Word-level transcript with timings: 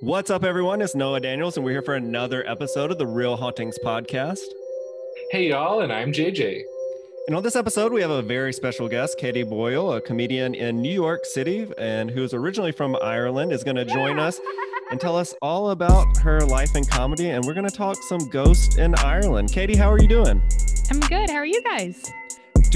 What's 0.00 0.28
up, 0.28 0.44
everyone? 0.44 0.82
It's 0.82 0.94
Noah 0.94 1.20
Daniels, 1.20 1.56
and 1.56 1.64
we're 1.64 1.70
here 1.72 1.80
for 1.80 1.94
another 1.94 2.46
episode 2.46 2.90
of 2.90 2.98
the 2.98 3.06
Real 3.06 3.34
Hauntings 3.34 3.78
podcast. 3.82 4.44
Hey, 5.30 5.48
y'all, 5.48 5.80
and 5.80 5.90
I'm 5.90 6.12
JJ. 6.12 6.60
And 7.26 7.34
on 7.34 7.42
this 7.42 7.56
episode, 7.56 7.94
we 7.94 8.02
have 8.02 8.10
a 8.10 8.20
very 8.20 8.52
special 8.52 8.90
guest, 8.90 9.16
Katie 9.18 9.42
Boyle, 9.42 9.94
a 9.94 10.00
comedian 10.02 10.54
in 10.54 10.82
New 10.82 10.92
York 10.92 11.24
City 11.24 11.66
and 11.78 12.10
who 12.10 12.22
is 12.24 12.34
originally 12.34 12.72
from 12.72 12.94
Ireland, 13.00 13.52
is 13.52 13.64
going 13.64 13.76
to 13.76 13.86
join 13.86 14.18
us 14.18 14.38
and 14.90 15.00
tell 15.00 15.16
us 15.16 15.34
all 15.40 15.70
about 15.70 16.18
her 16.18 16.40
life 16.40 16.76
in 16.76 16.84
comedy. 16.84 17.30
And 17.30 17.42
we're 17.46 17.54
going 17.54 17.68
to 17.68 17.74
talk 17.74 17.96
some 18.02 18.28
ghosts 18.28 18.76
in 18.76 18.94
Ireland. 18.96 19.50
Katie, 19.50 19.76
how 19.76 19.90
are 19.90 19.98
you 19.98 20.08
doing? 20.08 20.42
I'm 20.90 21.00
good. 21.00 21.30
How 21.30 21.36
are 21.36 21.46
you 21.46 21.62
guys? 21.62 22.12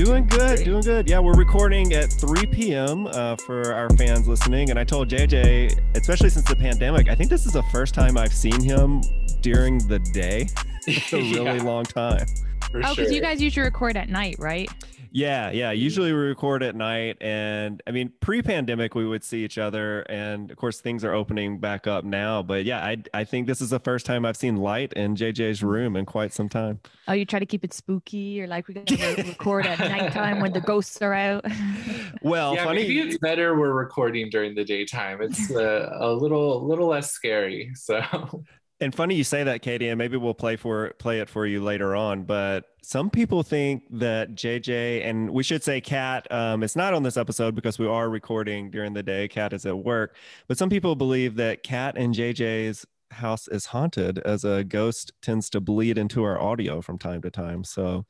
Doing 0.04 0.26
good, 0.28 0.64
doing 0.64 0.80
good. 0.80 1.10
Yeah, 1.10 1.18
we're 1.18 1.34
recording 1.34 1.92
at 1.92 2.10
3 2.10 2.46
p.m. 2.46 3.06
Uh, 3.06 3.36
for 3.36 3.74
our 3.74 3.90
fans 3.90 4.26
listening. 4.26 4.70
And 4.70 4.78
I 4.78 4.82
told 4.84 5.10
JJ, 5.10 5.78
especially 5.94 6.30
since 6.30 6.48
the 6.48 6.56
pandemic, 6.56 7.10
I 7.10 7.14
think 7.14 7.28
this 7.28 7.44
is 7.44 7.52
the 7.52 7.62
first 7.64 7.92
time 7.92 8.16
I've 8.16 8.32
seen 8.32 8.62
him 8.62 9.02
during 9.42 9.76
the 9.88 9.98
day. 9.98 10.48
It's 10.86 11.12
a 11.12 11.16
really 11.18 11.34
Yeah. 11.58 11.62
long 11.62 11.84
time. 11.84 12.24
For 12.70 12.78
oh, 12.78 12.80
because 12.80 12.96
sure. 12.96 13.10
you 13.12 13.20
guys 13.20 13.42
usually 13.42 13.64
record 13.64 13.98
at 13.98 14.08
night, 14.08 14.36
right? 14.38 14.70
Yeah, 15.12 15.50
yeah. 15.50 15.70
Usually 15.72 16.12
we 16.12 16.18
record 16.18 16.62
at 16.62 16.74
night. 16.76 17.16
And 17.20 17.82
I 17.86 17.90
mean, 17.90 18.12
pre 18.20 18.42
pandemic, 18.42 18.94
we 18.94 19.06
would 19.06 19.24
see 19.24 19.44
each 19.44 19.58
other. 19.58 20.02
And 20.02 20.50
of 20.50 20.56
course, 20.56 20.80
things 20.80 21.04
are 21.04 21.12
opening 21.12 21.58
back 21.58 21.86
up 21.86 22.04
now. 22.04 22.42
But 22.42 22.64
yeah, 22.64 22.84
I, 22.84 22.98
I 23.12 23.24
think 23.24 23.46
this 23.46 23.60
is 23.60 23.70
the 23.70 23.80
first 23.80 24.06
time 24.06 24.24
I've 24.24 24.36
seen 24.36 24.56
light 24.56 24.92
in 24.94 25.16
JJ's 25.16 25.62
room 25.62 25.96
in 25.96 26.06
quite 26.06 26.32
some 26.32 26.48
time. 26.48 26.80
Oh, 27.08 27.12
you 27.12 27.24
try 27.24 27.38
to 27.38 27.46
keep 27.46 27.64
it 27.64 27.72
spooky, 27.72 28.40
or 28.40 28.46
like 28.46 28.68
we 28.68 28.74
gotta 28.74 29.22
record 29.22 29.66
at 29.66 29.78
nighttime 29.78 30.40
when 30.40 30.52
the 30.52 30.60
ghosts 30.60 31.00
are 31.02 31.14
out. 31.14 31.44
Well, 32.22 32.54
yeah, 32.54 32.64
funny. 32.64 32.82
maybe 32.82 33.00
it's 33.00 33.18
better 33.18 33.58
we're 33.58 33.72
recording 33.72 34.28
during 34.30 34.54
the 34.54 34.64
daytime. 34.64 35.22
It's 35.22 35.50
uh, 35.50 35.90
a 36.00 36.12
little, 36.12 36.66
little 36.66 36.88
less 36.88 37.12
scary. 37.12 37.70
So 37.74 38.02
And 38.80 38.94
funny 38.94 39.14
you 39.14 39.24
say 39.24 39.44
that, 39.44 39.60
Katie, 39.60 39.88
and 39.88 39.98
maybe 39.98 40.16
we'll 40.16 40.32
play 40.32 40.56
for 40.56 40.90
play 40.98 41.20
it 41.20 41.28
for 41.28 41.46
you 41.46 41.62
later 41.62 41.94
on. 41.94 42.22
But 42.22 42.64
some 42.82 43.10
people 43.10 43.42
think 43.42 43.82
that 43.90 44.34
JJ 44.34 45.04
and 45.04 45.30
we 45.30 45.42
should 45.42 45.62
say 45.62 45.80
Kat. 45.80 46.30
Um, 46.32 46.62
it's 46.62 46.76
not 46.76 46.94
on 46.94 47.02
this 47.02 47.18
episode 47.18 47.54
because 47.54 47.78
we 47.78 47.86
are 47.86 48.08
recording 48.08 48.70
during 48.70 48.94
the 48.94 49.02
day. 49.02 49.28
Kat 49.28 49.52
is 49.52 49.66
at 49.66 49.76
work, 49.76 50.16
but 50.48 50.56
some 50.56 50.70
people 50.70 50.96
believe 50.96 51.36
that 51.36 51.62
Kat 51.62 51.98
and 51.98 52.14
JJ's 52.14 52.86
house 53.10 53.48
is 53.48 53.66
haunted 53.66 54.18
as 54.20 54.44
a 54.44 54.64
ghost 54.64 55.12
tends 55.20 55.50
to 55.50 55.60
bleed 55.60 55.98
into 55.98 56.22
our 56.24 56.40
audio 56.40 56.80
from 56.80 56.98
time 56.98 57.20
to 57.22 57.30
time. 57.30 57.64
So 57.64 58.06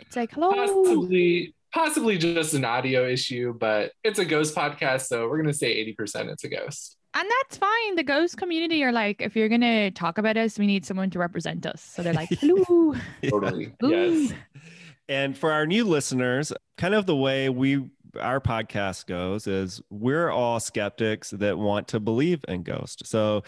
it's 0.00 0.16
like, 0.16 0.32
hello. 0.32 0.52
possibly, 0.52 1.54
possibly 1.72 2.18
just 2.18 2.54
an 2.54 2.64
audio 2.64 3.06
issue, 3.06 3.54
but 3.56 3.92
it's 4.02 4.18
a 4.18 4.24
ghost 4.24 4.54
podcast, 4.54 5.06
so 5.06 5.28
we're 5.28 5.38
gonna 5.38 5.52
say 5.52 5.68
eighty 5.68 5.92
percent 5.92 6.30
it's 6.30 6.44
a 6.44 6.48
ghost. 6.48 6.96
And 7.12 7.28
that's 7.28 7.56
fine. 7.56 7.96
The 7.96 8.04
ghost 8.04 8.36
community 8.36 8.84
are 8.84 8.92
like, 8.92 9.20
if 9.20 9.34
you're 9.34 9.48
gonna 9.48 9.90
talk 9.90 10.18
about 10.18 10.36
us, 10.36 10.58
we 10.58 10.66
need 10.66 10.86
someone 10.86 11.10
to 11.10 11.18
represent 11.18 11.66
us. 11.66 11.82
So 11.82 12.02
they're 12.02 12.14
like, 12.14 12.28
hello. 12.40 12.94
Totally. 13.28 13.72
Ooh. 13.84 13.90
yes. 13.90 14.32
And 15.08 15.36
for 15.36 15.50
our 15.50 15.66
new 15.66 15.84
listeners, 15.84 16.52
kind 16.78 16.94
of 16.94 17.06
the 17.06 17.16
way 17.16 17.48
we 17.48 17.90
our 18.20 18.40
podcast 18.40 19.06
goes 19.06 19.46
is 19.46 19.80
we're 19.90 20.30
all 20.30 20.58
skeptics 20.58 21.30
that 21.30 21.58
want 21.58 21.86
to 21.88 22.00
believe 22.00 22.44
in 22.48 22.62
ghosts. 22.62 23.08
So 23.08 23.42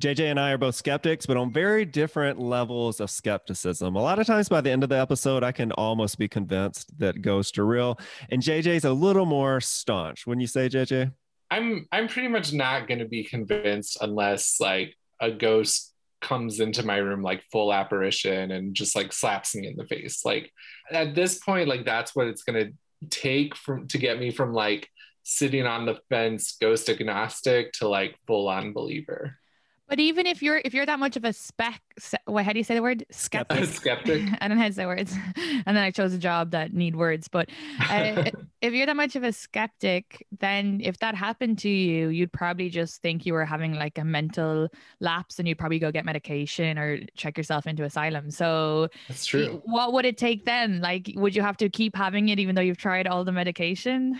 JJ 0.00 0.30
and 0.30 0.40
I 0.40 0.52
are 0.52 0.58
both 0.58 0.74
skeptics, 0.74 1.26
but 1.26 1.36
on 1.36 1.52
very 1.52 1.84
different 1.84 2.38
levels 2.38 3.00
of 3.00 3.10
skepticism. 3.10 3.96
A 3.96 4.02
lot 4.02 4.18
of 4.18 4.26
times 4.26 4.48
by 4.48 4.60
the 4.60 4.70
end 4.70 4.82
of 4.82 4.88
the 4.88 4.98
episode, 4.98 5.42
I 5.42 5.52
can 5.52 5.72
almost 5.72 6.18
be 6.18 6.28
convinced 6.28 6.96
that 6.98 7.22
ghosts 7.22 7.58
are 7.58 7.66
real. 7.66 7.98
And 8.30 8.42
JJ's 8.42 8.84
a 8.84 8.92
little 8.92 9.26
more 9.26 9.60
staunch. 9.60 10.26
Wouldn't 10.26 10.42
you 10.42 10.48
say, 10.48 10.68
JJ? 10.68 11.12
I'm 11.50 11.86
I'm 11.92 12.08
pretty 12.08 12.28
much 12.28 12.52
not 12.52 12.88
gonna 12.88 13.06
be 13.06 13.24
convinced 13.24 13.98
unless 14.00 14.60
like 14.60 14.94
a 15.20 15.30
ghost 15.30 15.92
comes 16.20 16.58
into 16.58 16.84
my 16.84 16.96
room 16.96 17.22
like 17.22 17.44
full 17.52 17.72
apparition 17.72 18.50
and 18.50 18.74
just 18.74 18.96
like 18.96 19.12
slaps 19.12 19.54
me 19.54 19.66
in 19.66 19.76
the 19.76 19.86
face. 19.86 20.24
Like 20.24 20.50
at 20.90 21.14
this 21.14 21.38
point, 21.38 21.68
like 21.68 21.84
that's 21.84 22.16
what 22.16 22.26
it's 22.26 22.42
gonna 22.42 22.70
take 23.10 23.54
from 23.54 23.86
to 23.88 23.98
get 23.98 24.18
me 24.18 24.30
from 24.30 24.52
like 24.52 24.88
sitting 25.22 25.66
on 25.66 25.86
the 25.86 25.98
fence 26.08 26.56
ghost 26.60 26.88
agnostic 26.88 27.72
to 27.72 27.88
like 27.88 28.16
full 28.26 28.48
on 28.48 28.72
believer. 28.72 29.38
But 29.86 30.00
even 30.00 30.26
if 30.26 30.42
you're 30.42 30.60
if 30.64 30.72
you're 30.72 30.86
that 30.86 30.98
much 30.98 31.16
of 31.16 31.24
a 31.24 31.32
spec, 31.32 31.80
what 32.24 32.44
how 32.44 32.52
do 32.52 32.58
you 32.58 32.64
say 32.64 32.74
the 32.74 32.82
word 32.82 33.04
skeptic? 33.10 33.66
Skeptic. 33.66 34.22
I 34.40 34.48
don't 34.48 34.56
know 34.56 34.62
how 34.62 34.68
to 34.68 34.74
say 34.74 34.86
words, 34.86 35.14
and 35.36 35.76
then 35.76 35.84
I 35.84 35.90
chose 35.90 36.14
a 36.14 36.18
job 36.18 36.52
that 36.52 36.72
need 36.72 36.96
words. 36.96 37.28
But 37.28 37.50
uh, 37.90 38.30
if 38.62 38.72
you're 38.72 38.86
that 38.86 38.96
much 38.96 39.14
of 39.14 39.24
a 39.24 39.32
skeptic, 39.32 40.26
then 40.40 40.80
if 40.82 40.98
that 40.98 41.14
happened 41.14 41.58
to 41.58 41.68
you, 41.68 42.08
you'd 42.08 42.32
probably 42.32 42.70
just 42.70 43.02
think 43.02 43.26
you 43.26 43.34
were 43.34 43.44
having 43.44 43.74
like 43.74 43.98
a 43.98 44.04
mental 44.04 44.68
lapse, 45.00 45.38
and 45.38 45.46
you'd 45.46 45.58
probably 45.58 45.78
go 45.78 45.92
get 45.92 46.06
medication 46.06 46.78
or 46.78 47.00
check 47.14 47.36
yourself 47.36 47.66
into 47.66 47.84
asylum. 47.84 48.30
So, 48.30 48.88
That's 49.08 49.26
true. 49.26 49.60
what 49.66 49.92
would 49.92 50.06
it 50.06 50.16
take 50.16 50.46
then? 50.46 50.80
Like, 50.80 51.12
would 51.14 51.36
you 51.36 51.42
have 51.42 51.58
to 51.58 51.68
keep 51.68 51.94
having 51.94 52.30
it 52.30 52.38
even 52.38 52.54
though 52.54 52.62
you've 52.62 52.78
tried 52.78 53.06
all 53.06 53.22
the 53.24 53.32
medication? 53.32 54.18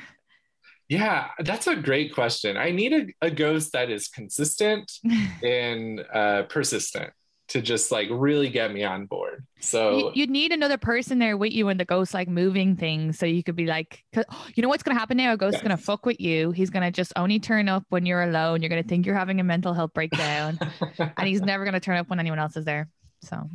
Yeah, 0.88 1.28
that's 1.38 1.66
a 1.66 1.76
great 1.76 2.14
question. 2.14 2.56
I 2.56 2.70
need 2.70 2.92
a, 2.92 3.26
a 3.26 3.30
ghost 3.30 3.72
that 3.72 3.90
is 3.90 4.08
consistent 4.08 4.92
and 5.42 6.04
uh, 6.12 6.42
persistent 6.44 7.10
to 7.48 7.60
just 7.60 7.92
like 7.92 8.08
really 8.10 8.48
get 8.48 8.72
me 8.72 8.84
on 8.84 9.04
board. 9.06 9.44
So 9.60 9.98
You- 9.98 10.10
You'd 10.14 10.30
need 10.30 10.52
another 10.52 10.78
person 10.78 11.18
there 11.18 11.36
with 11.36 11.52
you 11.52 11.66
when 11.66 11.76
the 11.76 11.84
ghost 11.84 12.14
like 12.14 12.28
moving 12.28 12.74
things, 12.76 13.18
so 13.18 13.26
you 13.26 13.42
could 13.42 13.56
be 13.56 13.66
like, 13.66 14.02
you 14.54 14.62
know 14.62 14.68
what's 14.68 14.82
gonna 14.82 14.98
happen 14.98 15.16
now? 15.18 15.32
A 15.34 15.36
ghost's 15.36 15.60
gonna 15.62 15.76
fuck 15.76 16.06
with 16.06 16.20
you. 16.20 16.52
He's 16.52 16.70
gonna 16.70 16.90
just 16.90 17.12
only 17.16 17.38
turn 17.38 17.68
up 17.68 17.84
when 17.90 18.06
you're 18.06 18.22
alone. 18.22 18.62
You're 18.62 18.70
gonna 18.70 18.82
think 18.82 19.04
you're 19.06 19.14
having 19.14 19.40
a 19.40 19.44
mental 19.44 19.74
health 19.74 19.92
breakdown, 19.94 20.58
and 20.98 21.28
he's 21.28 21.42
never 21.52 21.64
gonna 21.66 21.80
turn 21.80 21.96
up 21.98 22.08
when 22.08 22.18
anyone 22.18 22.38
else 22.38 22.56
is 22.56 22.64
there. 22.64 22.88
So 23.22 23.48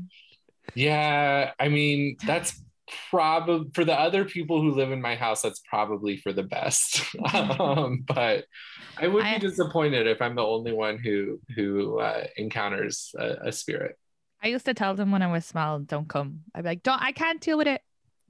yeah, 0.75 1.51
I 1.59 1.69
mean, 1.69 2.17
that's 2.25 2.61
probably 3.09 3.69
for 3.73 3.85
the 3.85 3.93
other 3.93 4.25
people 4.25 4.61
who 4.61 4.71
live 4.71 4.91
in 4.91 5.01
my 5.01 5.15
house, 5.15 5.41
that's 5.41 5.61
probably 5.67 6.17
for 6.17 6.33
the 6.33 6.43
best. 6.43 7.03
um, 7.33 8.03
but 8.05 8.45
I 8.97 9.07
would 9.07 9.23
be 9.23 9.29
I- 9.29 9.37
disappointed 9.37 10.07
if 10.07 10.21
I'm 10.21 10.35
the 10.35 10.45
only 10.45 10.73
one 10.73 10.97
who 10.97 11.39
who 11.55 11.99
uh, 11.99 12.25
encounters 12.37 13.13
a, 13.17 13.47
a 13.47 13.51
spirit. 13.51 13.97
I 14.41 14.47
used 14.47 14.65
to 14.65 14.73
tell 14.73 14.95
them 14.95 15.11
when 15.11 15.21
I 15.21 15.31
was 15.31 15.45
small, 15.45 15.79
"Don't 15.79 16.07
come." 16.07 16.41
I'd 16.55 16.63
be 16.63 16.69
like, 16.69 16.83
"Don't, 16.83 17.01
I 17.01 17.11
can't 17.11 17.41
deal 17.41 17.57
with 17.57 17.67
it. 17.67 17.81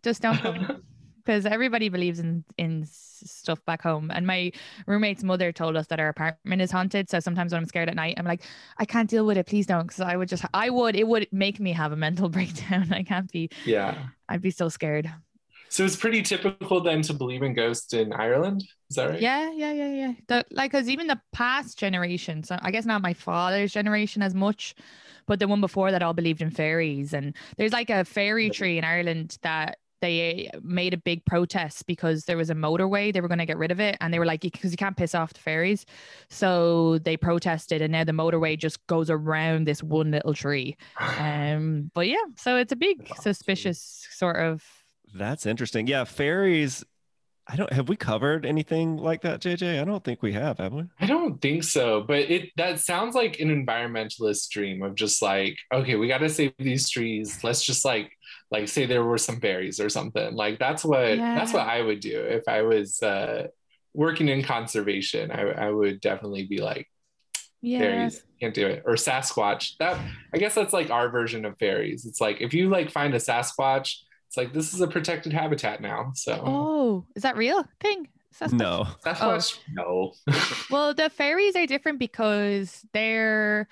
Just 0.03 0.21
don't 0.21 0.37
come." 0.37 0.83
because 1.29 1.45
everybody 1.45 1.89
believes 1.89 2.19
in 2.19 2.43
in 2.57 2.87
stuff 2.87 3.63
back 3.63 3.83
home. 3.83 4.09
And 4.11 4.25
my 4.25 4.51
roommate's 4.87 5.23
mother 5.23 5.51
told 5.51 5.77
us 5.77 5.85
that 5.87 5.99
our 5.99 6.09
apartment 6.09 6.59
is 6.59 6.71
haunted. 6.71 7.07
So 7.07 7.19
sometimes 7.19 7.51
when 7.51 7.61
I'm 7.61 7.67
scared 7.67 7.87
at 7.87 7.95
night, 7.95 8.15
I'm 8.17 8.25
like, 8.25 8.41
I 8.79 8.85
can't 8.85 9.07
deal 9.07 9.27
with 9.27 9.37
it. 9.37 9.45
Please 9.45 9.67
don't, 9.67 9.83
because 9.83 9.99
I 9.99 10.15
would 10.15 10.27
just, 10.27 10.43
I 10.55 10.71
would, 10.71 10.95
it 10.95 11.07
would 11.07 11.27
make 11.31 11.59
me 11.59 11.71
have 11.73 11.91
a 11.91 11.95
mental 11.95 12.29
breakdown. 12.37 12.91
I 12.91 13.03
can't 13.03 13.31
be. 13.31 13.49
Yeah. 13.63 14.07
I'd 14.27 14.41
be 14.41 14.49
so 14.49 14.69
scared. 14.69 15.11
So 15.67 15.85
it's 15.85 15.95
pretty 15.95 16.23
typical 16.23 16.81
then 16.81 17.03
to 17.03 17.13
believe 17.13 17.43
in 17.43 17.53
ghosts 17.53 17.93
in 17.93 18.11
Ireland. 18.11 18.63
Is 18.89 18.95
that 18.95 19.09
right? 19.11 19.21
Yeah, 19.21 19.51
yeah, 19.51 19.71
yeah, 19.71 19.89
yeah. 19.89 20.13
The, 20.27 20.45
like, 20.49 20.71
because 20.71 20.89
even 20.89 21.05
the 21.05 21.21
past 21.31 21.77
generation, 21.77 22.43
so 22.43 22.57
I 22.59 22.71
guess 22.71 22.87
not 22.87 23.03
my 23.03 23.13
father's 23.13 23.71
generation 23.71 24.23
as 24.23 24.33
much, 24.33 24.73
but 25.27 25.37
the 25.37 25.47
one 25.47 25.61
before 25.61 25.91
that 25.91 26.01
all 26.01 26.15
believed 26.15 26.41
in 26.41 26.49
fairies. 26.49 27.13
And 27.13 27.35
there's 27.57 27.71
like 27.71 27.91
a 27.91 28.03
fairy 28.03 28.49
tree 28.49 28.79
in 28.79 28.83
Ireland 28.83 29.37
that 29.43 29.77
they 30.01 30.49
made 30.61 30.93
a 30.93 30.97
big 30.97 31.25
protest 31.25 31.85
because 31.87 32.25
there 32.25 32.37
was 32.37 32.49
a 32.49 32.55
motorway 32.55 33.13
they 33.13 33.21
were 33.21 33.27
going 33.27 33.39
to 33.39 33.45
get 33.45 33.57
rid 33.57 33.71
of 33.71 33.79
it 33.79 33.97
and 34.01 34.13
they 34.13 34.19
were 34.19 34.25
like 34.25 34.41
because 34.41 34.71
you 34.71 34.77
can't 34.77 34.97
piss 34.97 35.13
off 35.15 35.33
the 35.33 35.39
fairies 35.39 35.85
so 36.29 36.97
they 36.99 37.17
protested 37.17 37.81
and 37.81 37.91
now 37.91 38.03
the 38.03 38.11
motorway 38.11 38.57
just 38.57 38.85
goes 38.87 39.09
around 39.09 39.65
this 39.65 39.83
one 39.83 40.11
little 40.11 40.33
tree 40.33 40.75
um 41.19 41.91
but 41.93 42.07
yeah 42.07 42.17
so 42.35 42.55
it's 42.55 42.71
a 42.71 42.75
big 42.75 43.07
suspicious 43.19 44.07
sort 44.11 44.37
of 44.37 44.63
That's 45.13 45.45
interesting. 45.45 45.87
Yeah, 45.87 46.03
fairies. 46.03 46.83
I 47.47 47.55
don't 47.55 47.73
have 47.73 47.89
we 47.89 47.95
covered 47.95 48.45
anything 48.45 48.97
like 48.97 49.21
that, 49.21 49.41
JJ? 49.41 49.81
I 49.81 49.83
don't 49.83 50.03
think 50.03 50.21
we 50.21 50.33
have, 50.33 50.59
have 50.59 50.71
we? 50.71 50.83
I 50.99 51.07
don't 51.07 51.41
think 51.41 51.63
so, 51.63 52.01
but 52.07 52.19
it 52.29 52.49
that 52.57 52.79
sounds 52.79 53.15
like 53.15 53.39
an 53.39 53.49
environmentalist 53.49 54.49
dream 54.49 54.83
of 54.83 54.93
just 54.93 55.19
like, 55.23 55.57
okay, 55.73 55.95
we 55.95 56.07
got 56.07 56.19
to 56.19 56.29
save 56.29 56.53
these 56.59 56.91
trees. 56.91 57.43
Let's 57.43 57.63
just 57.63 57.83
like 57.83 58.11
like 58.51 58.67
say 58.67 58.85
there 58.85 59.03
were 59.03 59.17
some 59.17 59.39
berries 59.39 59.79
or 59.79 59.89
something. 59.89 60.33
Like 60.33 60.59
that's 60.59 60.83
what 60.83 61.17
that's 61.17 61.53
what 61.53 61.67
I 61.67 61.81
would 61.81 61.99
do 61.99 62.19
if 62.21 62.47
I 62.47 62.63
was 62.63 63.01
uh 63.01 63.47
working 63.93 64.27
in 64.27 64.43
conservation. 64.43 65.31
I 65.31 65.41
I 65.41 65.69
would 65.69 66.01
definitely 66.01 66.45
be 66.45 66.59
like 66.59 66.87
yeah 67.61 67.79
fairies 67.79 68.23
can't 68.39 68.53
do 68.53 68.67
it 68.67 68.83
or 68.85 68.93
Sasquatch. 68.93 69.77
That 69.79 69.99
I 70.33 70.37
guess 70.37 70.55
that's 70.55 70.73
like 70.73 70.89
our 70.89 71.09
version 71.09 71.45
of 71.45 71.57
fairies. 71.57 72.05
It's 72.05 72.21
like 72.21 72.41
if 72.41 72.53
you 72.53 72.69
like 72.69 72.91
find 72.91 73.13
a 73.13 73.19
Sasquatch, 73.19 73.95
it's 74.27 74.37
like 74.37 74.53
this 74.53 74.73
is 74.73 74.81
a 74.81 74.87
protected 74.87 75.33
habitat 75.33 75.81
now. 75.81 76.11
So 76.15 76.41
oh 76.45 77.05
is 77.15 77.23
that 77.23 77.37
real 77.37 77.63
thing 77.79 78.07
Sasquatch? 78.33 78.53
No. 78.53 78.87
Sasquatch, 79.05 79.59
no. 79.73 80.13
well 80.71 80.93
the 80.95 81.09
fairies 81.09 81.55
are 81.55 81.67
different 81.67 81.99
because 81.99 82.83
they're 82.93 83.67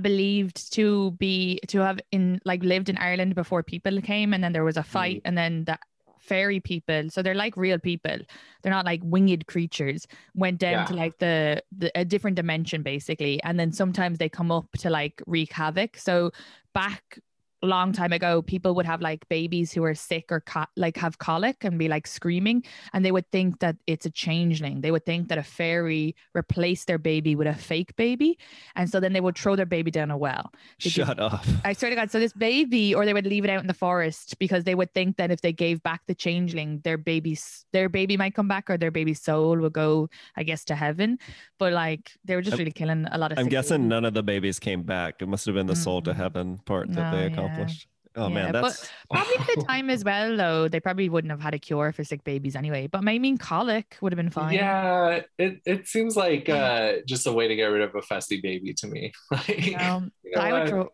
believed 0.00 0.72
to 0.74 1.12
be 1.12 1.60
to 1.68 1.78
have 1.80 2.00
in 2.12 2.40
like 2.44 2.62
lived 2.62 2.88
in 2.88 2.98
Ireland 2.98 3.34
before 3.34 3.62
people 3.62 4.00
came 4.00 4.34
and 4.34 4.42
then 4.42 4.52
there 4.52 4.64
was 4.64 4.76
a 4.76 4.82
hmm. 4.82 4.88
fight 4.88 5.22
and 5.24 5.36
then 5.36 5.64
the 5.64 5.78
fairy 6.18 6.58
people 6.58 7.08
so 7.08 7.22
they're 7.22 7.34
like 7.34 7.56
real 7.56 7.78
people. 7.78 8.18
They're 8.62 8.72
not 8.72 8.84
like 8.84 9.00
winged 9.04 9.46
creatures 9.46 10.06
went 10.34 10.58
down 10.58 10.72
Yeah. 10.72 10.84
to 10.86 10.94
like 10.94 11.18
the, 11.18 11.62
the 11.76 11.92
a 11.94 12.04
different 12.04 12.36
dimension 12.36 12.82
basically 12.82 13.40
and 13.42 13.58
then 13.60 13.72
sometimes 13.72 14.18
they 14.18 14.28
come 14.28 14.50
up 14.50 14.66
to 14.78 14.90
like 14.90 15.22
wreak 15.26 15.52
havoc. 15.52 15.96
So 15.96 16.32
back 16.74 17.18
long 17.62 17.92
time 17.92 18.12
ago 18.12 18.42
people 18.42 18.74
would 18.74 18.84
have 18.86 19.00
like 19.00 19.26
babies 19.28 19.72
who 19.72 19.82
are 19.82 19.94
sick 19.94 20.30
or 20.30 20.40
co- 20.40 20.66
like 20.76 20.96
have 20.96 21.18
colic 21.18 21.64
and 21.64 21.78
be 21.78 21.88
like 21.88 22.06
screaming 22.06 22.62
and 22.92 23.04
they 23.04 23.10
would 23.10 23.28
think 23.32 23.58
that 23.60 23.76
it's 23.86 24.04
a 24.06 24.10
changeling 24.10 24.82
they 24.82 24.90
would 24.90 25.04
think 25.06 25.28
that 25.28 25.38
a 25.38 25.42
fairy 25.42 26.14
replaced 26.34 26.86
their 26.86 26.98
baby 26.98 27.34
with 27.34 27.46
a 27.46 27.54
fake 27.54 27.96
baby 27.96 28.38
and 28.76 28.90
so 28.90 29.00
then 29.00 29.12
they 29.14 29.20
would 29.20 29.36
throw 29.38 29.56
their 29.56 29.64
baby 29.66 29.90
down 29.90 30.10
a 30.10 30.16
well 30.18 30.52
They 30.84 30.90
Shut 30.90 31.18
up. 31.18 31.44
I 31.64 31.72
swear 31.72 31.90
to 31.90 31.96
God. 31.96 32.10
So 32.10 32.18
this 32.20 32.32
baby, 32.32 32.94
or 32.94 33.04
they 33.06 33.14
would 33.14 33.26
leave 33.26 33.44
it 33.44 33.50
out 33.50 33.60
in 33.60 33.66
the 33.66 33.74
forest 33.74 34.38
because 34.38 34.64
they 34.64 34.74
would 34.74 34.92
think 34.92 35.16
that 35.16 35.30
if 35.30 35.40
they 35.40 35.52
gave 35.52 35.82
back 35.82 36.02
the 36.06 36.14
changeling, 36.14 36.80
their 36.84 36.98
baby's 36.98 37.64
their 37.72 37.88
baby 37.88 38.16
might 38.16 38.34
come 38.34 38.48
back, 38.48 38.68
or 38.70 38.76
their 38.78 38.90
baby's 38.90 39.20
soul 39.22 39.56
would 39.58 39.72
go, 39.72 40.08
I 40.36 40.42
guess, 40.42 40.64
to 40.66 40.74
heaven. 40.74 41.18
But 41.58 41.72
like 41.72 42.12
they 42.24 42.36
were 42.36 42.42
just 42.42 42.58
really 42.58 42.70
killing 42.72 43.06
a 43.10 43.18
lot 43.18 43.32
of. 43.32 43.38
I'm 43.38 43.48
guessing 43.48 43.88
none 43.88 44.04
of 44.04 44.14
the 44.14 44.22
babies 44.22 44.58
came 44.58 44.82
back. 44.82 45.22
It 45.22 45.28
must 45.28 45.46
have 45.46 45.54
been 45.54 45.66
the 45.66 45.76
soul 45.76 46.02
to 46.02 46.12
Mm. 46.12 46.16
heaven 46.16 46.58
part 46.64 46.88
that 46.92 47.12
No, 47.12 47.16
they 47.16 47.28
yeah. 47.30 47.36
Accomplished. 47.46 47.88
Oh 48.18 48.28
Yeah, 48.28 48.34
man, 48.34 48.52
but- 48.52 48.62
that's 48.62 48.90
Probably 49.10 49.34
at 49.36 49.46
the 49.56 49.64
time 49.68 49.90
as 49.90 50.02
well, 50.02 50.36
though. 50.38 50.68
They 50.68 50.80
probably 50.80 51.08
wouldn't 51.10 51.30
have 51.30 51.40
had 51.40 51.52
a 51.52 51.58
cure 51.58 51.92
for 51.92 52.02
sick 52.02 52.24
babies 52.24 52.56
anyway. 52.56 52.86
But 52.86 53.06
I 53.06 53.18
mean, 53.18 53.36
colic 53.36 53.96
would 54.00 54.10
have 54.12 54.16
been 54.16 54.30
fine. 54.30 54.54
Yeah, 54.54 55.20
it, 55.38 55.60
it 55.66 55.86
seems 55.86 56.16
like 56.16 56.48
uh, 56.48 56.94
just 57.06 57.26
a 57.26 57.32
way 57.32 57.46
to 57.46 57.54
get 57.54 57.66
rid 57.66 57.82
of 57.82 57.94
a 57.94 58.00
fusty 58.00 58.40
baby 58.40 58.72
to 58.74 58.86
me. 58.86 59.12
like, 59.30 59.74
Um, 59.78 60.10
you 60.24 60.32
know 60.34 60.40
I 60.40 60.52
would 60.54 60.68
throw. 60.68 60.88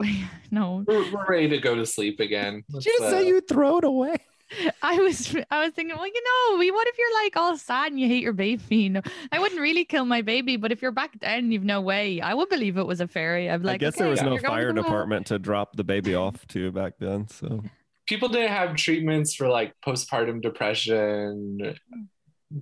no, 0.51 0.85
we're, 0.87 1.13
we're 1.13 1.27
ready 1.29 1.49
to 1.51 1.59
go 1.59 1.77
to 1.77 1.87
sleep 1.87 2.19
again. 2.19 2.65
Let's, 2.69 2.87
just 2.87 2.99
so 2.99 3.19
uh, 3.19 3.21
you 3.21 3.41
throw 3.41 3.79
it 3.79 3.85
away. 3.85 4.17
I 4.83 4.97
was 4.97 5.35
I 5.51 5.65
was 5.65 5.73
thinking, 5.75 5.97
well, 5.97 6.07
you 6.07 6.23
know, 6.23 6.59
we 6.59 6.71
what 6.71 6.87
if 6.89 6.99
you're 6.99 7.23
like 7.23 7.37
all 7.37 7.57
sad 7.57 7.93
and 7.93 8.01
you 8.01 8.09
hate 8.09 8.23
your 8.23 8.33
baby? 8.33 8.89
No, 8.93 9.01
I 9.31 9.39
wouldn't 9.39 9.61
really 9.61 9.85
kill 9.85 10.05
my 10.05 10.23
baby, 10.23 10.57
but 10.57 10.71
if 10.71 10.83
you're 10.83 10.93
back 10.93 11.19
then, 11.21 11.51
you've 11.51 11.65
no 11.65 11.81
way. 11.81 12.21
I 12.21 12.35
would 12.35 12.49
believe 12.49 12.77
it 12.77 12.87
was 12.87 13.01
a 13.01 13.09
fairy. 13.09 13.49
I'd 13.49 13.63
be 13.63 13.69
like, 13.69 13.75
I 13.77 13.79
guess 13.79 13.95
okay, 13.95 14.05
there 14.05 14.11
was 14.11 14.21
no 14.21 14.33
you're 14.33 14.41
going 14.41 14.43
to 14.43 14.49
fire 14.49 14.73
department 14.73 15.27
to 15.29 15.39
drop 15.39 15.77
the 15.77 15.85
baby 15.85 16.15
off 16.15 16.47
to 16.49 16.71
back 16.73 16.95
then. 16.99 17.29
So 17.29 17.63
people 18.07 18.29
didn't 18.29 18.53
have 18.53 18.77
treatments 18.77 19.35
for 19.35 19.49
like 19.49 19.75
postpartum 19.87 20.43
depression. 20.43 21.75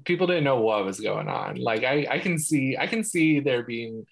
People 0.04 0.26
didn't 0.26 0.44
know 0.44 0.60
what 0.60 0.84
was 0.84 1.00
going 1.00 1.28
on. 1.28 1.56
Like 1.56 1.82
I, 1.82 2.06
I 2.08 2.18
can 2.20 2.38
see, 2.38 2.76
I 2.78 2.86
can 2.86 3.02
see 3.02 3.40
there 3.40 3.64
being 3.64 4.06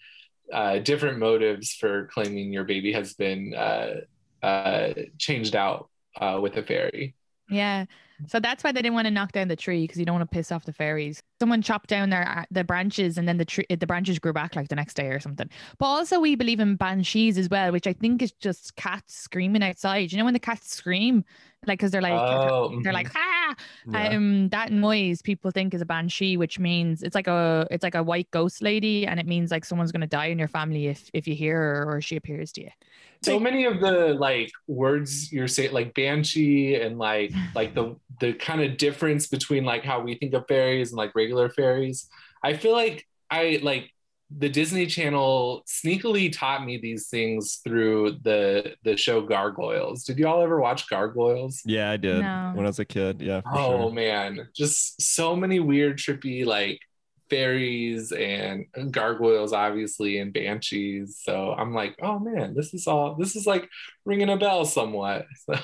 uh, 0.52 0.78
different 0.78 1.18
motives 1.18 1.74
for 1.74 2.06
claiming 2.06 2.52
your 2.52 2.64
baby 2.64 2.92
has 2.92 3.14
been 3.14 3.54
uh, 3.54 4.00
uh, 4.42 4.94
changed 5.18 5.54
out 5.54 5.88
uh, 6.20 6.38
with 6.40 6.56
a 6.56 6.62
fairy. 6.62 7.14
Yeah. 7.48 7.86
So 8.26 8.40
that's 8.40 8.64
why 8.64 8.72
they 8.72 8.82
didn't 8.82 8.94
want 8.94 9.06
to 9.06 9.12
knock 9.12 9.30
down 9.32 9.46
the 9.46 9.54
tree 9.54 9.84
because 9.84 9.98
you 9.98 10.04
don't 10.04 10.16
want 10.18 10.28
to 10.28 10.34
piss 10.34 10.50
off 10.50 10.64
the 10.64 10.72
fairies. 10.72 11.22
Someone 11.40 11.62
chopped 11.62 11.88
down 11.88 12.10
their 12.10 12.28
uh, 12.28 12.44
the 12.50 12.64
branches 12.64 13.16
and 13.16 13.28
then 13.28 13.36
the 13.36 13.44
tree 13.44 13.64
the 13.68 13.86
branches 13.86 14.18
grew 14.18 14.32
back 14.32 14.56
like 14.56 14.68
the 14.68 14.74
next 14.74 14.94
day 14.94 15.06
or 15.06 15.20
something. 15.20 15.48
But 15.78 15.86
also 15.86 16.18
we 16.18 16.34
believe 16.34 16.58
in 16.58 16.74
banshees 16.74 17.38
as 17.38 17.48
well, 17.48 17.70
which 17.70 17.86
I 17.86 17.92
think 17.92 18.20
is 18.20 18.32
just 18.32 18.74
cats 18.74 19.14
screaming 19.14 19.62
outside. 19.62 20.10
You 20.10 20.18
know 20.18 20.24
when 20.24 20.34
the 20.34 20.40
cats 20.40 20.74
scream, 20.74 21.24
like 21.68 21.78
because 21.78 21.90
they're 21.90 22.02
like 22.02 22.12
oh, 22.12 22.80
they're 22.82 22.92
like 22.92 23.10
ah! 23.14 23.54
Yeah. 23.86 24.08
um 24.08 24.48
that 24.50 24.72
noise 24.72 25.22
people 25.22 25.50
think 25.50 25.74
is 25.74 25.80
a 25.80 25.86
banshee 25.86 26.36
which 26.36 26.58
means 26.58 27.02
it's 27.02 27.14
like 27.14 27.26
a 27.26 27.66
it's 27.70 27.82
like 27.82 27.94
a 27.94 28.02
white 28.02 28.30
ghost 28.30 28.62
lady 28.62 29.06
and 29.06 29.20
it 29.20 29.26
means 29.26 29.50
like 29.50 29.64
someone's 29.64 29.92
going 29.92 30.00
to 30.00 30.06
die 30.06 30.26
in 30.26 30.38
your 30.38 30.48
family 30.48 30.88
if 30.88 31.10
if 31.12 31.28
you 31.28 31.34
hear 31.34 31.56
her 31.58 31.96
or 31.96 32.00
she 32.00 32.16
appears 32.16 32.52
to 32.52 32.62
you. 32.62 32.70
So 33.22 33.38
many 33.40 33.64
of 33.64 33.80
the 33.80 34.14
like 34.14 34.50
words 34.66 35.32
you're 35.32 35.48
saying 35.48 35.72
like 35.72 35.94
banshee 35.94 36.76
and 36.76 36.98
like 36.98 37.32
like 37.54 37.74
the 37.74 37.96
the 38.20 38.32
kind 38.32 38.62
of 38.62 38.76
difference 38.76 39.26
between 39.26 39.64
like 39.64 39.84
how 39.84 40.00
we 40.00 40.14
think 40.14 40.34
of 40.34 40.46
fairies 40.48 40.90
and 40.90 40.98
like 40.98 41.14
regular 41.14 41.48
fairies 41.48 42.08
i 42.42 42.54
feel 42.54 42.72
like 42.72 43.06
i 43.30 43.60
like 43.62 43.92
the 44.36 44.48
disney 44.48 44.84
channel 44.86 45.64
sneakily 45.66 46.30
taught 46.30 46.62
me 46.64 46.76
these 46.76 47.08
things 47.08 47.60
through 47.64 48.12
the 48.22 48.74
the 48.84 48.96
show 48.96 49.22
gargoyles 49.22 50.04
did 50.04 50.18
you 50.18 50.26
all 50.28 50.42
ever 50.42 50.60
watch 50.60 50.88
gargoyles 50.90 51.62
yeah, 51.64 51.90
I 51.90 51.96
did 51.96 52.20
No. 52.20 52.52
when 52.54 52.66
I 52.66 52.68
was 52.68 52.78
a 52.78 52.84
kid. 52.84 53.22
Yeah, 53.22 53.40
for 53.40 53.50
oh 53.54 53.82
sure. 53.84 53.92
man 53.92 54.48
just 54.54 55.00
so 55.00 55.34
many 55.34 55.60
weird 55.60 55.96
trippy 55.98 56.44
like 56.44 56.80
fairies 57.30 58.12
and 58.12 58.66
gargoyles 58.90 59.52
obviously 59.52 60.18
and 60.18 60.32
banshees 60.32 61.20
so 61.22 61.52
i'm 61.52 61.74
like 61.74 61.94
oh 62.02 62.18
man 62.18 62.54
this 62.54 62.72
is 62.72 62.86
all 62.86 63.16
this 63.16 63.36
is 63.36 63.46
like 63.46 63.68
ringing 64.06 64.30
a 64.30 64.36
bell 64.36 64.64
somewhat 64.64 65.26
so 65.46 65.54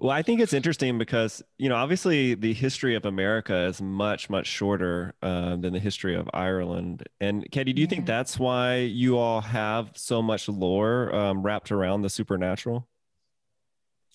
Well, 0.00 0.12
I 0.12 0.22
think 0.22 0.40
it's 0.40 0.52
interesting 0.52 0.96
because 0.96 1.42
you 1.58 1.68
know, 1.68 1.74
obviously, 1.74 2.34
the 2.34 2.54
history 2.54 2.94
of 2.94 3.04
America 3.04 3.64
is 3.66 3.82
much, 3.82 4.30
much 4.30 4.46
shorter 4.46 5.14
uh, 5.22 5.56
than 5.56 5.72
the 5.72 5.80
history 5.80 6.14
of 6.14 6.30
Ireland. 6.32 7.02
And 7.20 7.50
Katie, 7.50 7.72
do 7.72 7.80
you 7.80 7.88
think 7.88 8.06
that's 8.06 8.38
why 8.38 8.76
you 8.76 9.18
all 9.18 9.40
have 9.40 9.90
so 9.96 10.22
much 10.22 10.48
lore 10.48 11.12
um, 11.14 11.42
wrapped 11.42 11.72
around 11.72 12.02
the 12.02 12.10
supernatural? 12.10 12.88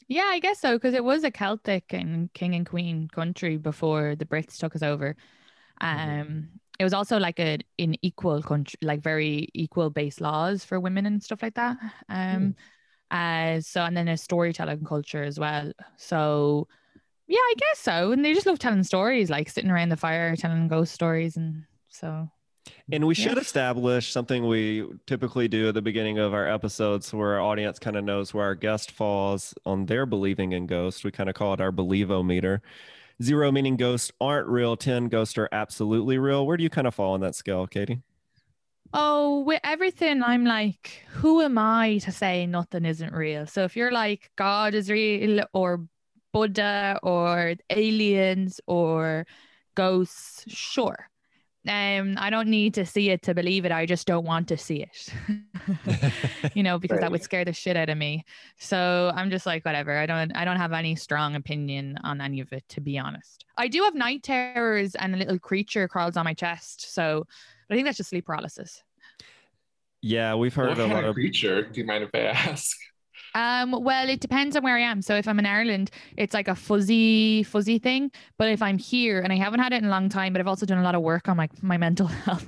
yeah 0.08 0.26
i 0.32 0.40
guess 0.40 0.60
so 0.60 0.74
because 0.74 0.94
it 0.94 1.04
was 1.04 1.24
a 1.24 1.32
celtic 1.32 1.94
and 1.94 2.32
king 2.34 2.54
and 2.56 2.68
queen 2.68 3.08
country 3.08 3.58
before 3.58 4.16
the 4.16 4.26
brits 4.26 4.58
took 4.58 4.76
us 4.76 4.84
over 4.84 5.16
um 5.82 6.00
Mhm. 6.00 6.60
it 6.80 6.84
was 6.84 6.94
also 6.94 7.20
like 7.20 7.40
a 7.40 7.60
an 7.80 7.96
equal 8.02 8.42
country 8.44 8.78
like 8.82 9.02
very 9.02 9.50
equal 9.54 9.90
base 9.90 10.22
laws 10.22 10.66
for 10.66 10.80
women 10.80 11.06
and 11.06 11.24
stuff 11.24 11.42
like 11.44 11.56
that 11.56 11.78
um 12.10 12.56
uh 13.14 13.62
so 13.62 13.84
and 13.84 13.96
then 13.96 14.10
a 14.10 14.18
storytelling 14.18 14.84
culture 14.84 15.24
as 15.24 15.40
well 15.40 15.72
so 15.98 16.68
yeah 17.28 17.38
i 17.40 17.54
guess 17.58 17.80
so 17.80 18.12
and 18.12 18.26
they 18.26 18.34
just 18.34 18.46
love 18.48 18.60
telling 18.60 18.84
stories 18.84 19.30
like 19.30 19.50
sitting 19.50 19.72
around 19.72 19.90
the 19.90 19.98
fire 19.98 20.36
telling 20.36 20.68
ghost 20.68 20.94
stories 20.94 21.38
and 21.38 21.64
so 21.90 22.28
And 22.92 23.06
we 23.08 23.16
Yeah. 23.16 23.30
should 23.30 23.38
establish 23.38 24.12
something 24.12 24.48
we 24.48 24.86
typically 25.06 25.48
do 25.48 25.68
at 25.70 25.74
the 25.74 25.82
beginning 25.82 26.18
of 26.20 26.34
our 26.34 26.48
episodes 26.48 27.14
where 27.14 27.34
our 27.34 27.42
audience 27.42 27.80
kind 27.80 27.96
of 27.96 28.04
knows 28.04 28.34
where 28.34 28.46
our 28.46 28.56
guest 28.56 28.92
falls 28.92 29.54
on 29.66 29.86
their 29.86 30.06
believing 30.06 30.54
in 30.54 30.66
ghosts. 30.66 31.04
We 31.04 31.12
kind 31.12 31.30
of 31.30 31.36
call 31.36 31.54
it 31.54 31.62
our 31.62 31.72
believometer. 31.72 32.60
Zero 33.22 33.52
meaning 33.52 33.78
ghosts 33.78 34.12
aren't 34.22 34.48
real, 34.48 34.76
10 34.78 35.08
ghosts 35.10 35.38
are 35.38 35.50
absolutely 35.52 36.18
real. 36.18 36.46
Where 36.46 36.58
do 36.58 36.64
you 36.64 36.70
kind 36.70 36.88
of 36.88 36.96
fall 36.96 37.14
on 37.14 37.22
that 37.22 37.36
scale, 37.36 37.68
Katie? 37.68 38.02
Oh, 38.94 39.40
with 39.42 39.60
everything, 39.64 40.22
I'm 40.22 40.46
like, 40.46 41.04
who 41.10 41.42
am 41.42 41.58
I 41.58 41.98
to 42.00 42.12
say 42.12 42.46
nothing 42.46 42.86
isn't 42.86 43.14
real? 43.14 43.48
So 43.48 43.64
if 43.64 43.76
you're 43.76 43.92
like, 43.92 44.30
God 44.36 44.76
is 44.76 44.90
real 44.90 45.44
or 45.52 45.86
Buddha 46.32 47.00
or 47.02 47.56
aliens 47.72 48.62
or 48.68 49.26
ghosts, 49.76 50.44
sure. 50.48 51.10
Um, 51.66 52.16
I 52.18 52.30
don't 52.30 52.50
need 52.50 52.74
to 52.74 52.86
see 52.86 53.10
it 53.10 53.22
to 53.24 53.34
believe 53.34 53.64
it. 53.64 53.72
I 53.72 53.86
just 53.86 54.06
don't 54.06 54.26
want 54.26 54.50
to 54.50 54.58
see 54.58 54.84
it. 54.84 55.14
you 56.54 56.62
know, 56.62 56.78
because 56.78 57.00
that 57.00 57.10
would 57.10 57.24
scare 57.24 57.46
the 57.46 57.54
shit 57.54 57.78
out 57.78 57.90
of 57.90 57.98
me. 57.98 58.26
So 58.58 59.12
I'm 59.16 59.30
just 59.30 59.46
like, 59.46 59.64
whatever. 59.64 59.98
I 59.98 60.06
don't 60.06 60.36
I 60.36 60.44
don't 60.44 60.58
have 60.58 60.74
any 60.74 60.96
strong 60.96 61.36
opinion 61.36 61.98
on 62.04 62.20
any 62.20 62.42
of 62.42 62.52
it, 62.52 62.66
to 62.70 62.82
be 62.82 63.00
honest. 63.00 63.46
I 63.58 63.70
do 63.70 63.84
have 63.84 63.96
night 63.96 64.24
terrors 64.24 64.96
and 64.96 65.16
a 65.16 65.18
little 65.18 65.40
creature 65.40 65.88
crawls 65.88 66.18
on 66.18 66.26
my 66.26 66.34
chest. 66.34 66.94
So 66.94 67.28
I 67.70 67.76
think 67.76 67.86
that's 67.86 67.98
just 67.98 68.10
sleep 68.10 68.26
paralysis. 68.26 68.84
Yeah, 70.02 70.36
we've 70.36 70.56
What 70.60 70.76
heard 70.76 70.80
a 70.80 70.88
kind 70.88 70.92
lot 70.92 71.04
of 71.04 71.12
of. 71.12 71.14
creature? 71.14 71.64
Do 71.70 71.80
you 71.80 71.86
mind 71.86 72.04
if 72.04 72.10
I 72.14 72.20
ask? 72.20 72.76
Um, 73.36 73.72
well, 73.72 74.08
it 74.10 74.20
depends 74.20 74.56
on 74.56 74.62
where 74.64 74.76
I 74.78 74.82
am. 74.82 75.02
So 75.02 75.16
if 75.16 75.28
I'm 75.28 75.40
in 75.40 75.48
Ireland, 75.48 75.90
it's 76.18 76.36
like 76.36 76.48
a 76.48 76.54
fuzzy, 76.54 77.42
fuzzy 77.42 77.80
thing. 77.80 78.12
But 78.38 78.50
if 78.50 78.62
I'm 78.62 78.78
here 78.78 79.22
and 79.22 79.34
I 79.34 79.38
haven't 79.38 79.60
had 79.60 79.74
it 79.74 79.78
in 79.78 79.86
a 79.86 79.90
long 79.90 80.08
time, 80.08 80.34
but 80.34 80.40
I've 80.40 80.48
also 80.48 80.68
done 80.68 80.78
a 80.78 80.84
lot 80.84 80.94
of 80.94 81.02
work 81.02 81.28
on 81.28 81.38
my 81.38 81.50
my 81.64 81.78
mental 81.78 82.06
health. 82.26 82.48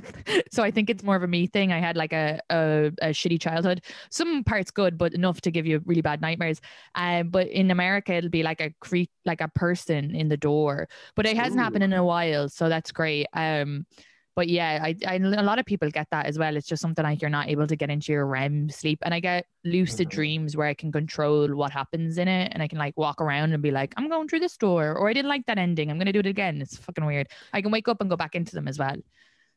so 0.51 0.61
I 0.61 0.69
think 0.69 0.91
it's 0.91 1.03
more 1.03 1.15
of 1.15 1.23
a 1.23 1.27
me 1.27 1.47
thing. 1.47 1.71
I 1.71 1.79
had 1.79 1.97
like 1.97 2.13
a 2.13 2.39
a, 2.51 2.91
a 3.01 3.07
shitty 3.09 3.41
childhood. 3.41 3.81
Some 4.11 4.43
parts 4.43 4.69
good, 4.69 4.95
but 4.95 5.15
enough 5.15 5.41
to 5.41 5.51
give 5.51 5.65
you 5.65 5.81
really 5.85 6.01
bad 6.01 6.21
nightmares. 6.21 6.61
Um, 6.93 7.29
but 7.29 7.47
in 7.47 7.71
America, 7.71 8.13
it'll 8.13 8.29
be 8.29 8.43
like 8.43 8.61
a 8.61 8.71
creep, 8.79 9.09
like 9.25 9.41
a 9.41 9.47
person 9.49 10.13
in 10.13 10.29
the 10.29 10.37
door. 10.37 10.87
But 11.15 11.25
it 11.25 11.35
hasn't 11.35 11.59
happened 11.61 11.83
in 11.83 11.93
a 11.93 12.05
while, 12.05 12.47
so 12.49 12.69
that's 12.69 12.91
great. 12.91 13.25
Um. 13.33 13.87
But 14.35 14.49
yeah, 14.49 14.79
I, 14.83 14.95
I 15.07 15.15
a 15.15 15.19
lot 15.43 15.59
of 15.59 15.65
people 15.65 15.89
get 15.89 16.07
that 16.11 16.25
as 16.25 16.37
well. 16.37 16.57
It's 16.57 16.67
just 16.67 16.81
something 16.81 17.03
like 17.03 17.21
you're 17.21 17.29
not 17.29 17.47
able 17.47 17.67
to 17.67 17.75
get 17.75 17.89
into 17.89 18.11
your 18.11 18.25
REM 18.25 18.69
sleep, 18.69 18.99
and 19.03 19.13
I 19.13 19.19
get 19.21 19.45
lucid 19.63 20.09
Mhm. 20.09 20.11
dreams 20.11 20.57
where 20.57 20.67
I 20.67 20.73
can 20.73 20.91
control 20.91 21.55
what 21.55 21.71
happens 21.71 22.17
in 22.17 22.27
it, 22.27 22.51
and 22.53 22.61
I 22.61 22.67
can 22.67 22.77
like 22.77 22.97
walk 22.97 23.21
around 23.21 23.53
and 23.53 23.63
be 23.63 23.71
like, 23.71 23.93
I'm 23.97 24.09
going 24.09 24.27
through 24.27 24.41
this 24.41 24.57
door, 24.57 24.93
or 24.95 25.09
I 25.09 25.13
didn't 25.13 25.29
like 25.29 25.45
that 25.47 25.57
ending. 25.57 25.89
I'm 25.89 25.97
gonna 25.97 26.13
do 26.13 26.19
it 26.19 26.25
again. 26.25 26.61
It's 26.61 26.77
fucking 26.77 27.05
weird. 27.05 27.27
I 27.53 27.61
can 27.61 27.71
wake 27.71 27.87
up 27.87 28.01
and 28.01 28.09
go 28.09 28.17
back 28.17 28.35
into 28.35 28.55
them 28.55 28.67
as 28.67 28.77
well. 28.77 28.97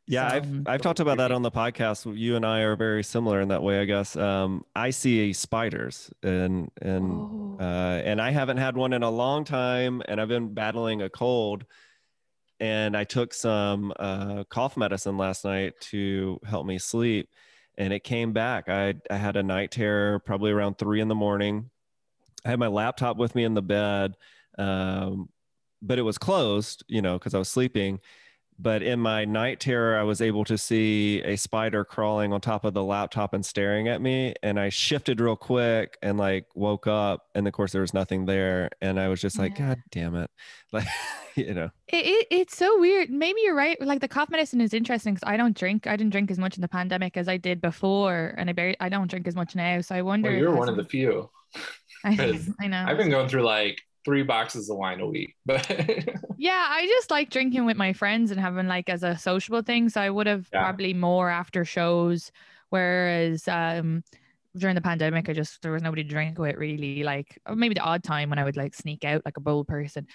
Yeah, 0.06 0.30
So, 0.30 0.37
I've 0.37 0.68
I've 0.68 0.80
talked 0.80 1.00
about 1.00 1.18
that 1.18 1.32
on 1.32 1.42
the 1.42 1.50
podcast. 1.50 2.16
You 2.16 2.37
and 2.37 2.47
I 2.47 2.61
are 2.61 2.76
very 2.76 3.04
similar 3.04 3.40
in 3.42 3.49
that 3.49 3.62
way, 3.62 3.80
I 3.80 3.85
guess. 3.85 4.16
Um, 4.16 4.64
I 4.75 4.90
see 4.90 5.32
spiders, 5.35 6.11
and 6.23 6.70
and 6.80 7.26
Oh. 7.30 7.56
uh, 7.61 8.00
and 8.04 8.20
I 8.20 8.30
haven't 8.30 8.56
had 8.56 8.76
one 8.76 8.92
in 8.94 9.02
a 9.02 9.11
long 9.11 9.44
time, 9.44 10.02
and 10.08 10.20
I've 10.20 10.28
been 10.28 10.54
battling 10.54 11.02
a 11.02 11.11
cold. 11.11 11.66
And 12.60 12.96
I 12.96 13.04
took 13.04 13.32
some 13.32 13.92
uh, 13.98 14.44
cough 14.44 14.76
medicine 14.76 15.16
last 15.16 15.44
night 15.44 15.74
to 15.92 16.40
help 16.44 16.66
me 16.66 16.78
sleep, 16.78 17.28
and 17.76 17.92
it 17.92 18.02
came 18.02 18.32
back. 18.32 18.68
I 18.68 18.94
I 19.10 19.16
had 19.16 19.36
a 19.36 19.42
night 19.42 19.70
terror 19.70 20.18
probably 20.18 20.50
around 20.50 20.76
three 20.78 21.00
in 21.00 21.08
the 21.08 21.14
morning. 21.14 21.70
I 22.44 22.50
had 22.50 22.58
my 22.58 22.66
laptop 22.66 23.16
with 23.16 23.34
me 23.34 23.44
in 23.44 23.54
the 23.54 23.62
bed, 23.62 24.14
um, 24.58 25.28
but 25.82 25.98
it 25.98 26.02
was 26.02 26.18
closed, 26.18 26.84
you 26.88 27.02
know, 27.02 27.18
because 27.18 27.34
I 27.34 27.38
was 27.38 27.48
sleeping. 27.48 28.00
But 28.60 28.82
in 28.82 28.98
my 28.98 29.24
night 29.24 29.60
terror, 29.60 29.96
I 29.98 30.02
was 30.02 30.20
able 30.20 30.44
to 30.46 30.58
see 30.58 31.22
a 31.22 31.36
spider 31.36 31.84
crawling 31.84 32.32
on 32.32 32.40
top 32.40 32.64
of 32.64 32.74
the 32.74 32.82
laptop 32.82 33.32
and 33.32 33.46
staring 33.46 33.86
at 33.86 34.02
me. 34.02 34.34
And 34.42 34.58
I 34.58 34.68
shifted 34.68 35.20
real 35.20 35.36
quick 35.36 35.96
and 36.02 36.18
like 36.18 36.46
woke 36.56 36.88
up. 36.88 37.26
And 37.36 37.46
of 37.46 37.52
course, 37.52 37.70
there 37.70 37.82
was 37.82 37.94
nothing 37.94 38.26
there. 38.26 38.70
And 38.80 38.98
I 38.98 39.06
was 39.08 39.20
just 39.20 39.38
like, 39.38 39.58
Yeah. 39.58 39.68
God 39.68 39.82
damn 39.90 40.14
it. 40.16 40.30
Like, 40.70 40.86
you 41.34 41.54
know, 41.54 41.70
It, 41.86 42.04
it, 42.04 42.26
it's 42.30 42.54
so 42.56 42.78
weird. 42.78 43.08
Maybe 43.08 43.40
you're 43.42 43.54
right. 43.54 43.80
Like 43.80 44.00
the 44.02 44.08
cough 44.08 44.28
medicine 44.28 44.60
is 44.60 44.74
interesting 44.74 45.14
because 45.14 45.26
I 45.26 45.38
don't 45.38 45.56
drink. 45.56 45.86
I 45.86 45.96
didn't 45.96 46.10
drink 46.12 46.30
as 46.30 46.38
much 46.38 46.56
in 46.58 46.60
the 46.60 46.68
pandemic 46.68 47.16
as 47.16 47.26
I 47.26 47.38
did 47.38 47.62
before, 47.62 48.34
and 48.36 48.50
I 48.50 48.52
barely, 48.52 48.76
I 48.78 48.90
don't 48.90 49.08
drink 49.08 49.26
as 49.26 49.34
much 49.34 49.56
now. 49.56 49.80
So 49.80 49.94
I 49.94 50.02
wonder. 50.02 50.28
Well, 50.28 50.38
you're 50.38 50.54
one 50.54 50.68
of 50.68 50.76
the 50.76 50.84
few. 50.84 51.30
some- 51.54 51.62
I, 52.04 52.16
'cause 52.32 52.50
I 52.60 52.66
know. 52.66 52.84
I've 52.86 52.98
been 52.98 53.08
going 53.08 53.28
through 53.30 53.44
like 53.44 53.80
three 54.08 54.22
boxes 54.22 54.70
of 54.70 54.76
wine 54.78 55.00
a 55.00 55.06
week, 55.06 55.36
but 55.46 55.66
Yeah, 56.36 56.66
I 56.70 56.86
just 56.86 57.10
like 57.10 57.30
drinking 57.30 57.64
with 57.66 57.76
my 57.76 57.92
friends 57.92 58.30
and 58.30 58.38
having 58.40 58.68
like 58.68 58.88
as 58.88 59.02
a 59.02 59.18
sociable 59.18 59.62
thing. 59.62 59.88
So 59.88 60.00
I 60.00 60.10
would 60.10 60.26
have 60.28 60.48
Yeah. 60.52 60.60
probably 60.60 60.94
more 60.94 61.28
after 61.28 61.64
shows, 61.64 62.30
whereas 62.70 63.48
um 63.48 64.02
during 64.56 64.74
the 64.76 64.80
pandemic, 64.80 65.28
I 65.28 65.32
just 65.32 65.62
there 65.62 65.72
was 65.72 65.82
nobody 65.82 66.04
to 66.04 66.08
drink 66.08 66.38
with 66.38 66.56
really. 66.56 67.02
Like 67.02 67.38
maybe 67.52 67.74
the 67.74 67.80
odd 67.80 68.04
time 68.04 68.30
when 68.30 68.38
I 68.38 68.44
would 68.44 68.56
like 68.56 68.74
sneak 68.74 69.04
out 69.04 69.22
like 69.24 69.36
a 69.36 69.40
bold 69.40 69.68
person, 69.68 70.06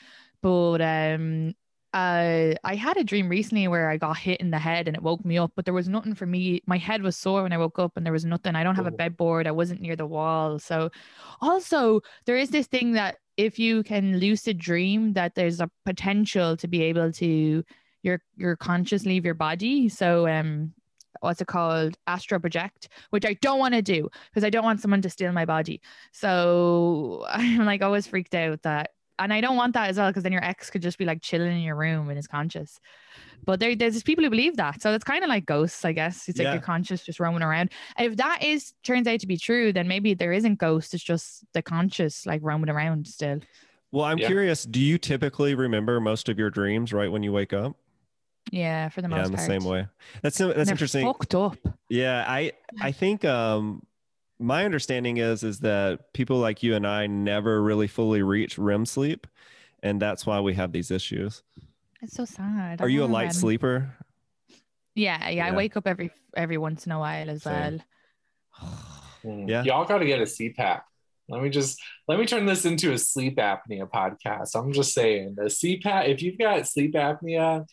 but 0.42 0.82
um. 0.82 1.54
Uh, 1.96 2.56
I 2.64 2.74
had 2.74 2.98
a 2.98 3.04
dream 3.04 3.30
recently 3.30 3.68
where 3.68 3.88
I 3.88 3.98
got 3.98 4.18
hit 4.18 4.42
in 4.42 4.50
the 4.50 4.58
head 4.58 4.88
and 4.88 4.98
it 4.98 5.04
woke 5.04 5.24
me 5.24 5.38
up, 5.38 5.52
but 5.56 5.64
there 5.66 5.76
was 5.76 5.88
nothing 5.88 6.16
for 6.16 6.26
me. 6.26 6.64
My 6.66 6.78
head 6.80 7.04
was 7.04 7.16
sore 7.16 7.44
when 7.44 7.54
I 7.54 7.60
woke 7.60 7.78
up, 7.78 7.92
and 7.96 8.04
there 8.04 8.12
was 8.14 8.26
nothing. 8.26 8.56
I 8.56 8.64
don't 8.64 8.78
have 8.78 8.88
a 8.88 8.92
bed 8.92 9.16
board. 9.16 9.46
I 9.46 9.52
wasn't 9.52 9.80
near 9.82 9.96
the 9.96 10.08
wall. 10.08 10.58
So, 10.58 10.90
also, 11.40 12.02
there 12.26 12.38
is 12.38 12.50
this 12.50 12.66
thing 12.68 12.94
that 12.94 13.18
if 13.38 13.60
you 13.60 13.84
can 13.84 14.20
lucid 14.20 14.58
dream 14.58 15.14
that 15.14 15.36
there's 15.36 15.60
a 15.60 15.70
potential 15.86 16.58
to 16.58 16.68
be 16.68 16.84
able 16.84 17.12
to 17.14 17.64
your 18.04 18.22
your 18.36 18.56
conscious 18.56 19.06
leave 19.06 19.26
your 19.26 19.34
body. 19.34 19.90
So 19.90 20.28
um 20.28 20.74
what's 21.22 21.42
it 21.42 21.48
called? 21.48 21.96
Astral 22.08 22.40
project 22.40 22.90
which 23.12 23.26
i 23.26 23.34
don't 23.36 23.60
want 23.60 23.74
to 23.74 23.82
do 23.82 24.10
because 24.30 24.44
i 24.44 24.50
don't 24.50 24.64
want 24.64 24.82
someone 24.82 25.02
to 25.02 25.10
steal 25.10 25.32
my 25.32 25.46
body. 25.46 25.82
So 26.12 27.26
i'm 27.30 27.66
like 27.66 27.82
always 27.82 28.08
freaked 28.08 28.36
out 28.36 28.62
that 28.64 28.92
and 29.20 29.34
i 29.34 29.42
don't 29.42 29.56
want 29.56 29.74
that 29.74 29.90
as 29.90 29.98
well 29.98 30.10
because 30.10 30.24
then 30.24 30.32
your 30.32 30.44
ex 30.44 30.70
could 30.70 30.82
just 30.82 30.98
be 30.98 31.06
like 31.06 31.22
chilling 31.22 31.52
in 31.58 31.64
your 31.64 31.76
room 31.76 32.10
and 32.10 32.18
is 32.20 32.28
conscious 32.28 32.80
but 33.46 33.60
there, 33.60 33.76
there's 33.76 34.02
people 34.04 34.24
who 34.24 34.30
believe 34.30 34.56
that 34.58 34.82
so 34.82 34.94
it's 34.94 35.04
kind 35.04 35.24
of 35.24 35.30
like 35.30 35.46
ghosts 35.46 35.84
i 35.86 35.92
guess 35.92 36.28
it's 36.30 36.40
like 36.40 36.46
Yeah. 36.46 36.54
your 36.54 36.62
conscious 36.62 37.04
just 37.04 37.20
roaming 37.20 37.44
around 37.44 37.72
if 38.00 38.16
that 38.18 38.44
is 38.44 38.74
turns 38.84 39.08
out 39.08 39.20
to 39.20 39.28
be 39.28 39.38
true 39.38 39.74
then 39.74 39.88
maybe 39.88 40.14
there 40.14 40.34
isn't 40.34 40.60
ghosts 40.60 40.94
it's 40.94 41.04
just 41.04 41.44
the 41.54 41.62
conscious 41.62 42.26
like 42.26 42.42
roaming 42.44 42.70
around 42.70 43.08
still 43.08 43.40
well, 43.92 44.06
I'm 44.06 44.18
Yeah. 44.18 44.26
curious. 44.26 44.66
Do 44.66 44.80
you 44.80 44.98
typically 44.98 45.54
remember 45.54 46.00
most 46.02 46.28
of 46.28 46.40
your 46.40 46.50
dreams 46.50 46.92
right 46.92 47.12
when 47.12 47.22
you 47.22 47.32
wake 47.32 47.54
up? 47.54 47.78
yeah 48.52 48.90
for 48.90 49.04
the 49.04 49.08
most 49.08 49.18
yeah, 49.20 49.26
in 49.26 49.32
the 49.32 49.38
part 49.38 49.48
same 49.48 49.64
way. 49.66 49.88
That's 50.24 50.38
that's 50.40 50.56
They're 50.56 50.68
interesting. 50.72 51.06
fucked 51.06 51.36
up 51.36 51.58
Yeah, 51.90 52.26
I 52.28 52.54
I 52.82 52.92
think 52.92 53.24
um 53.24 53.84
my 54.44 54.66
understanding 54.66 55.18
is 55.18 55.44
is 55.44 55.60
that 55.60 56.14
people 56.14 56.38
like 56.38 56.62
you 56.62 56.76
and 56.76 56.86
I 56.86 57.08
never 57.08 57.62
really 57.62 57.88
fully 57.88 58.22
reach 58.22 58.58
REM 58.58 58.86
sleep 58.86 59.26
and 59.82 60.02
that's 60.02 60.26
why 60.26 60.40
we 60.40 60.54
have 60.56 60.72
these 60.72 60.92
issues. 60.92 61.44
It's 62.02 62.14
so 62.14 62.26
sad. 62.26 62.82
Are 62.82 62.90
you 62.90 63.04
a 63.04 63.06
light 63.06 63.26
run. 63.26 63.34
sleeper? 63.34 63.98
Yeah, 64.96 65.30
yeah, 65.30 65.30
Yeah. 65.30 65.48
I 65.48 65.56
wake 65.56 65.78
up 65.78 65.88
every 65.88 66.12
every 66.36 66.58
once 66.58 66.86
in 66.86 66.92
a 66.92 67.00
while 67.00 67.30
as 67.30 67.44
Same. 67.44 67.82
well. 68.62 68.70
Mm. 69.24 69.50
Yeah. 69.50 69.64
y'all 69.64 69.86
got 69.86 70.00
to 70.00 70.06
get 70.06 70.20
a 70.20 70.24
CPAP. 70.24 70.82
Let 71.30 71.42
me 71.42 71.50
just 71.50 71.82
let 72.10 72.20
me 72.20 72.26
turn 72.26 72.46
this 72.46 72.66
into 72.66 72.92
a 72.92 72.98
sleep 72.98 73.38
apnea 73.38 73.90
podcast. 73.90 74.56
I'm 74.56 74.74
just 74.74 74.94
saying, 74.94 75.36
the 75.38 75.44
CPAP. 75.44 76.10
If 76.10 76.22
you've 76.22 76.38
got 76.38 76.68
sleep 76.68 76.94
apnea, 76.96 77.66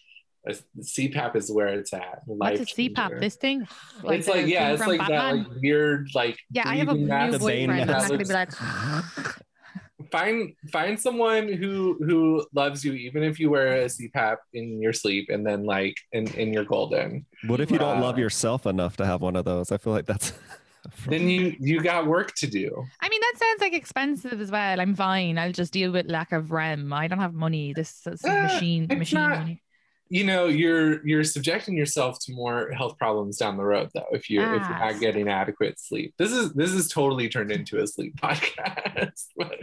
a 0.47 0.55
CPAP 0.81 1.37
is 1.37 1.51
where 1.53 1.69
it's 1.69 1.93
at. 1.93 2.23
What's 2.25 2.61
a 2.61 2.65
CPAP? 2.65 2.97
changer. 2.97 3.21
This 3.21 3.37
thing? 3.37 3.69
it's 4.05 4.29
like 4.29 4.47
yeah, 4.47 4.71
it's 4.73 4.87
like 4.87 4.99
Batman? 5.01 5.19
that 5.43 5.49
like 5.51 5.61
weird 5.63 6.09
like. 6.15 6.39
yeah, 6.51 6.63
I 6.67 6.77
have 6.77 6.89
a 6.89 6.93
breathing 6.93 7.07
new 7.07 7.09
mask 7.13 7.33
The 7.33 7.39
boyfriend. 7.39 7.73
I'm 7.73 7.87
mask. 7.87 8.03
not 8.03 8.11
gonna 8.11 8.25
be 8.25 8.33
like, 8.33 8.51
find 10.11 10.55
find 10.73 10.99
someone 10.99 11.47
who 11.53 11.99
who 12.05 12.45
loves 12.55 12.85
you 12.85 12.95
even 12.95 13.23
if 13.23 13.39
you 13.39 13.51
wear 13.51 13.83
a 13.83 13.85
CPAP 13.85 14.37
in 14.55 14.81
your 14.81 14.93
sleep 14.93 15.29
and 15.29 15.47
then 15.47 15.65
like 15.65 15.95
in 16.13 16.27
in 16.35 16.53
your 16.53 16.65
golden 16.65 17.27
What 17.47 17.61
if 17.61 17.71
you 17.71 17.79
don't 17.79 18.01
love 18.01 18.19
yourself 18.19 18.67
enough 18.67 18.97
to 18.97 19.07
have 19.07 19.21
one 19.21 19.37
of 19.37 19.45
those? 19.45 19.71
I 19.71 19.77
feel 19.77 19.93
like 19.93 20.07
that's 20.07 20.33
then 21.07 21.29
you 21.29 21.55
you 21.61 21.81
got 21.83 22.07
work 22.07 22.35
to 22.37 22.47
do 22.47 22.83
I 23.03 23.09
mean, 23.11 23.21
that 23.21 23.35
sounds 23.37 23.61
like 23.61 23.75
expensive 23.75 24.41
as 24.41 24.51
well. 24.51 24.81
I'm 24.81 24.95
fine. 24.95 25.37
I'll 25.39 25.53
just 25.53 25.73
deal 25.75 25.93
with 25.93 26.07
lack 26.07 26.33
of 26.33 26.51
REM. 26.51 26.93
I 26.93 27.07
don't 27.07 27.19
have 27.21 27.35
money. 27.35 27.75
This 27.75 28.01
is 28.07 28.25
Eh, 28.25 28.43
machine 28.43 28.87
machine 28.89 29.21
not- 29.21 29.39
money. 29.41 29.63
You 30.13 30.25
know 30.25 30.47
you're 30.47 31.07
you're 31.07 31.23
subjecting 31.25 31.77
yourself 31.77 32.19
to 32.21 32.33
more 32.33 32.71
health 32.73 32.99
problems 32.99 33.37
down 33.39 33.57
the 33.57 33.63
road 33.65 33.89
though 33.95 34.05
if 34.13 34.29
you 34.29 34.41
if 34.43 34.47
you're 34.49 34.61
Ah. 34.63 34.91
not 34.91 35.01
getting 35.01 35.29
adequate 35.29 35.79
sleep 35.79 36.13
this 36.19 36.33
is 36.33 36.53
this 36.53 36.73
is 36.73 36.89
totally 36.89 37.29
turned 37.29 37.53
into 37.53 37.81
a 37.81 37.87
sleep 37.87 38.17
podcast 38.21 39.27
but 39.37 39.55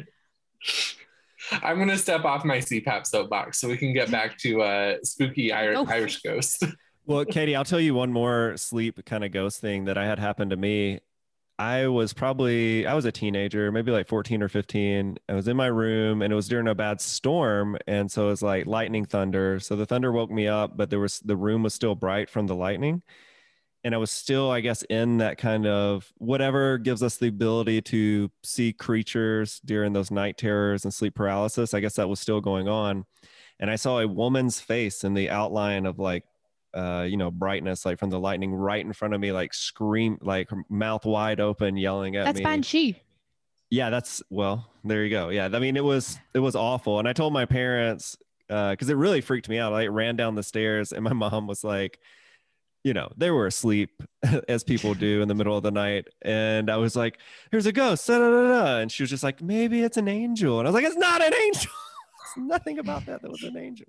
i'm 1.62 1.76
going 1.78 1.90
to 1.90 1.98
step 1.98 2.24
off 2.26 2.44
my 2.46 2.58
cpap 2.60 3.06
soapbox 3.06 3.60
so 3.60 3.68
we 3.68 3.78
can 3.78 3.94
get 3.94 4.10
back 4.10 4.38
to 4.38 4.62
uh 4.62 4.96
spooky 5.04 5.52
Ir- 5.52 5.74
Go. 5.74 5.86
irish 5.88 6.22
ghosts 6.22 6.64
Well, 7.06 7.24
Katie, 7.24 7.56
I'll 7.56 7.64
tell 7.64 7.80
you 7.80 7.94
one 7.94 8.12
more 8.12 8.58
sleep 8.58 9.06
kind 9.06 9.24
of 9.24 9.32
ghost 9.32 9.62
thing 9.62 9.86
that 9.86 9.98
I 9.98 10.04
had 10.06 10.20
happen 10.20 10.50
to 10.50 10.58
me. 10.58 11.00
I 11.60 11.88
was 11.88 12.14
probably 12.14 12.86
I 12.86 12.94
was 12.94 13.06
a 13.06 13.12
teenager, 13.12 13.72
maybe 13.72 13.92
like 13.92 14.08
14 14.08 14.44
or 14.44 14.50
15. 14.50 15.18
I 15.28 15.34
was 15.34 15.48
in 15.48 15.58
my 15.58 15.66
room 15.68 16.22
and 16.22 16.32
it 16.32 16.36
was 16.36 16.48
during 16.48 16.68
a 16.68 16.76
bad 16.76 17.02
storm 17.02 17.78
and 17.88 18.12
so 18.12 18.28
it 18.28 18.30
was 18.30 18.42
like 18.44 18.68
lightning 18.68 19.06
thunder. 19.06 19.60
So 19.60 19.76
the 19.76 19.88
thunder 19.88 20.12
woke 20.12 20.30
me 20.30 20.48
up, 20.48 20.78
but 20.78 20.92
there 20.92 21.00
was 21.00 21.20
the 21.20 21.36
room 21.36 21.64
was 21.64 21.74
still 21.74 21.96
bright 21.96 22.30
from 22.30 22.46
the 22.46 22.56
lightning. 22.56 23.02
And 23.84 23.96
I 23.96 23.98
was 23.98 24.12
still 24.12 24.52
I 24.52 24.62
guess 24.62 24.84
in 24.84 25.18
that 25.18 25.40
kind 25.40 25.66
of 25.66 26.12
whatever 26.18 26.78
gives 26.78 27.02
us 27.02 27.18
the 27.18 27.30
ability 27.30 27.82
to 27.84 28.30
see 28.44 28.72
creatures 28.72 29.60
during 29.66 29.94
those 29.94 30.12
night 30.12 30.38
terrors 30.38 30.84
and 30.86 30.94
sleep 30.94 31.16
paralysis. 31.16 31.74
I 31.74 31.80
guess 31.80 31.96
that 31.96 32.10
was 32.10 32.20
still 32.20 32.42
going 32.42 32.68
on. 32.68 33.06
And 33.60 33.72
I 33.72 33.78
saw 33.78 34.00
a 34.00 34.08
woman's 34.08 34.60
face 34.60 35.04
in 35.04 35.16
the 35.16 35.32
outline 35.32 35.88
of 35.88 35.98
like 35.98 36.24
uh, 36.74 37.06
you 37.08 37.18
know, 37.18 37.32
brightness 37.32 37.86
like 37.86 37.98
from 38.00 38.10
the 38.10 38.20
lightning 38.20 38.54
right 38.54 38.86
in 38.86 38.94
front 38.94 39.14
of 39.14 39.20
me, 39.22 39.32
like 39.32 39.54
scream, 39.54 40.18
like 40.22 40.50
mouth 40.70 41.06
wide 41.06 41.40
open, 41.40 41.78
yelling 41.78 42.16
at 42.16 42.22
me. 42.22 42.26
That's 42.26 42.38
me. 42.40 42.44
Banshee. 42.44 43.02
yeah, 43.70 43.90
that's 43.90 44.22
well, 44.30 44.70
there 44.84 45.04
you 45.04 45.10
go. 45.10 45.30
Yeah, 45.30 45.50
I 45.52 45.60
mean, 45.60 45.76
it 45.78 45.84
was 45.84 46.18
it 46.34 46.40
was 46.40 46.56
awful, 46.56 47.00
and 47.00 47.08
I 47.08 47.14
told 47.14 47.34
my 47.34 47.46
parents 47.46 48.18
uh, 48.50 48.72
because 48.72 48.90
it 48.90 48.96
really 48.96 49.22
freaked 49.22 49.50
me 49.50 49.58
out. 49.58 49.74
I 49.74 49.88
ran 49.88 50.16
down 50.16 50.36
the 50.36 50.44
stairs, 50.44 50.92
and 50.92 51.04
my 51.04 51.14
mom 51.24 51.48
was 51.48 51.64
like, 51.64 52.00
you 52.84 52.94
know, 52.94 53.12
they 53.18 53.32
were 53.32 53.48
asleep 53.48 54.02
as 54.48 54.64
people 54.64 54.94
do 54.94 55.22
in 55.22 55.28
the 55.28 55.36
middle 55.36 55.58
of 55.58 55.64
the 55.64 55.72
night, 55.72 56.08
and 56.22 56.70
I 56.70 56.78
was 56.78 56.96
like, 56.96 57.18
"Here's 57.52 57.66
a 57.66 57.72
ghost," 57.74 58.08
da, 58.08 58.18
da, 58.20 58.30
da. 58.30 58.78
and 58.78 58.92
she 58.92 59.04
was 59.04 59.10
just 59.10 59.24
like, 59.24 59.42
"Maybe 59.42 59.82
it's 59.84 59.98
an 59.98 60.08
angel," 60.08 60.60
and 60.60 60.68
I 60.68 60.72
was 60.72 60.76
like, 60.82 60.86
"It's 60.90 60.96
not 60.98 61.22
an 61.22 61.34
angel. 61.46 61.72
nothing 62.38 62.78
about 62.80 63.06
that 63.08 63.22
that 63.22 63.32
was 63.32 63.44
an 63.44 63.58
angel." 63.58 63.88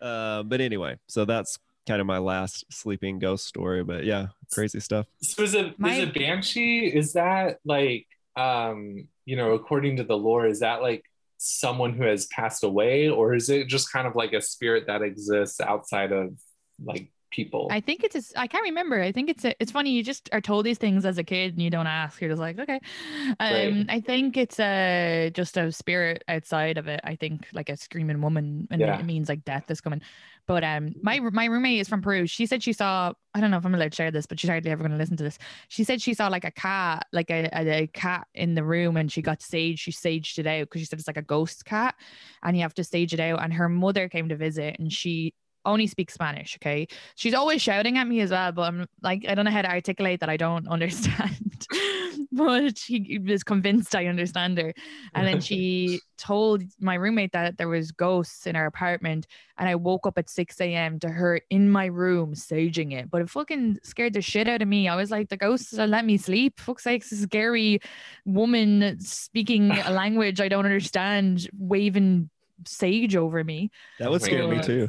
Uh, 0.00 0.42
but 0.42 0.60
anyway, 0.62 0.96
so 1.06 1.24
that's 1.26 1.58
kind 1.86 2.00
of 2.00 2.06
my 2.06 2.18
last 2.18 2.64
sleeping 2.70 3.18
ghost 3.18 3.46
story. 3.46 3.84
But 3.84 4.04
yeah, 4.04 4.28
crazy 4.52 4.80
stuff. 4.80 5.06
So 5.22 5.42
is 5.42 5.54
a 5.54 5.74
my- 5.78 5.94
is 5.94 6.08
a 6.08 6.12
banshee? 6.12 6.86
Is 6.86 7.14
that 7.14 7.58
like 7.64 8.06
um 8.36 9.08
you 9.24 9.36
know 9.36 9.52
according 9.52 9.96
to 9.96 10.04
the 10.04 10.16
lore? 10.16 10.46
Is 10.46 10.60
that 10.60 10.82
like 10.82 11.04
someone 11.38 11.92
who 11.92 12.04
has 12.04 12.26
passed 12.26 12.64
away, 12.64 13.08
or 13.08 13.34
is 13.34 13.50
it 13.50 13.68
just 13.68 13.92
kind 13.92 14.06
of 14.06 14.16
like 14.16 14.32
a 14.32 14.40
spirit 14.40 14.84
that 14.86 15.02
exists 15.02 15.60
outside 15.60 16.12
of 16.12 16.34
like 16.82 17.10
people. 17.34 17.68
I 17.70 17.80
think 17.80 18.04
it's 18.04 18.32
I 18.36 18.46
can't 18.46 18.62
remember. 18.62 19.00
I 19.00 19.12
think 19.12 19.28
it's 19.28 19.44
a, 19.44 19.60
it's 19.60 19.72
funny 19.72 19.90
you 19.90 20.02
just 20.02 20.28
are 20.32 20.40
told 20.40 20.64
these 20.64 20.78
things 20.78 21.04
as 21.04 21.18
a 21.18 21.24
kid 21.24 21.54
and 21.54 21.62
you 21.62 21.70
don't 21.70 21.86
ask. 21.86 22.20
You're 22.20 22.30
just 22.30 22.40
like, 22.40 22.58
okay. 22.58 22.80
Um 23.28 23.36
right. 23.40 23.86
I 23.88 24.00
think 24.00 24.36
it's 24.36 24.60
a 24.60 25.30
just 25.34 25.56
a 25.56 25.72
spirit 25.72 26.22
outside 26.28 26.78
of 26.78 26.86
it. 26.86 27.00
I 27.04 27.16
think 27.16 27.48
like 27.52 27.68
a 27.68 27.76
screaming 27.76 28.22
woman 28.22 28.68
and 28.70 28.80
yeah. 28.80 28.98
it 28.98 29.04
means 29.04 29.28
like 29.28 29.44
death 29.44 29.70
is 29.70 29.80
coming. 29.80 30.00
But 30.46 30.62
um 30.62 30.92
my 31.02 31.20
my 31.20 31.46
roommate 31.46 31.80
is 31.80 31.88
from 31.88 32.02
Peru. 32.02 32.26
She 32.26 32.46
said 32.46 32.62
she 32.62 32.72
saw 32.72 33.12
I 33.34 33.40
don't 33.40 33.50
know 33.50 33.56
if 33.56 33.64
I'm 33.64 33.74
allowed 33.74 33.92
to 33.92 33.96
share 33.96 34.10
this, 34.10 34.26
but 34.26 34.38
she's 34.38 34.50
hardly 34.50 34.70
ever 34.70 34.82
going 34.82 34.92
to 34.92 34.98
listen 34.98 35.16
to 35.16 35.24
this. 35.24 35.38
She 35.68 35.84
said 35.84 36.02
she 36.02 36.14
saw 36.14 36.28
like 36.28 36.44
a 36.44 36.50
cat, 36.50 37.06
like 37.12 37.30
a, 37.30 37.48
a, 37.52 37.82
a 37.82 37.86
cat 37.88 38.26
in 38.34 38.54
the 38.54 38.62
room 38.62 38.96
and 38.96 39.10
she 39.10 39.22
got 39.22 39.42
sage. 39.42 39.80
She 39.80 39.90
saged 39.90 40.38
it 40.38 40.46
out 40.46 40.60
because 40.62 40.80
she 40.80 40.86
said 40.86 40.98
it's 40.98 41.08
like 41.08 41.16
a 41.16 41.22
ghost 41.22 41.64
cat 41.64 41.94
and 42.42 42.56
you 42.56 42.62
have 42.62 42.74
to 42.74 42.84
stage 42.84 43.14
it 43.14 43.20
out. 43.20 43.42
And 43.42 43.52
her 43.54 43.68
mother 43.68 44.08
came 44.08 44.28
to 44.28 44.36
visit 44.36 44.76
and 44.78 44.92
she 44.92 45.34
only 45.64 45.86
speaks 45.86 46.14
Spanish. 46.14 46.56
Okay. 46.60 46.86
She's 47.14 47.34
always 47.34 47.62
shouting 47.62 47.98
at 47.98 48.06
me 48.06 48.20
as 48.20 48.30
well, 48.30 48.52
but 48.52 48.62
I'm 48.62 48.86
like, 49.02 49.24
I 49.28 49.34
don't 49.34 49.44
know 49.44 49.50
how 49.50 49.62
to 49.62 49.70
articulate 49.70 50.20
that 50.20 50.28
I 50.28 50.36
don't 50.36 50.68
understand. 50.76 51.66
but 52.32 52.76
she 52.76 53.20
was 53.24 53.44
convinced 53.44 53.94
I 53.94 54.06
understand 54.06 54.58
her. 54.58 54.74
And 55.14 55.26
then 55.26 55.40
she 55.40 56.00
told 56.18 56.62
my 56.80 56.94
roommate 56.94 57.32
that 57.32 57.58
there 57.58 57.68
was 57.68 57.92
ghosts 57.92 58.46
in 58.46 58.56
our 58.56 58.66
apartment. 58.66 59.26
And 59.56 59.68
I 59.68 59.76
woke 59.76 60.06
up 60.06 60.18
at 60.18 60.28
6 60.28 60.60
a.m. 60.60 60.98
to 61.00 61.08
her 61.08 61.40
in 61.50 61.70
my 61.70 61.86
room 61.86 62.34
saging 62.34 62.92
it. 62.92 63.10
But 63.10 63.22
it 63.22 63.30
fucking 63.30 63.78
scared 63.82 64.14
the 64.14 64.20
shit 64.22 64.48
out 64.48 64.62
of 64.62 64.68
me. 64.68 64.88
I 64.88 64.96
was 64.96 65.10
like, 65.10 65.28
the 65.28 65.36
ghosts 65.36 65.78
are 65.78 65.86
let 65.86 66.04
me 66.04 66.16
sleep. 66.16 66.58
Fuck's 66.58 66.84
sake, 66.84 67.08
this 67.08 67.22
scary 67.22 67.80
woman 68.24 68.98
speaking 69.00 69.70
a 69.70 69.90
language 69.90 70.40
I 70.40 70.48
don't 70.48 70.64
understand, 70.64 71.48
waving 71.56 72.30
sage 72.66 73.16
over 73.16 73.44
me. 73.44 73.70
That 73.98 74.10
would 74.10 74.22
scare 74.22 74.46
me 74.48 74.60
too. 74.60 74.88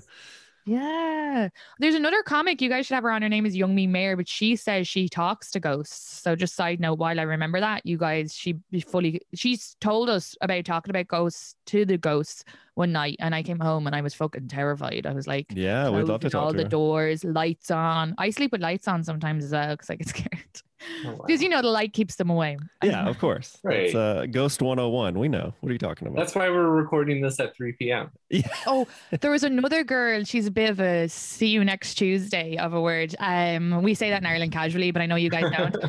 Yeah. 0.66 1.50
There's 1.80 1.96
another 1.96 2.24
comic 2.24 2.62
you 2.62 2.70
guys 2.70 2.88
should 2.88 2.96
have 2.96 3.04
her 3.04 3.12
on. 3.12 3.22
Her 3.22 3.30
name 3.30 3.46
is 3.46 3.56
Youngmi 3.56 3.88
Mayer, 3.88 4.18
but 4.18 4.28
she 4.28 4.56
says 4.56 4.88
she 4.88 5.08
talks 5.08 5.52
to 5.52 5.60
ghosts. 5.60 6.22
So 6.22 6.36
just 6.36 6.56
side 6.56 6.80
note, 6.80 6.98
while 6.98 7.20
I 7.20 7.24
remember 7.24 7.60
that, 7.60 7.86
you 7.86 7.98
guys, 7.98 8.34
she 8.34 8.56
fully 8.88 9.22
she's 9.36 9.76
told 9.80 10.10
us 10.10 10.36
about 10.42 10.66
talking 10.66 10.90
about 10.90 11.08
ghosts 11.08 11.56
to 11.68 11.86
the 11.86 11.98
ghosts 11.98 12.44
one 12.74 12.92
night 12.92 13.18
and 13.20 13.34
I 13.36 13.44
came 13.44 13.60
home 13.60 13.86
and 13.86 13.96
I 13.96 14.02
was 14.02 14.14
fucking 14.16 14.48
terrified. 14.48 15.06
I 15.06 15.14
was 15.14 15.28
like, 15.28 15.48
Yeah, 15.56 15.90
we'd 15.90 16.04
love 16.04 16.22
to 16.22 16.30
talk 16.30 16.42
all 16.42 16.52
to 16.52 16.58
the 16.58 16.64
doors, 16.66 17.24
lights 17.24 17.70
on. 17.70 18.16
I 18.18 18.32
sleep 18.32 18.52
with 18.52 18.62
lights 18.62 18.88
on 18.88 19.04
sometimes 19.04 19.46
as 19.46 19.52
well 19.52 19.74
because 19.74 19.90
I 19.90 19.96
get 19.96 20.08
scared. 20.10 20.62
Because 21.02 21.20
oh, 21.20 21.26
wow. 21.28 21.36
you 21.40 21.50
know 21.50 21.62
the 21.62 21.70
light 21.70 21.94
keeps 21.94 22.16
them 22.16 22.30
away. 22.30 22.58
Yeah, 22.84 23.08
of 23.08 23.20
course. 23.20 23.58
Right. 23.64 23.86
It's 23.86 23.96
uh, 23.96 24.26
Ghost 24.30 24.62
101. 24.62 25.18
We 25.18 25.28
know. 25.28 25.54
What 25.60 25.70
are 25.70 25.74
you 25.74 25.80
talking 25.80 26.08
about? 26.08 26.18
That's 26.18 26.36
why 26.36 26.50
we're 26.50 26.70
recording 26.70 27.22
this 27.22 27.40
at 27.40 27.56
3 27.56 27.74
p.m. 27.74 28.12
Yeah. 28.30 28.48
oh, 28.68 28.88
there 29.22 29.32
was 29.32 29.44
another 29.44 29.84
girl. 29.84 30.24
She's 30.24 30.48
a 30.48 30.52
bit 30.52 30.70
of 30.70 30.80
a 30.80 31.08
see 31.08 31.48
you 31.48 31.64
next 31.64 31.96
Tuesday 31.96 32.58
of 32.58 32.74
a 32.74 32.82
word. 32.82 33.16
Um, 33.20 33.84
we 33.84 33.94
say 33.94 34.10
that 34.10 34.22
in 34.22 34.26
Ireland 34.26 34.52
casually, 34.52 34.92
but 34.92 35.02
I 35.02 35.06
know 35.06 35.16
you 35.16 35.30
guys 35.30 35.52
don't. 35.56 35.76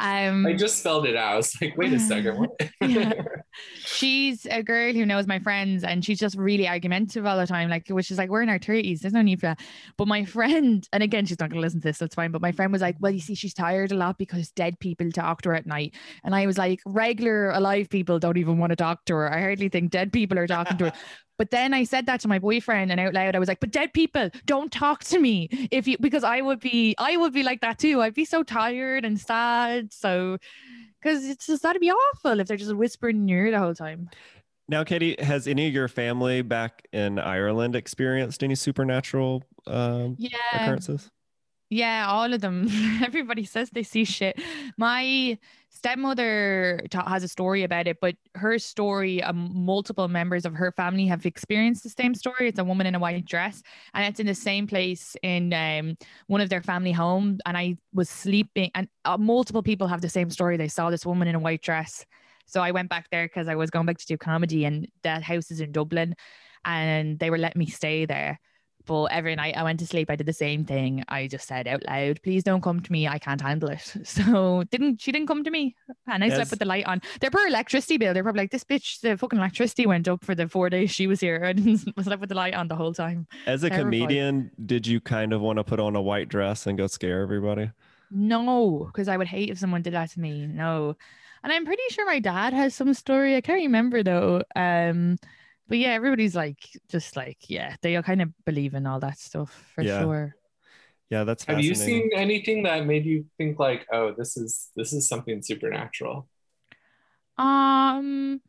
Um, 0.00 0.46
I 0.46 0.54
just 0.54 0.78
spelled 0.78 1.04
it 1.04 1.14
out. 1.14 1.34
I 1.34 1.36
was 1.36 1.60
like, 1.60 1.76
wait 1.76 1.92
a 1.92 2.00
second. 2.00 2.38
What? 2.38 2.50
yeah. 2.80 3.12
She's 3.74 4.46
a 4.46 4.62
girl 4.62 4.94
who 4.94 5.04
knows 5.04 5.26
my 5.26 5.38
friends, 5.38 5.84
and 5.84 6.02
she's 6.02 6.18
just 6.18 6.36
really 6.38 6.66
argumentative 6.66 7.26
all 7.26 7.36
the 7.36 7.46
time. 7.46 7.68
Like, 7.68 7.86
which 7.88 8.10
is 8.10 8.16
like, 8.16 8.30
we're 8.30 8.40
in 8.40 8.48
our 8.48 8.58
30s. 8.58 9.00
There's 9.00 9.12
no 9.12 9.20
need 9.20 9.40
for 9.40 9.46
that. 9.46 9.60
But 9.98 10.08
my 10.08 10.24
friend, 10.24 10.88
and 10.94 11.02
again, 11.02 11.26
she's 11.26 11.38
not 11.38 11.50
going 11.50 11.60
to 11.60 11.66
listen 11.66 11.80
to 11.82 11.88
this, 11.88 11.98
so 11.98 12.06
it's 12.06 12.14
fine. 12.14 12.30
But 12.30 12.40
my 12.40 12.52
friend 12.52 12.72
was 12.72 12.80
like, 12.80 12.96
well, 12.98 13.12
you 13.12 13.20
see, 13.20 13.34
she's 13.34 13.52
tired 13.52 13.92
a 13.92 13.94
lot 13.94 14.16
because 14.16 14.39
dead 14.48 14.78
people 14.80 15.10
talk 15.10 15.42
to 15.42 15.50
her 15.50 15.54
at 15.54 15.66
night. 15.66 15.94
And 16.24 16.34
I 16.34 16.46
was 16.46 16.58
like, 16.58 16.80
regular 16.86 17.50
alive 17.50 17.88
people 17.88 18.18
don't 18.18 18.38
even 18.38 18.58
want 18.58 18.70
to 18.70 18.76
talk 18.76 19.04
to 19.06 19.14
her. 19.14 19.32
I 19.32 19.40
hardly 19.40 19.68
think 19.68 19.90
dead 19.90 20.12
people 20.12 20.38
are 20.38 20.46
talking 20.46 20.78
to 20.78 20.86
her. 20.86 20.92
But 21.40 21.50
then 21.50 21.72
I 21.72 21.84
said 21.84 22.04
that 22.04 22.20
to 22.20 22.28
my 22.28 22.38
boyfriend 22.38 22.90
and 22.90 23.00
out 23.00 23.14
loud, 23.14 23.34
I 23.34 23.38
was 23.38 23.48
like, 23.48 23.60
but 23.60 23.70
dead 23.70 23.94
people 23.94 24.28
don't 24.44 24.70
talk 24.70 25.04
to 25.04 25.18
me 25.18 25.48
if 25.70 25.88
you, 25.88 25.96
because 25.98 26.22
I 26.22 26.42
would 26.42 26.60
be, 26.60 26.94
I 26.98 27.16
would 27.16 27.32
be 27.32 27.42
like 27.42 27.62
that 27.62 27.78
too. 27.78 28.02
I'd 28.02 28.12
be 28.12 28.26
so 28.26 28.42
tired 28.42 29.06
and 29.06 29.18
sad. 29.18 29.90
So, 29.90 30.36
because 31.00 31.26
it's 31.26 31.46
just 31.46 31.62
that'd 31.62 31.80
be 31.80 31.90
awful 31.90 32.40
if 32.40 32.46
they're 32.46 32.58
just 32.58 32.74
whispering 32.74 33.16
in 33.16 33.28
your 33.28 33.46
ear 33.46 33.52
the 33.52 33.58
whole 33.58 33.74
time. 33.74 34.10
Now, 34.68 34.84
Katie, 34.84 35.16
has 35.18 35.48
any 35.48 35.66
of 35.66 35.72
your 35.72 35.88
family 35.88 36.42
back 36.42 36.86
in 36.92 37.18
Ireland 37.18 37.74
experienced 37.74 38.44
any 38.44 38.54
supernatural 38.54 39.42
um, 39.66 40.16
yeah. 40.18 40.36
occurrences? 40.52 41.10
Yeah, 41.72 42.06
all 42.08 42.34
of 42.34 42.40
them. 42.40 42.66
Everybody 43.04 43.44
says 43.44 43.70
they 43.70 43.84
see 43.84 44.04
shit. 44.04 44.40
My 44.76 45.38
stepmother 45.68 46.80
ta- 46.90 47.08
has 47.08 47.22
a 47.22 47.28
story 47.28 47.62
about 47.62 47.86
it, 47.86 47.98
but 48.00 48.16
her 48.34 48.58
story, 48.58 49.22
um, 49.22 49.52
multiple 49.54 50.08
members 50.08 50.44
of 50.44 50.54
her 50.54 50.72
family 50.72 51.06
have 51.06 51.24
experienced 51.26 51.84
the 51.84 51.90
same 51.90 52.16
story. 52.16 52.48
It's 52.48 52.58
a 52.58 52.64
woman 52.64 52.88
in 52.88 52.96
a 52.96 52.98
white 52.98 53.24
dress, 53.24 53.62
and 53.94 54.04
it's 54.04 54.18
in 54.18 54.26
the 54.26 54.34
same 54.34 54.66
place 54.66 55.14
in 55.22 55.54
um, 55.54 55.96
one 56.26 56.40
of 56.40 56.48
their 56.48 56.60
family 56.60 56.90
home. 56.90 57.38
And 57.46 57.56
I 57.56 57.76
was 57.94 58.10
sleeping, 58.10 58.72
and 58.74 58.88
uh, 59.04 59.16
multiple 59.16 59.62
people 59.62 59.86
have 59.86 60.00
the 60.00 60.08
same 60.08 60.28
story. 60.30 60.56
They 60.56 60.66
saw 60.66 60.90
this 60.90 61.06
woman 61.06 61.28
in 61.28 61.36
a 61.36 61.40
white 61.40 61.62
dress. 61.62 62.04
So 62.46 62.62
I 62.62 62.72
went 62.72 62.88
back 62.88 63.10
there 63.10 63.26
because 63.26 63.46
I 63.46 63.54
was 63.54 63.70
going 63.70 63.86
back 63.86 63.98
to 63.98 64.06
do 64.06 64.18
comedy, 64.18 64.64
and 64.64 64.88
that 65.04 65.22
house 65.22 65.52
is 65.52 65.60
in 65.60 65.70
Dublin, 65.70 66.16
and 66.64 67.16
they 67.20 67.30
were 67.30 67.38
letting 67.38 67.60
me 67.60 67.66
stay 67.66 68.06
there. 68.06 68.40
But 68.86 69.06
every 69.06 69.36
night 69.36 69.56
I 69.56 69.62
went 69.62 69.80
to 69.80 69.86
sleep, 69.86 70.10
I 70.10 70.16
did 70.16 70.26
the 70.26 70.32
same 70.32 70.64
thing. 70.64 71.04
I 71.08 71.26
just 71.26 71.46
said 71.46 71.68
out 71.68 71.84
loud, 71.86 72.20
"Please 72.22 72.42
don't 72.42 72.62
come 72.62 72.80
to 72.80 72.92
me. 72.92 73.06
I 73.06 73.18
can't 73.18 73.40
handle 73.40 73.70
it." 73.70 73.94
So 74.04 74.64
didn't 74.70 75.00
she 75.00 75.12
didn't 75.12 75.28
come 75.28 75.44
to 75.44 75.50
me, 75.50 75.76
and 76.06 76.24
I 76.24 76.28
yes. 76.28 76.36
slept 76.36 76.50
with 76.50 76.58
the 76.58 76.64
light 76.64 76.86
on. 76.86 77.00
Their 77.20 77.30
poor 77.30 77.46
electricity 77.46 77.98
bill. 77.98 78.14
They're 78.14 78.22
probably 78.22 78.42
like, 78.42 78.50
"This 78.50 78.64
bitch, 78.64 79.00
the 79.00 79.16
fucking 79.16 79.38
electricity 79.38 79.86
went 79.86 80.08
up 80.08 80.24
for 80.24 80.34
the 80.34 80.48
four 80.48 80.70
days 80.70 80.90
she 80.90 81.06
was 81.06 81.20
here." 81.20 81.44
I 81.44 81.52
didn't 81.52 81.78
slept 81.78 82.20
with 82.20 82.28
the 82.28 82.34
light 82.34 82.54
on 82.54 82.68
the 82.68 82.76
whole 82.76 82.94
time. 82.94 83.26
As 83.46 83.64
a 83.64 83.70
comedian, 83.70 84.50
did 84.64 84.86
you 84.86 85.00
kind 85.00 85.32
of 85.32 85.40
want 85.40 85.58
to 85.58 85.64
put 85.64 85.80
on 85.80 85.96
a 85.96 86.02
white 86.02 86.28
dress 86.28 86.66
and 86.66 86.76
go 86.76 86.86
scare 86.86 87.22
everybody? 87.22 87.70
No, 88.10 88.86
because 88.86 89.08
I 89.08 89.16
would 89.16 89.28
hate 89.28 89.50
if 89.50 89.58
someone 89.58 89.82
did 89.82 89.94
that 89.94 90.10
to 90.10 90.20
me. 90.20 90.46
No, 90.46 90.96
and 91.42 91.52
I'm 91.52 91.64
pretty 91.64 91.82
sure 91.90 92.06
my 92.06 92.18
dad 92.18 92.52
has 92.52 92.74
some 92.74 92.94
story. 92.94 93.36
I 93.36 93.40
can't 93.40 93.62
remember 93.62 94.02
though. 94.02 94.42
Um 94.56 95.18
but 95.70 95.78
yeah, 95.78 95.90
everybody's 95.90 96.34
like 96.34 96.58
just 96.88 97.16
like 97.16 97.38
yeah, 97.46 97.76
they 97.80 97.94
all 97.94 98.02
kind 98.02 98.20
of 98.20 98.28
believe 98.44 98.74
in 98.74 98.86
all 98.88 98.98
that 98.98 99.18
stuff 99.18 99.70
for 99.74 99.82
yeah. 99.82 100.00
sure. 100.00 100.34
Yeah, 101.10 101.22
that's. 101.22 101.44
Have 101.44 101.60
you 101.60 101.76
seen 101.76 102.10
anything 102.12 102.64
that 102.64 102.86
made 102.86 103.06
you 103.06 103.24
think 103.38 103.58
like, 103.60 103.86
oh, 103.92 104.12
this 104.12 104.36
is 104.36 104.68
this 104.74 104.92
is 104.92 105.08
something 105.08 105.40
supernatural? 105.42 106.28
Um. 107.38 108.40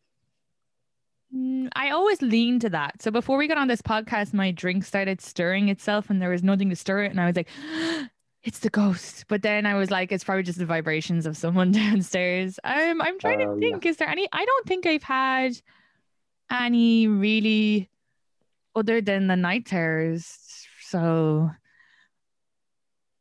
Mm, 1.33 1.69
I 1.75 1.91
always 1.91 2.23
lean 2.23 2.59
to 2.61 2.69
that. 2.71 3.03
So 3.03 3.11
before 3.11 3.37
we 3.37 3.47
got 3.47 3.59
on 3.59 3.67
this 3.67 3.83
podcast, 3.83 4.33
my 4.33 4.49
drink 4.49 4.83
started 4.83 5.21
stirring 5.21 5.69
itself 5.69 6.09
and 6.09 6.19
there 6.19 6.29
was 6.29 6.43
nothing 6.43 6.71
to 6.71 6.75
stir 6.75 7.03
it. 7.03 7.11
And 7.11 7.21
I 7.21 7.27
was 7.27 7.35
like, 7.35 7.47
it's 8.43 8.59
the 8.59 8.69
ghost. 8.69 9.25
But 9.27 9.43
then 9.43 9.65
I 9.67 9.75
was 9.75 9.91
like, 9.91 10.11
it's 10.11 10.23
probably 10.23 10.43
just 10.43 10.59
the 10.59 10.65
vibrations 10.65 11.25
of 11.27 11.37
someone 11.37 11.71
downstairs. 11.71 12.59
Um, 12.63 13.01
I'm 13.01 13.19
trying 13.19 13.41
uh, 13.43 13.53
to 13.53 13.59
think, 13.59 13.85
yeah. 13.85 13.91
is 13.91 13.97
there 13.97 14.09
any? 14.09 14.27
I 14.33 14.43
don't 14.43 14.67
think 14.67 14.85
I've 14.87 15.03
had 15.03 15.61
any 16.51 17.07
really 17.07 17.89
other 18.75 19.01
than 19.01 19.27
the 19.27 19.35
night 19.35 19.65
terrors. 19.65 20.37
So 20.81 21.51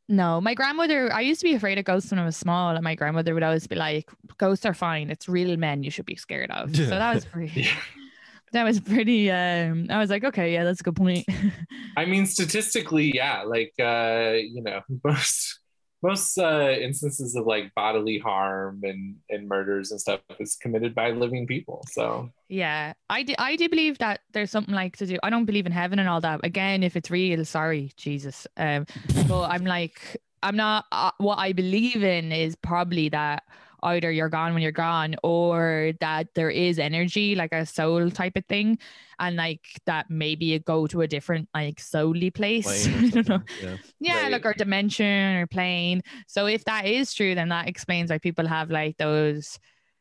no, 0.09 0.41
my 0.41 0.55
grandmother, 0.55 1.13
I 1.13 1.21
used 1.21 1.41
to 1.41 1.47
be 1.47 1.55
afraid 1.55 1.79
of 1.79 1.85
ghosts 1.85 2.11
when 2.11 2.19
I 2.19 2.25
was 2.25 2.37
small, 2.37 2.75
and 2.75 2.83
my 2.83 2.97
grandmother 2.97 3.33
would 3.33 3.45
always 3.45 3.69
be 3.69 3.77
like, 3.77 4.11
Ghosts 4.39 4.67
are 4.67 4.75
fine. 4.75 5.09
It's 5.09 5.29
real 5.29 5.57
men 5.57 5.85
you 5.85 5.91
should 5.91 6.07
be 6.07 6.17
scared 6.17 6.51
of. 6.51 6.75
So 6.75 6.87
that 6.87 7.15
was 7.15 7.25
pretty 7.25 7.69
that 8.53 8.65
was 8.65 8.81
pretty 8.81 9.31
um 9.31 9.87
I 9.89 9.99
was 9.99 10.11
like, 10.11 10.25
okay, 10.25 10.53
yeah, 10.53 10.65
that's 10.65 10.81
a 10.81 10.83
good 10.83 10.97
point. 10.97 11.27
I 11.97 12.07
mean, 12.07 12.27
statistically, 12.27 13.13
yeah, 13.15 13.43
like 13.43 13.73
uh, 13.79 14.33
you 14.35 14.63
know, 14.63 14.81
most 15.05 15.60
most 16.03 16.39
uh, 16.39 16.71
instances 16.81 17.35
of 17.37 17.47
like 17.47 17.75
bodily 17.75 18.19
harm 18.19 18.81
and 18.83 19.17
and 19.29 19.49
murders 19.49 19.91
and 19.91 20.01
stuff 20.01 20.21
is 20.39 20.57
committed 20.57 20.95
by 20.95 21.11
living 21.11 21.47
people 21.47 21.85
so. 21.91 22.31
Yeah 22.49 22.95
i 23.09 23.23
do 23.23 23.35
i 23.39 23.57
do 23.57 23.69
believe 23.69 23.99
that 23.99 24.21
there's 24.33 24.51
something 24.51 24.75
like 24.75 24.97
to 24.97 25.07
do 25.07 25.19
i 25.23 25.31
don't 25.31 25.45
believe 25.45 25.67
in 25.67 25.73
heaven 25.73 25.99
and 25.99 26.09
all 26.09 26.21
that 26.21 26.41
again 26.43 26.83
if 26.83 26.97
it's 26.97 27.11
real 27.11 27.45
sorry 27.45 27.93
jesus 27.97 28.47
um 28.57 28.87
but 29.29 29.45
i'm 29.45 29.65
like 29.65 30.17
i'm 30.43 30.57
not 30.57 30.85
uh, 30.91 31.13
what 31.19 31.39
i 31.39 31.53
believe 31.53 32.03
in 32.03 32.33
is 32.33 32.57
probably 32.57 33.09
that 33.09 33.45
either 33.83 34.11
you're 34.11 34.29
gone 34.29 34.53
when 34.55 34.63
you're 34.63 34.73
gone 34.73 35.17
or 35.23 35.93
that 36.01 36.29
there 36.35 36.51
is 36.51 36.79
energy, 36.79 37.35
like 37.35 37.53
a 37.53 37.65
soul 37.67 38.11
type 38.11 38.37
of 38.37 38.45
thing. 38.47 38.79
And 39.19 39.37
like 39.37 39.61
that 39.87 40.07
maybe 40.09 40.47
you 40.47 40.59
go 40.61 40.87
to 40.89 41.03
a 41.03 41.09
different 41.09 41.49
like 41.55 41.79
soully 41.81 42.31
place. 42.31 42.87
I 42.89 43.09
don't 43.11 43.29
know. 43.29 43.41
Yeah. 43.63 43.77
Yeah, 44.01 44.23
Right. 44.23 44.33
like 44.33 44.47
our 44.47 44.55
dimension 44.55 45.37
or 45.37 45.47
plane. 45.47 46.03
So 46.27 46.47
if 46.47 46.65
that 46.65 46.87
is 46.87 47.13
true, 47.15 47.35
then 47.35 47.49
that 47.51 47.69
explains 47.69 48.11
why 48.11 48.19
people 48.19 48.47
have 48.47 48.71
like 48.71 48.97
those 48.97 49.59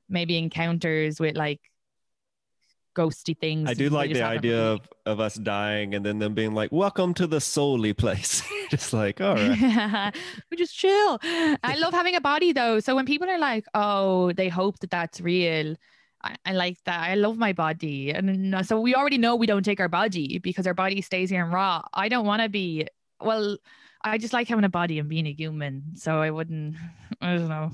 maybe 0.07 0.37
encounters 0.37 1.19
with 1.19 1.35
like 1.35 1.59
ghosty 2.95 3.38
things. 3.38 3.69
I 3.69 3.73
do 3.73 3.89
like 3.89 4.13
the 4.13 4.23
idea 4.23 4.60
of, 4.60 4.82
of 5.06 5.19
us 5.19 5.36
dying 5.36 5.95
and 5.95 6.06
then 6.06 6.19
them 6.19 6.34
being 6.34 6.54
like, 6.54 6.71
"Welcome 6.71 7.13
to 7.15 7.28
the 7.28 7.41
solely 7.41 7.93
place." 7.93 8.43
Just 8.69 8.93
like, 8.93 9.19
all 9.19 9.36
right. 9.36 10.15
we 10.52 10.58
just 10.58 10.78
chill. 10.78 11.17
I 11.23 11.75
love 11.80 11.91
having 11.91 12.15
a 12.15 12.21
body 12.21 12.54
though. 12.54 12.80
So 12.80 12.95
when 12.95 13.06
people 13.06 13.28
are 13.28 13.39
like, 13.39 13.65
"Oh, 13.73 14.32
they 14.34 14.47
hope 14.47 14.80
that 14.80 14.91
that's 14.91 15.19
real," 15.19 15.75
I, 16.23 16.36
I 16.45 16.54
like 16.54 16.78
that. 16.84 16.99
I 16.99 17.15
love 17.15 17.38
my 17.38 17.52
body, 17.52 18.12
and 18.12 18.56
so 18.65 18.80
we 18.80 18.93
already 18.93 19.17
know 19.17 19.36
we 19.36 19.47
don't 19.47 19.63
take 19.63 19.80
our 19.80 19.89
body 19.89 20.38
because 20.38 20.67
our 20.67 20.75
body 20.75 21.02
stays 21.02 21.32
here 21.32 21.43
and 21.43 21.52
raw. 21.52 21.82
I 21.93 22.10
don't 22.10 22.25
want 22.28 22.43
to 22.43 22.49
be. 22.49 22.88
Well, 23.21 23.58
I 24.04 24.17
just 24.17 24.34
like 24.34 24.47
having 24.47 24.65
a 24.65 24.69
body 24.69 24.99
and 24.99 25.10
being 25.10 25.28
a 25.28 25.34
human. 25.34 25.95
So 25.95 26.21
I 26.21 26.30
wouldn't. 26.30 26.75
I 27.21 27.36
don't 27.36 27.49
know. 27.49 27.71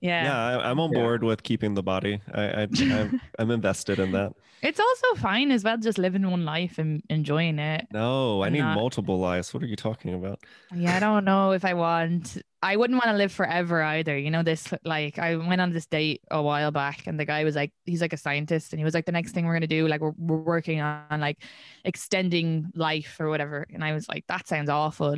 Yeah. 0.00 0.24
Yeah, 0.24 0.58
I, 0.60 0.70
I'm 0.70 0.80
on 0.80 0.92
Yeah. 0.92 1.00
board 1.00 1.22
with 1.24 1.42
keeping 1.42 1.74
the 1.74 1.82
body. 1.82 2.20
I, 2.32 2.42
I 2.42 2.68
I'm, 2.80 3.20
I'm 3.38 3.50
invested 3.50 3.98
in 3.98 4.12
that. 4.12 4.32
It's 4.62 4.80
also 4.80 5.14
fine 5.16 5.50
as 5.50 5.64
well, 5.64 5.78
just 5.78 5.96
living 5.98 6.30
one 6.30 6.44
life 6.44 6.78
and 6.78 7.02
enjoying 7.08 7.58
it. 7.58 7.86
No, 7.92 8.42
I 8.42 8.46
I'm 8.48 8.52
need 8.52 8.60
not- 8.60 8.74
multiple 8.76 9.18
lives. 9.18 9.52
What 9.54 9.62
are 9.62 9.66
you 9.66 9.76
talking 9.76 10.12
about? 10.14 10.40
Yeah, 10.74 10.96
I 10.96 11.00
don't 11.00 11.24
know 11.24 11.52
if 11.52 11.64
I 11.64 11.74
want. 11.74 12.36
I 12.62 12.76
wouldn't 12.76 12.96
want 13.02 13.10
to 13.10 13.16
live 13.16 13.32
forever 13.32 13.82
either. 13.82 14.18
You 14.18 14.30
know, 14.30 14.42
this 14.42 14.68
like 14.84 15.18
I 15.18 15.36
went 15.36 15.62
on 15.62 15.72
this 15.72 15.86
date 15.86 16.20
a 16.30 16.42
while 16.42 16.70
back, 16.70 17.06
and 17.06 17.18
the 17.18 17.24
guy 17.24 17.44
was 17.44 17.56
like, 17.56 17.72
he's 17.86 18.02
like 18.02 18.12
a 18.12 18.18
scientist, 18.18 18.72
and 18.74 18.80
he 18.80 18.84
was 18.84 18.92
like, 18.92 19.06
the 19.06 19.12
next 19.12 19.32
thing 19.32 19.46
we're 19.46 19.54
gonna 19.54 19.66
do, 19.66 19.88
like 19.88 20.02
we're, 20.02 20.12
we're 20.18 20.36
working 20.36 20.82
on 20.82 21.20
like 21.20 21.38
extending 21.84 22.70
life 22.74 23.16
or 23.18 23.28
whatever, 23.28 23.66
and 23.72 23.82
I 23.82 23.92
was 23.94 24.08
like, 24.08 24.24
that 24.28 24.46
sounds 24.46 24.68
awful, 24.68 25.16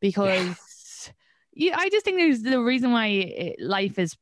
because 0.00 0.48
yeah, 0.48 0.54
I 1.58 1.88
just 1.90 2.04
think 2.04 2.16
there's 2.18 2.42
the 2.42 2.60
reason 2.60 2.92
why 2.92 3.54
life 3.58 3.98
is 3.98 4.16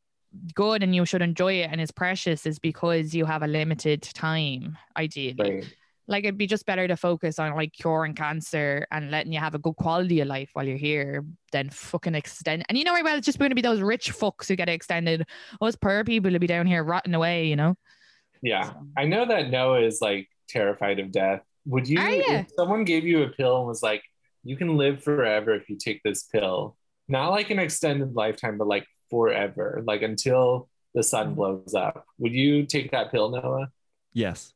good 0.55 0.83
and 0.83 0.95
you 0.95 1.05
should 1.05 1.23
enjoy 1.23 1.55
it 1.55 1.69
and 1.73 1.81
is 1.81 1.90
precious 1.90 2.47
is 2.47 2.59
because 2.59 3.14
you 3.14 3.25
have 3.25 3.43
a 3.43 3.47
limited 3.47 4.03
time, 4.03 4.79
ideally 4.97 5.35
Right. 5.38 5.75
like 6.07 6.25
it'd 6.25 6.38
be 6.38 6.47
just 6.47 6.66
better 6.66 6.87
to 6.87 6.97
focus 6.97 7.38
on 7.38 7.55
like 7.57 7.73
curing 7.73 8.14
cancer 8.14 8.87
and 8.93 9.11
letting 9.11 9.33
you 9.33 9.40
have 9.40 9.55
a 9.55 9.59
good 9.59 9.75
quality 9.77 10.21
of 10.21 10.29
life 10.29 10.51
while 10.53 10.66
you're 10.66 10.77
here 10.77 11.25
than 11.53 11.71
fucking 11.71 12.14
extend. 12.14 12.64
And 12.69 12.79
you 12.79 12.85
know, 12.85 12.95
well, 13.03 13.16
it's 13.16 13.27
just 13.27 13.38
going 13.38 13.51
to 13.51 13.55
be 13.57 13.62
those 13.62 13.81
rich 13.81 14.12
fucks 14.12 14.47
who 14.49 14.55
get 14.57 14.69
extended. 14.69 15.27
Us 15.61 15.77
poor 15.77 16.05
people 16.05 16.31
will 16.31 16.38
be 16.38 16.47
down 16.47 16.66
here 16.66 16.83
rotting 16.85 17.14
away, 17.14 17.47
you 17.47 17.57
know? 17.57 17.75
Yeah. 18.43 18.64
So- 18.64 18.87
I 18.97 19.05
know 19.07 19.27
that 19.27 19.51
Noah 19.51 19.81
is 19.83 20.01
like 20.01 20.29
terrified 20.49 20.99
of 21.01 21.11
death. 21.12 21.43
Would 21.66 21.88
you, 21.88 22.01
ya? 22.01 22.23
if 22.40 22.51
someone 22.57 22.85
gave 22.85 23.05
you 23.05 23.23
a 23.23 23.29
pill 23.29 23.59
and 23.59 23.66
was 23.66 23.83
like, 23.83 24.03
you 24.43 24.57
can 24.57 24.77
live 24.77 25.03
forever 25.03 25.55
if 25.55 25.69
you 25.69 25.77
take 25.77 26.03
this 26.03 26.23
pill, 26.23 26.77
not 27.11 27.31
like 27.31 27.51
an 27.51 27.59
extended 27.59 28.14
lifetime, 28.14 28.59
but 28.59 28.66
like 28.68 28.87
forever, 29.11 29.83
like 29.85 30.03
until 30.03 30.68
the 30.94 31.03
sun 31.03 31.33
Mhm. 31.33 31.37
blows 31.37 31.75
up, 31.75 32.05
would 32.18 32.33
you 32.33 32.66
take 32.66 32.90
that 32.92 33.11
pill, 33.11 33.31
Noah? 33.31 33.68
Yes, 34.12 34.53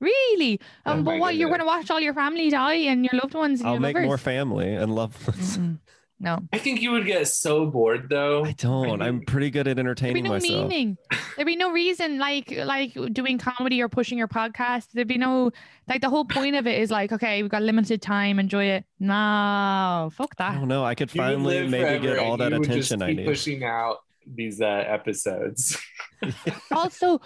Really? 0.00 0.60
Oh 0.86 0.92
Um, 0.92 1.04
but 1.04 1.12
my 1.14 1.18
what 1.18 1.34
you're 1.36 1.48
going 1.48 1.58
to 1.60 1.66
watch 1.66 1.90
all 1.90 1.98
your 1.98 2.14
family 2.14 2.50
die 2.50 2.74
and 2.86 3.04
your 3.04 3.14
loved 3.20 3.34
ones? 3.34 3.60
And 3.60 3.66
I'll 3.68 3.74
your 3.74 3.80
make 3.80 3.94
lovers? 3.96 4.06
more 4.06 4.18
family 4.18 4.72
and 4.74 4.94
love. 4.94 5.16
Mm-mm. 5.26 5.78
No. 6.20 6.40
I 6.52 6.58
think 6.58 6.82
you 6.82 6.90
would 6.92 7.06
get 7.06 7.28
so 7.28 7.66
bored 7.66 8.08
though. 8.10 8.44
I 8.44 8.52
don't. 8.52 9.00
I'm 9.00 9.20
pretty 9.24 9.50
good 9.50 9.68
at 9.68 9.78
entertaining 9.78 10.24
There'd 10.24 10.42
be 10.42 10.48
no 10.48 10.56
myself. 10.56 10.68
meaning. 10.68 10.98
There'd 11.36 11.46
be 11.46 11.54
no 11.56 11.70
reason 11.70 12.18
like 12.18 12.50
like 12.50 12.96
doing 13.12 13.38
comedy 13.38 13.80
or 13.80 13.88
pushing 13.88 14.18
your 14.18 14.26
podcast. 14.26 14.88
There'd 14.92 15.06
be 15.06 15.18
no 15.18 15.52
like 15.86 16.00
the 16.00 16.10
whole 16.10 16.24
point 16.24 16.56
of 16.56 16.66
it 16.66 16.80
is 16.80 16.90
like, 16.90 17.12
okay, 17.12 17.40
we've 17.42 17.50
got 17.50 17.62
limited 17.62 18.02
time, 18.02 18.40
enjoy 18.40 18.64
it. 18.64 18.84
No, 18.98 20.10
fuck 20.12 20.34
I 20.38 20.50
that. 20.50 20.58
don't 20.58 20.68
know. 20.68 20.84
I 20.84 20.94
could 20.96 21.14
You 21.14 21.20
finally 21.20 21.66
maybe 21.68 22.00
get 22.06 22.18
all 22.18 22.36
that 22.38 22.50
you 22.50 22.58
just 22.64 22.90
attention 22.90 23.02
I 23.02 23.12
need. 23.12 23.26
Pushing 23.26 23.62
out 23.62 23.98
these 24.26 24.60
uh, 24.60 24.66
episodes. 24.66 25.78
also 26.72 27.20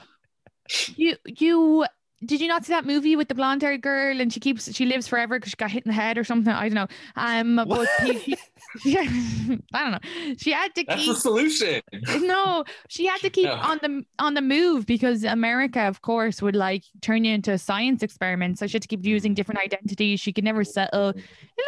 you 0.96 1.16
you 1.24 1.86
did 2.24 2.40
you 2.40 2.48
not 2.48 2.64
see 2.64 2.72
that 2.72 2.84
movie 2.86 3.16
with 3.16 3.28
the 3.28 3.34
blonde 3.34 3.62
haired 3.62 3.82
girl 3.82 4.20
and 4.20 4.32
she 4.32 4.38
keeps 4.40 4.72
she 4.74 4.86
lives 4.86 5.08
forever 5.08 5.38
because 5.38 5.50
she 5.50 5.56
got 5.56 5.70
hit 5.70 5.84
in 5.84 5.90
the 5.90 5.94
head 5.94 6.16
or 6.18 6.24
something? 6.24 6.52
I 6.52 6.68
don't 6.68 6.74
know. 6.74 6.86
Um 7.16 7.56
but 7.56 7.68
What? 7.68 7.88
he- 8.02 8.12
he- 8.18 8.36
yeah, 8.86 9.06
I 9.74 9.82
don't 9.82 9.92
know. 9.92 10.34
She 10.38 10.50
had 10.52 10.74
to 10.76 10.84
That's 10.84 11.02
keep 11.02 11.12
the 11.14 11.20
solution. 11.20 11.82
no, 12.22 12.64
she 12.88 13.06
had 13.06 13.20
to 13.20 13.30
keep 13.36 13.44
No. 13.46 13.54
on 13.54 13.78
the 13.82 14.02
on 14.18 14.34
the 14.34 14.40
move 14.42 14.86
because 14.86 15.24
America, 15.24 15.80
of 15.80 16.00
course, 16.02 16.40
would 16.40 16.56
like 16.56 16.84
turn 17.02 17.24
you 17.24 17.34
into 17.34 17.52
a 17.52 17.58
science 17.58 18.02
experiment. 18.02 18.58
So 18.58 18.66
she 18.66 18.74
had 18.76 18.82
to 18.82 18.88
keep 18.88 19.04
using 19.04 19.34
different 19.34 19.60
identities. 19.60 20.20
She 20.20 20.32
could 20.32 20.44
never 20.44 20.64
settle. 20.64 21.10
It 21.10 21.16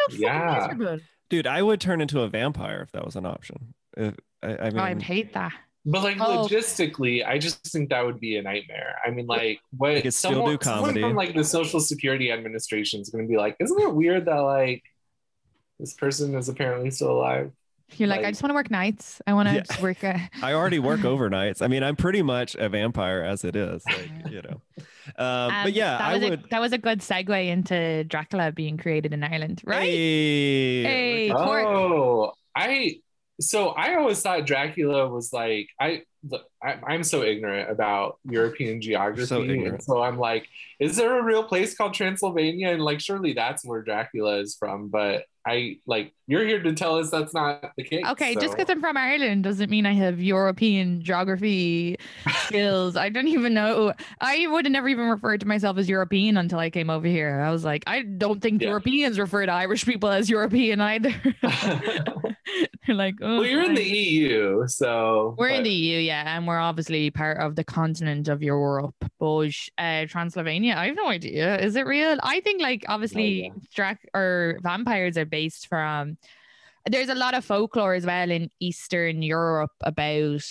looked 0.09 0.19
Yeah. 0.21 0.59
fucking 0.61 0.77
miserable. 0.79 1.03
Dude, 1.29 1.47
I 1.47 1.61
would 1.61 1.81
turn 1.81 2.01
into 2.01 2.21
a 2.21 2.27
vampire 2.29 2.81
if 2.81 2.91
that 2.93 3.03
was 3.05 3.15
an 3.15 3.25
option. 3.25 3.73
If, 3.97 4.15
I, 4.43 4.47
I 4.57 4.69
mean, 4.69 4.79
oh, 4.79 4.83
I'd 4.83 5.01
hate 5.01 5.33
that. 5.33 5.51
But 5.85 6.03
like 6.03 6.17
Oh. 6.19 6.47
logistically, 6.47 7.25
I 7.25 7.37
just 7.37 7.65
think 7.71 7.89
that 7.89 8.03
would 8.05 8.19
be 8.19 8.37
a 8.37 8.41
nightmare. 8.41 8.95
I 9.05 9.11
mean, 9.11 9.27
like 9.27 9.59
what 9.77 10.01
could 10.01 10.13
still 10.13 10.31
someone, 10.33 10.57
do 10.57 10.57
someone 10.63 10.95
comedy. 10.95 11.01
from 11.01 11.15
like 11.15 11.35
the 11.35 11.43
Social 11.43 11.79
Security 11.79 12.31
Administration 12.31 13.01
is 13.01 13.09
going 13.09 13.25
to 13.25 13.29
be 13.29 13.37
like, 13.37 13.55
isn't 13.59 13.79
it 13.79 13.93
weird 13.93 14.25
that 14.25 14.39
like 14.39 14.83
this 15.79 15.93
person 15.93 16.35
is 16.35 16.49
apparently 16.49 16.89
still 16.91 17.11
alive? 17.11 17.51
You're 17.97 18.09
like, 18.09 18.23
I 18.25 18.31
just 18.31 18.41
want 18.41 18.49
to 18.49 18.55
work 18.55 18.71
nights. 18.71 19.21
I 19.27 19.33
want 19.33 19.47
to 19.49 19.55
Yeah. 19.55 19.61
just 19.61 19.79
work. 19.79 20.03
A... 20.03 20.27
I 20.41 20.53
already 20.53 20.79
work 20.79 21.01
overnights. 21.01 21.61
I 21.61 21.67
mean, 21.67 21.83
I'm 21.83 21.95
pretty 21.95 22.23
much 22.23 22.55
a 22.55 22.67
vampire 22.67 23.21
as 23.23 23.43
it 23.43 23.55
is. 23.55 23.83
Like, 23.91 24.09
you 24.25 24.41
know. 24.41 24.61
Um, 25.17 25.51
Um, 25.51 25.63
but 25.63 25.73
yeah, 25.73 25.97
that 25.99 26.01
I 26.01 26.13
was 26.13 26.23
a, 26.23 26.29
would. 26.31 26.49
that 26.49 26.61
was 26.61 26.73
a 26.73 26.77
good 26.79 26.99
segue 27.01 27.47
into 27.47 28.03
Dracula 28.05 28.51
being 28.51 28.77
created 28.77 29.13
in 29.13 29.23
Ireland, 29.23 29.61
right? 29.65 30.01
Hey, 30.83 30.83
Hey. 30.83 31.29
look 31.29 31.37
Cork. 31.37 31.65
Oh, 31.67 32.33
I 32.55 33.01
so 33.39 33.69
I 33.69 33.95
always 33.95 34.21
thought 34.21 34.45
Dracula 34.45 35.07
was 35.09 35.31
like 35.33 35.69
I. 35.79 36.03
I 36.63 36.79
I'm 36.87 37.03
so 37.03 37.21
ignorant 37.21 37.69
about 37.69 38.17
European 38.27 38.81
geography, 38.81 39.27
So 39.27 39.43
ignorant. 39.43 39.83
so 39.83 40.01
I'm 40.01 40.17
like, 40.17 40.47
is 40.79 40.95
there 40.95 41.19
a 41.19 41.23
real 41.23 41.43
place 41.43 41.75
called 41.77 41.93
Transylvania? 41.93 42.69
And 42.69 42.81
like, 42.81 42.99
surely 42.99 43.33
that's 43.33 43.63
where 43.63 43.83
Dracula 43.83 44.39
is 44.39 44.55
from. 44.55 44.87
But 44.87 45.25
I 45.45 45.77
like 45.85 46.13
you're 46.27 46.45
here 46.45 46.61
to 46.63 46.73
tell 46.73 46.97
us 46.97 47.11
that's 47.11 47.33
not 47.33 47.71
the 47.77 47.83
case. 47.83 48.03
Okay, 48.03 48.33
just 48.35 48.57
because 48.57 48.69
I'm 48.69 48.81
from 48.81 48.97
Ireland 48.97 49.43
doesn't 49.43 49.69
mean 49.69 49.85
I 49.85 49.93
have 49.93 50.19
European 50.19 51.03
geography 51.03 51.97
skills. 52.45 52.95
I 52.97 53.09
don't 53.09 53.27
even 53.27 53.53
know. 53.53 53.93
I 54.21 54.47
would 54.47 54.65
have 54.65 54.71
never 54.71 54.89
even 54.89 55.07
referred 55.07 55.41
to 55.41 55.47
myself 55.47 55.77
as 55.77 55.87
European 55.87 56.37
until 56.37 56.57
I 56.57 56.71
came 56.71 56.89
over 56.89 57.07
here. 57.07 57.41
I 57.41 57.51
was 57.51 57.63
like, 57.63 57.83
I 57.85 58.01
don't 58.01 58.41
think 58.41 58.61
Yeah. 58.61 58.69
Europeans 58.69 59.19
refer 59.19 59.45
to 59.45 59.51
Irish 59.51 59.85
people 59.85 60.09
as 60.09 60.27
European 60.29 60.81
either. 60.81 61.13
They're 62.87 62.95
like, 62.95 63.15
oh, 63.21 63.39
well, 63.39 63.45
you're 63.45 63.63
in 63.63 63.75
the. 63.75 63.83
EU, 63.83 64.67
so 64.67 65.35
We're 65.37 65.49
in 65.49 65.63
the 65.63 65.71
EU, 65.71 65.99
yeah, 65.99 66.37
and 66.37 66.47
we're 66.47 66.59
obviously 66.59 67.09
part 67.11 67.37
of 67.39 67.55
the 67.55 67.63
continent 67.63 68.27
of 68.27 68.43
Europe. 68.43 68.95
But 69.19 69.51
uh, 69.77 70.05
Transylvania, 70.07 70.75
I 70.77 70.87
have 70.87 70.95
no 70.95 71.07
idea. 71.07 71.57
Is 71.59 71.75
it 71.75 71.85
real? 71.85 72.17
I 72.21 72.39
think, 72.41 72.61
like, 72.61 72.85
obviously, 72.87 73.45
idea. 73.45 73.51
Drac 73.73 74.07
or 74.13 74.59
vampires 74.61 75.17
are 75.17 75.25
based 75.35 75.67
from. 75.67 76.17
There's 76.89 77.09
a 77.09 77.15
lot 77.15 77.33
of 77.33 77.43
folklore 77.43 77.93
as 77.93 78.05
well 78.05 78.31
in 78.31 78.49
Eastern 78.61 79.21
Europe 79.21 79.73
about 79.81 80.45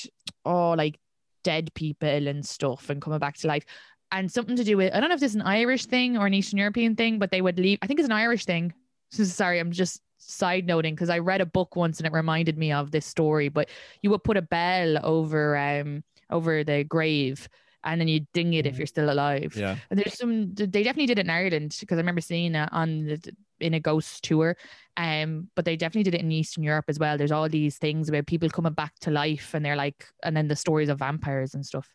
oh, 0.45 0.73
like 0.73 0.99
dead 1.43 1.73
people 1.75 2.29
and 2.29 2.45
stuff 2.45 2.91
and 2.91 3.01
coming 3.01 3.19
back 3.19 3.37
to 3.39 3.47
life. 3.47 3.65
And 4.13 4.31
something 4.31 4.57
to 4.57 4.65
do 4.65 4.77
with 4.77 4.93
I 4.93 5.01
don't 5.01 5.09
know 5.09 5.15
if 5.15 5.21
this 5.21 5.33
is 5.33 5.37
an 5.37 5.43
Irish 5.63 5.87
thing 5.87 6.19
or 6.19 6.27
an 6.27 6.35
Eastern 6.35 6.59
European 6.59 6.97
thing, 6.97 7.19
but 7.19 7.31
they 7.31 7.41
would 7.41 7.59
leave. 7.59 7.79
I 7.81 7.87
think 7.87 7.99
it's 7.99 8.09
an 8.09 8.21
Irish 8.27 8.45
thing. 8.45 8.75
So 9.11 9.25
sorry, 9.43 9.59
I'm 9.59 9.73
just 9.73 10.03
side 10.19 10.67
noting 10.67 10.95
because 10.95 11.11
I 11.11 11.19
read 11.19 11.41
a 11.41 11.47
book 11.47 11.77
once 11.77 11.99
and 11.99 12.07
it 12.07 12.13
reminded 12.13 12.59
me 12.59 12.73
of 12.73 12.91
this 12.91 13.07
story. 13.07 13.49
But 13.49 13.71
you 14.03 14.11
would 14.11 14.25
put 14.25 14.37
a 14.37 14.43
bell 14.43 14.99
over 15.03 15.57
um 15.57 16.05
over 16.31 16.63
the 16.65 16.85
grave 16.85 17.49
and 17.85 18.01
then 18.01 18.09
you 18.09 18.27
ding 18.33 18.55
it 18.55 18.67
if 18.67 18.79
you're 18.79 18.87
still 18.87 19.11
alive. 19.11 19.55
Yeah. 19.57 19.77
And 19.91 19.99
there's 19.99 20.19
some 20.19 20.55
they 20.55 20.83
definitely 20.83 21.07
did 21.07 21.19
it 21.19 21.27
in 21.27 21.31
Ireland 21.31 21.77
because 21.79 21.97
I 21.97 22.01
remember 22.01 22.21
seeing 22.21 22.55
it 22.55 22.69
on 22.73 23.05
the 23.05 23.33
in 23.61 23.75
a 23.75 23.81
ghost 23.81 24.25
tour. 24.25 24.57
Um, 24.97 25.49
but 25.55 25.65
they 25.65 25.77
definitely 25.77 26.05
did 26.05 26.15
it 26.15 26.21
in 26.21 26.33
Eastern 26.33 26.65
Europe 26.65 26.87
as 26.89 26.99
well. 26.99 27.17
There's 27.17 27.33
all 27.33 27.49
these 27.49 27.79
things 27.79 28.09
about 28.09 28.27
people 28.27 28.49
coming 28.49 28.73
back 28.73 28.95
to 29.01 29.11
life 29.11 29.55
and 29.55 29.65
they're 29.65 29.77
like 29.77 30.07
and 30.23 30.37
then 30.37 30.49
the 30.49 30.57
stories 30.57 30.89
of 30.89 30.99
vampires 30.99 31.55
and 31.55 31.65
stuff. 31.65 31.89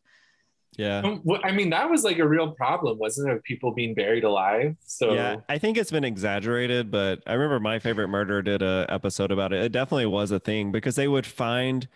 Yeah. 0.77 0.99
Um, 0.99 1.23
I 1.43 1.51
mean, 1.51 1.71
that 1.71 1.89
was 1.89 2.03
like 2.03 2.19
a 2.19 2.27
real 2.27 2.51
problem, 2.51 2.97
wasn't 2.99 3.29
it? 3.29 3.35
Of 3.35 3.43
people 3.43 3.73
being 3.73 3.93
buried 3.93 4.23
alive. 4.23 4.75
So 4.85 5.13
Yeah, 5.13 5.37
I 5.49 5.57
think 5.57 5.77
it's 5.77 5.91
been 5.91 6.03
exaggerated, 6.05 6.91
but 6.91 7.21
I 7.27 7.33
remember 7.33 7.59
my 7.59 7.79
favorite 7.79 8.07
murder 8.07 8.41
did 8.41 8.61
a 8.61 8.85
episode 8.87 9.31
about 9.31 9.51
it. 9.51 9.63
It 9.63 9.71
definitely 9.71 10.05
was 10.05 10.31
a 10.31 10.39
thing 10.39 10.71
because 10.71 10.95
they 10.95 11.07
would 11.07 11.25
find, 11.25 11.87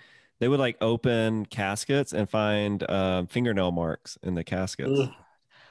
they 0.44 0.50
would 0.50 0.60
like 0.60 0.76
open 0.82 1.46
caskets 1.46 2.12
and 2.12 2.30
find 2.30 2.84
um, 2.92 3.28
fingernail 3.28 3.72
marks 3.72 4.18
in 4.24 4.34
the 4.36 4.44
caskets. 4.44 4.92
Ugh. 5.00 5.10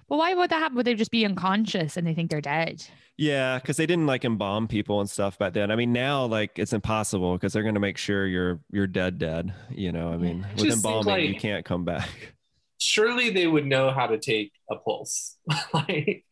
But 0.08 0.16
why 0.16 0.32
would 0.32 0.48
that 0.48 0.60
happen? 0.60 0.76
Would 0.78 0.86
they 0.86 0.94
just 0.94 1.10
be 1.10 1.26
unconscious 1.26 1.98
and 1.98 2.06
they 2.06 2.14
think 2.14 2.30
they're 2.30 2.40
dead? 2.40 2.82
Yeah, 3.18 3.58
because 3.58 3.76
they 3.76 3.84
didn't 3.84 4.06
like 4.06 4.24
embalm 4.24 4.68
people 4.68 5.00
and 5.00 5.10
stuff 5.10 5.38
back 5.38 5.52
then. 5.52 5.70
I 5.70 5.76
mean, 5.76 5.92
now 5.92 6.24
like 6.24 6.58
it's 6.58 6.72
impossible 6.72 7.34
because 7.34 7.52
they're 7.52 7.62
going 7.62 7.74
to 7.74 7.80
make 7.82 7.98
sure 7.98 8.26
you're 8.26 8.60
you're 8.70 8.86
dead, 8.86 9.18
dead. 9.18 9.52
You 9.70 9.92
know, 9.92 10.10
I 10.10 10.16
mean, 10.16 10.38
It 10.38 10.56
with 10.60 10.64
just 10.68 10.82
seems 10.82 10.84
embalming, 10.86 11.34
you 11.34 11.38
can't 11.38 11.66
come 11.66 11.84
back. 11.84 12.08
Surely 12.78 13.28
they 13.28 13.46
would 13.46 13.66
know 13.66 13.90
how 13.90 14.06
to 14.06 14.18
take 14.18 14.52
a 14.70 14.76
pulse. 14.76 15.36
like, 15.74 16.24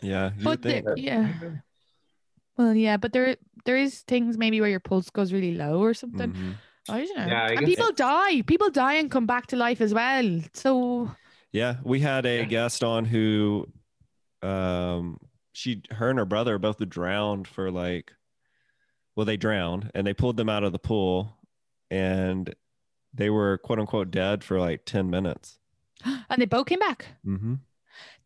Yeah, 0.00 0.30
you 0.38 0.44
But 0.44 0.62
think. 0.62 0.86
the- 0.86 0.94
yeah. 1.00 1.32
Well, 2.56 2.74
yeah, 2.76 2.96
but 2.96 3.12
there 3.12 3.36
there 3.64 3.76
is 3.76 4.02
things 4.02 4.38
maybe 4.38 4.60
where 4.60 4.70
your 4.70 4.78
pulse 4.80 5.10
goes 5.10 5.32
really 5.32 5.54
low 5.54 5.80
or 5.82 5.94
something. 5.94 6.32
Mhm. 6.32 6.54
I 6.88 7.04
don't 7.04 7.16
know. 7.16 7.26
Yeah, 7.26 7.42
I 7.44 7.48
and 7.50 7.60
guess 7.60 7.68
people 7.68 7.92
die. 7.92 8.42
People 8.42 8.70
die 8.70 8.94
and 8.94 9.10
come 9.10 9.26
back 9.26 9.46
to 9.48 9.56
life 9.56 9.80
as 9.80 9.92
well. 9.94 10.40
So 10.54 11.10
Yeah, 11.52 11.76
we 11.84 12.00
had 12.00 12.26
a 12.26 12.44
guest 12.46 12.82
on 12.84 13.04
who, 13.04 13.66
um, 14.42 15.18
she, 15.52 15.82
her 15.90 16.08
and 16.10 16.18
her 16.18 16.24
brother 16.24 16.58
both 16.58 16.78
drowned 16.88 17.46
for 17.46 17.70
like, 17.70 18.12
well, 19.16 19.26
they 19.26 19.36
drowned 19.36 19.90
and 19.94 20.06
they 20.06 20.14
pulled 20.14 20.36
them 20.36 20.48
out 20.48 20.64
of 20.64 20.72
the 20.72 20.78
pool, 20.78 21.36
and 21.90 22.54
they 23.12 23.28
were 23.28 23.58
quote 23.58 23.78
unquote 23.78 24.10
dead 24.10 24.42
for 24.44 24.58
like 24.58 24.84
ten 24.86 25.10
minutes. 25.10 25.58
and 26.04 26.40
they 26.40 26.46
both 26.46 26.66
came 26.66 26.78
back. 26.78 27.06
Mm-hmm. 27.26 27.54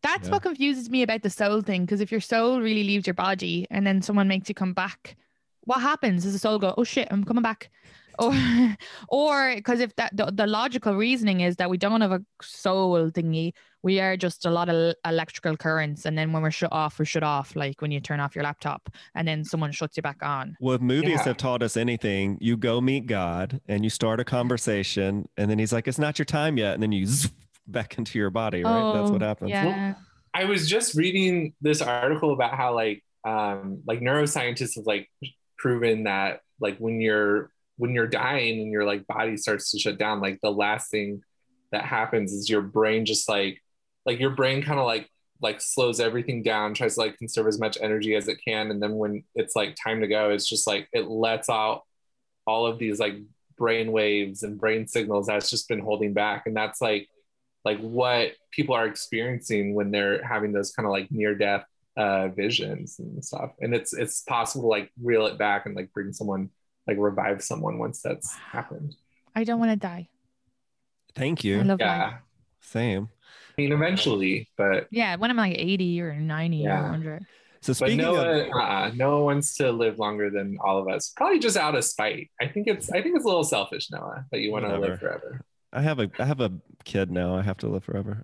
That's 0.01 0.27
Yeah. 0.27 0.33
what 0.33 0.43
confuses 0.43 0.89
me 0.89 1.01
about 1.01 1.23
the 1.23 1.29
soul 1.29 1.61
thing. 1.61 1.83
Because 1.85 1.99
if 1.99 2.11
your 2.11 2.21
soul 2.21 2.61
really 2.61 2.83
leaves 2.83 3.07
your 3.07 3.15
body 3.15 3.65
and 3.71 3.85
then 3.85 4.01
someone 4.01 4.27
makes 4.27 4.47
you 4.47 4.55
come 4.55 4.73
back, 4.73 5.17
what 5.61 5.81
happens? 5.81 6.23
Does 6.23 6.33
the 6.33 6.39
soul 6.39 6.59
go, 6.59 6.73
"Oh 6.77 6.83
shit, 6.83 7.07
I'm 7.11 7.23
coming 7.23 7.41
back," 7.43 7.71
or, 8.19 8.33
or 9.09 9.55
because 9.55 9.79
if 9.79 9.95
that 9.95 10.15
the, 10.15 10.31
the 10.31 10.47
logical 10.47 10.95
reasoning 10.95 11.41
is 11.41 11.55
that 11.57 11.69
we 11.69 11.77
don't 11.77 12.01
have 12.01 12.11
a 12.11 12.21
soul 12.41 13.09
thingy, 13.11 13.53
we 13.83 13.99
are 13.99 14.17
just 14.17 14.45
a 14.45 14.49
lot 14.49 14.69
of 14.69 14.95
electrical 15.05 15.55
currents, 15.55 16.05
and 16.05 16.17
then 16.17 16.31
when 16.33 16.41
we're 16.41 16.51
shut 16.51 16.71
off, 16.71 16.97
we're 16.97 17.05
shut 17.05 17.23
off. 17.23 17.55
Like 17.55 17.81
when 17.81 17.91
you 17.91 17.99
turn 17.99 18.19
off 18.19 18.35
your 18.35 18.43
laptop, 18.43 18.89
and 19.13 19.27
then 19.27 19.43
someone 19.43 19.71
shuts 19.71 19.97
you 19.97 20.03
back 20.03 20.17
on. 20.23 20.57
Well, 20.59 20.75
if 20.75 20.81
movies 20.81 21.09
Yeah. 21.19 21.23
have 21.25 21.37
taught 21.37 21.61
us 21.61 21.77
anything, 21.77 22.37
you 22.41 22.57
go 22.57 22.81
meet 22.81 23.05
God 23.05 23.61
and 23.67 23.83
you 23.83 23.89
start 23.89 24.19
a 24.19 24.23
conversation, 24.25 25.27
and 25.37 25.49
then 25.51 25.59
He's 25.59 25.71
like, 25.73 25.87
"It's 25.87 25.99
not 25.99 26.17
your 26.17 26.25
time 26.25 26.57
yet," 26.57 26.73
and 26.73 26.83
then 26.83 26.91
you 26.91 27.05
zzz 27.07 27.31
back 27.67 27.97
into 27.97 28.17
your 28.19 28.29
body. 28.29 28.63
Right? 28.63 28.93
That's 28.93 29.11
what 29.11 29.23
Oh, 29.23 29.27
happens. 29.27 29.51
Yeah. 29.51 29.95
I 30.33 30.45
was 30.45 30.69
just 30.69 30.95
reading 30.95 31.53
this 31.61 31.81
article 31.81 32.33
about 32.33 32.55
how 32.55 32.75
like 32.75 33.03
um 33.25 33.81
like 33.87 34.01
neuroscientists 34.01 34.75
have 34.75 34.85
like 34.85 35.09
proven 35.57 36.03
that 36.03 36.41
like 36.59 36.77
when 36.77 36.99
you're 37.01 37.49
when 37.77 37.93
you're 37.93 38.07
dying 38.07 38.61
and 38.61 38.71
your 38.71 38.85
like 38.85 39.05
body 39.07 39.37
starts 39.37 39.71
to 39.71 39.79
shut 39.79 39.97
down, 39.97 40.21
like 40.21 40.39
the 40.41 40.51
last 40.51 40.89
thing 40.89 41.21
that 41.71 41.83
happens 41.85 42.31
is 42.31 42.49
your 42.49 42.61
brain 42.61 43.05
just 43.05 43.27
like 43.27 43.61
like 44.05 44.19
your 44.19 44.29
brain 44.29 44.61
kind 44.61 44.79
of 44.79 44.85
like 44.85 45.09
like 45.41 45.59
slows 45.59 45.99
everything 45.99 46.43
down, 46.43 46.73
tries 46.73 46.95
to 46.95 47.01
like 47.01 47.17
conserve 47.17 47.47
as 47.47 47.59
much 47.59 47.77
energy 47.81 48.15
as 48.15 48.27
it 48.27 48.37
can, 48.47 48.71
and 48.71 48.81
then 48.81 48.95
when 48.95 49.23
it's 49.35 49.55
like 49.55 49.75
time 49.75 50.01
to 50.01 50.07
go, 50.07 50.31
it's 50.31 50.47
just 50.47 50.67
like 50.67 50.87
it 50.93 51.07
lets 51.07 51.49
out 51.49 51.83
all 52.47 52.65
of 52.65 52.79
these 52.79 52.99
like 52.99 53.15
brain 53.57 53.91
waves 53.91 54.43
and 54.43 54.59
brain 54.59 54.87
signals 54.87 55.27
that's 55.27 55.49
just 55.49 55.67
been 55.67 55.79
holding 55.79 56.13
back, 56.13 56.43
and 56.45 56.55
that's 56.55 56.81
like 56.81 57.09
like 57.65 57.79
what 57.79 58.33
people 58.51 58.75
are 58.75 58.85
experiencing 58.85 59.73
when 59.73 59.91
they're 59.91 60.23
having 60.23 60.53
those 60.53 60.71
kind 60.71 60.85
of 60.85 60.91
like 60.91 61.11
near 61.11 61.35
death 61.35 61.65
uh 61.97 62.27
visions 62.27 62.99
and 62.99 63.23
stuff 63.23 63.51
and 63.61 63.73
it's 63.73 63.93
it's 63.93 64.21
possible 64.21 64.63
to 64.63 64.67
like 64.67 64.91
reel 65.01 65.27
it 65.27 65.37
back 65.37 65.65
and 65.65 65.75
like 65.75 65.91
bring 65.93 66.11
someone 66.11 66.49
like 66.87 66.97
revive 66.99 67.41
someone 67.43 67.77
once 67.77 68.01
that's 68.01 68.33
happened 68.35 68.95
I 69.35 69.43
don't 69.43 69.59
want 69.59 69.71
to 69.71 69.75
die. 69.77 70.07
Thank 71.15 71.43
I 71.43 71.47
you. 71.47 71.63
love 71.63 71.79
yeah 71.79 72.03
life. 72.05 72.13
Same. 72.61 73.09
i 73.57 73.61
mean 73.61 73.71
eventually 73.71 74.47
but 74.57 74.87
Yeah, 74.91 75.15
when 75.17 75.29
I'm 75.31 75.37
like 75.37 75.55
80 75.57 76.01
or 76.01 76.15
90 76.15 76.65
or 76.65 76.69
Yeah. 76.69 76.81
100. 76.83 77.25
So 77.61 77.71
but 77.71 77.75
speaking 77.77 77.97
Noah, 77.97 78.45
of, 78.45 78.51
uh, 78.53 78.91
Noah 78.95 79.23
wants 79.23 79.55
to 79.57 79.71
live 79.71 79.97
longer 79.97 80.29
than 80.29 80.57
all 80.63 80.77
of 80.77 80.87
us. 80.87 81.11
Probably 81.17 81.39
just 81.39 81.57
out 81.57 81.73
of 81.75 81.83
spite. 81.83 82.29
I 82.39 82.47
think 82.47 82.67
it's 82.67 82.91
I 82.91 83.01
think 83.01 83.15
it's 83.15 83.25
a 83.25 83.27
little 83.27 83.43
selfish, 83.43 83.89
Noah, 83.89 84.25
that 84.31 84.39
you 84.39 84.51
want 84.51 84.65
to 84.65 84.77
live 84.77 84.99
forever. 84.99 85.41
I 85.73 85.81
have 85.81 85.99
a 85.99 86.09
I 86.19 86.25
have 86.25 86.41
a 86.41 86.51
kid 86.83 87.09
now. 87.09 87.35
I 87.35 87.41
have 87.41 87.57
to 87.57 87.67
live 87.67 87.83
forever. 87.83 88.23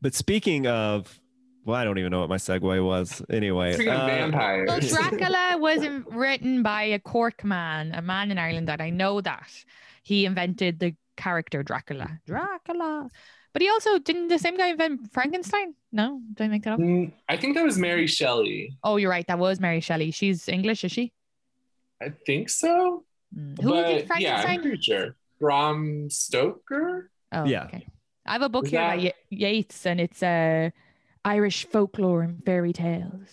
But 0.00 0.14
speaking 0.14 0.66
of, 0.66 1.20
well, 1.64 1.76
I 1.76 1.84
don't 1.84 1.98
even 1.98 2.10
know 2.10 2.20
what 2.20 2.28
my 2.28 2.36
segue 2.36 2.84
was. 2.84 3.22
Anyway, 3.30 3.74
uh, 3.74 4.06
vampires, 4.06 4.68
Well, 4.68 4.80
Dracula 4.94 5.56
was 5.58 5.82
in- 5.82 6.04
written 6.10 6.62
by 6.62 6.82
a 6.84 6.98
Cork 6.98 7.44
man, 7.44 7.92
a 7.94 8.02
man 8.02 8.30
in 8.30 8.38
Ireland 8.38 8.68
that 8.68 8.80
I 8.80 8.90
know 8.90 9.20
that 9.20 9.50
he 10.02 10.26
invented 10.26 10.78
the 10.80 10.94
character 11.16 11.62
Dracula. 11.62 12.20
Dracula. 12.26 13.08
But 13.52 13.62
he 13.62 13.68
also 13.68 13.98
didn't 14.00 14.28
the 14.28 14.38
same 14.38 14.56
guy 14.56 14.68
invent 14.68 15.12
Frankenstein? 15.12 15.74
No, 15.92 16.20
did 16.34 16.44
I 16.44 16.48
make 16.48 16.64
that 16.64 16.72
up? 16.72 16.80
Mm, 16.80 17.12
I 17.28 17.36
think 17.36 17.54
that 17.54 17.64
was 17.64 17.78
Mary 17.78 18.08
Shelley. 18.08 18.76
Oh, 18.82 18.96
you're 18.96 19.10
right. 19.10 19.26
That 19.28 19.38
was 19.38 19.60
Mary 19.60 19.80
Shelley. 19.80 20.10
She's 20.10 20.48
English, 20.48 20.82
is 20.82 20.90
she? 20.90 21.12
I 22.02 22.08
think 22.26 22.50
so. 22.50 23.04
Mm. 23.36 23.62
Who 23.62 23.70
but 23.70 23.86
did 23.86 24.06
Frankenstein? 24.08 24.60
I'm 24.60 24.82
sure. 24.82 25.14
Bram 25.38 26.10
Stoker. 26.10 27.10
Oh, 27.32 27.44
Yeah. 27.44 27.64
Okay. 27.66 27.86
I 28.26 28.32
have 28.32 28.42
a 28.42 28.48
book 28.48 28.64
Is 28.64 28.70
here 28.72 28.80
by 28.80 28.96
that- 28.96 29.14
Ye- 29.30 29.38
Yeats, 29.46 29.86
and 29.86 30.00
it's 30.00 30.22
uh, 30.22 30.70
Irish 31.24 31.66
folklore 31.66 32.22
and 32.22 32.44
fairy 32.44 32.72
tales, 32.72 33.28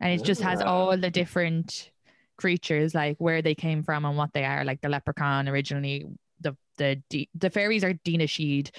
and 0.00 0.12
it 0.12 0.24
just 0.24 0.42
has 0.42 0.60
all 0.60 0.96
the 0.96 1.10
different 1.10 1.90
creatures, 2.36 2.94
like 2.94 3.16
where 3.18 3.40
they 3.40 3.54
came 3.54 3.82
from 3.82 4.04
and 4.04 4.16
what 4.16 4.32
they 4.32 4.44
are. 4.44 4.64
Like 4.64 4.80
the 4.80 4.88
leprechaun 4.88 5.48
originally, 5.48 6.06
the 6.40 6.56
the 6.76 7.02
the 7.34 7.50
fairies 7.50 7.84
are 7.84 7.94
Daoine 7.94 8.22
Sidhe. 8.22 8.70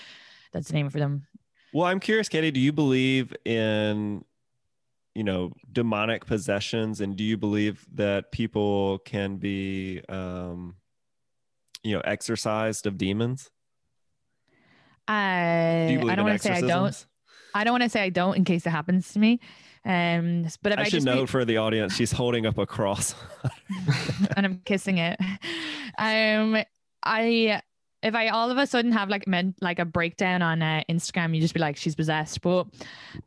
That's 0.52 0.67
the 0.67 0.73
name 0.73 0.89
for 0.89 0.99
them. 0.99 1.26
well, 1.73 1.88
I'm 1.88 1.99
curious, 1.99 2.30
Katie. 2.30 2.52
Do 2.52 2.60
you 2.60 2.71
believe 2.71 3.34
in, 3.45 4.23
you 5.15 5.23
know, 5.23 5.54
demonic 5.71 6.26
possessions, 6.26 7.02
and 7.02 7.15
do 7.15 7.23
you 7.23 7.38
believe 7.38 7.86
that 7.95 8.32
people 8.32 8.99
can 8.99 9.38
be, 9.38 10.02
um, 10.10 10.76
you 11.84 11.95
know, 11.95 12.02
exorcised 12.02 12.86
of 12.86 12.97
demons? 12.97 13.49
I 15.08 15.86
Do 15.88 15.93
you 15.93 15.99
believe 15.99 16.13
I 16.13 16.15
don't 16.15 16.26
want 16.26 16.41
to 16.41 16.47
say 16.47 16.54
I 16.54 16.62
don't. 16.62 17.06
I 17.54 17.63
don't 17.63 17.74
want 17.74 17.84
to 17.84 17.89
say 17.89 18.02
I 18.02 18.10
don't 18.10 18.36
in 18.36 18.44
case 18.44 18.66
it 18.66 18.72
happens 18.72 19.12
to 19.13 19.20
me. 19.20 19.39
Um, 19.86 20.48
but 20.62 20.72
if 20.72 20.80
I 20.80 20.82
I, 20.82 20.84
should 20.86 20.92
just 20.94 21.06
be- 21.06 21.13
note 21.13 21.30
for 21.30 21.44
the 21.46 21.58
audience, 21.58 21.96
she's 21.96 22.12
holding 22.12 22.46
up 22.46 22.58
a 22.58 22.66
cross. 22.66 23.16
and 24.36 24.46
I'm 24.46 24.62
kissing 24.66 24.98
it. 24.98 25.20
Um, 25.98 26.63
I 27.04 27.62
if 28.04 28.16
I 28.16 28.28
all 28.28 28.52
of 28.52 28.58
a 28.58 28.68
sudden 28.68 28.92
have 28.92 29.10
like 29.10 29.28
men 29.28 29.56
like 29.62 29.80
a 29.80 29.86
breakdown 29.86 30.42
on 30.42 30.62
uh, 30.62 30.84
Instagram, 30.89 31.34
you 31.34 31.42
just 31.42 31.54
be 31.54 31.60
like, 31.60 31.78
she's 31.78 31.96
possessed. 31.96 32.42
But 32.42 32.68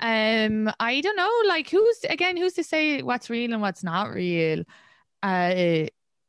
um, 0.00 0.70
I 0.78 1.00
don't 1.00 1.16
know, 1.16 1.30
like 1.48 1.70
who's 1.70 1.98
again, 2.08 2.36
who's 2.36 2.52
to 2.54 2.64
say 2.64 3.02
what's 3.02 3.30
real 3.30 3.52
and 3.52 3.62
what's 3.62 3.82
not 3.82 4.12
real? 4.12 4.64
Uh, 5.22 5.86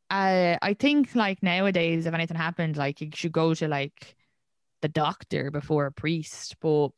uh, 0.09 0.57
I 0.61 0.75
think 0.79 1.13
like 1.13 1.43
nowadays, 1.43 2.05
if 2.05 2.13
anything 2.13 2.37
happened, 2.37 2.77
like 2.77 3.01
you 3.01 3.09
should 3.13 3.33
go 3.33 3.53
to 3.53 3.67
like 3.67 4.15
the 4.81 4.87
doctor 4.87 5.51
before 5.51 5.85
a 5.85 5.91
priest. 5.91 6.55
But 6.61 6.89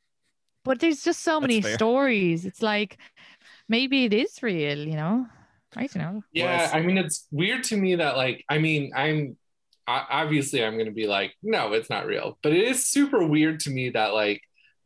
but 0.64 0.80
there's 0.80 1.04
just 1.04 1.22
so 1.22 1.40
That's 1.40 1.42
many 1.42 1.62
fair. 1.62 1.74
stories. 1.76 2.46
It's 2.46 2.62
like 2.62 2.98
maybe 3.68 4.06
it 4.06 4.14
is 4.14 4.42
real, 4.44 4.80
you 4.88 4.96
know. 4.96 5.28
I 5.76 5.88
don't 5.88 5.98
know. 5.98 6.24
Yeah, 6.34 6.70
I 6.74 6.82
mean, 6.82 6.98
it's 6.98 7.28
weird 7.32 7.64
to 7.66 7.78
me 7.78 7.96
that 7.96 8.18
like, 8.18 8.44
I 8.50 8.58
mean, 8.58 8.92
I'm 8.96 9.38
o- 9.88 10.06
obviously 10.10 10.64
I'm 10.64 10.78
gonna 10.78 10.92
be 10.92 11.08
like, 11.08 11.34
no, 11.44 11.74
it's 11.74 11.90
not 11.90 12.08
real, 12.08 12.38
but 12.42 12.54
it 12.54 12.68
is 12.68 12.86
super 12.90 13.24
weird 13.26 13.60
to 13.62 13.70
me 13.70 13.92
that 13.92 14.14
like, 14.14 14.42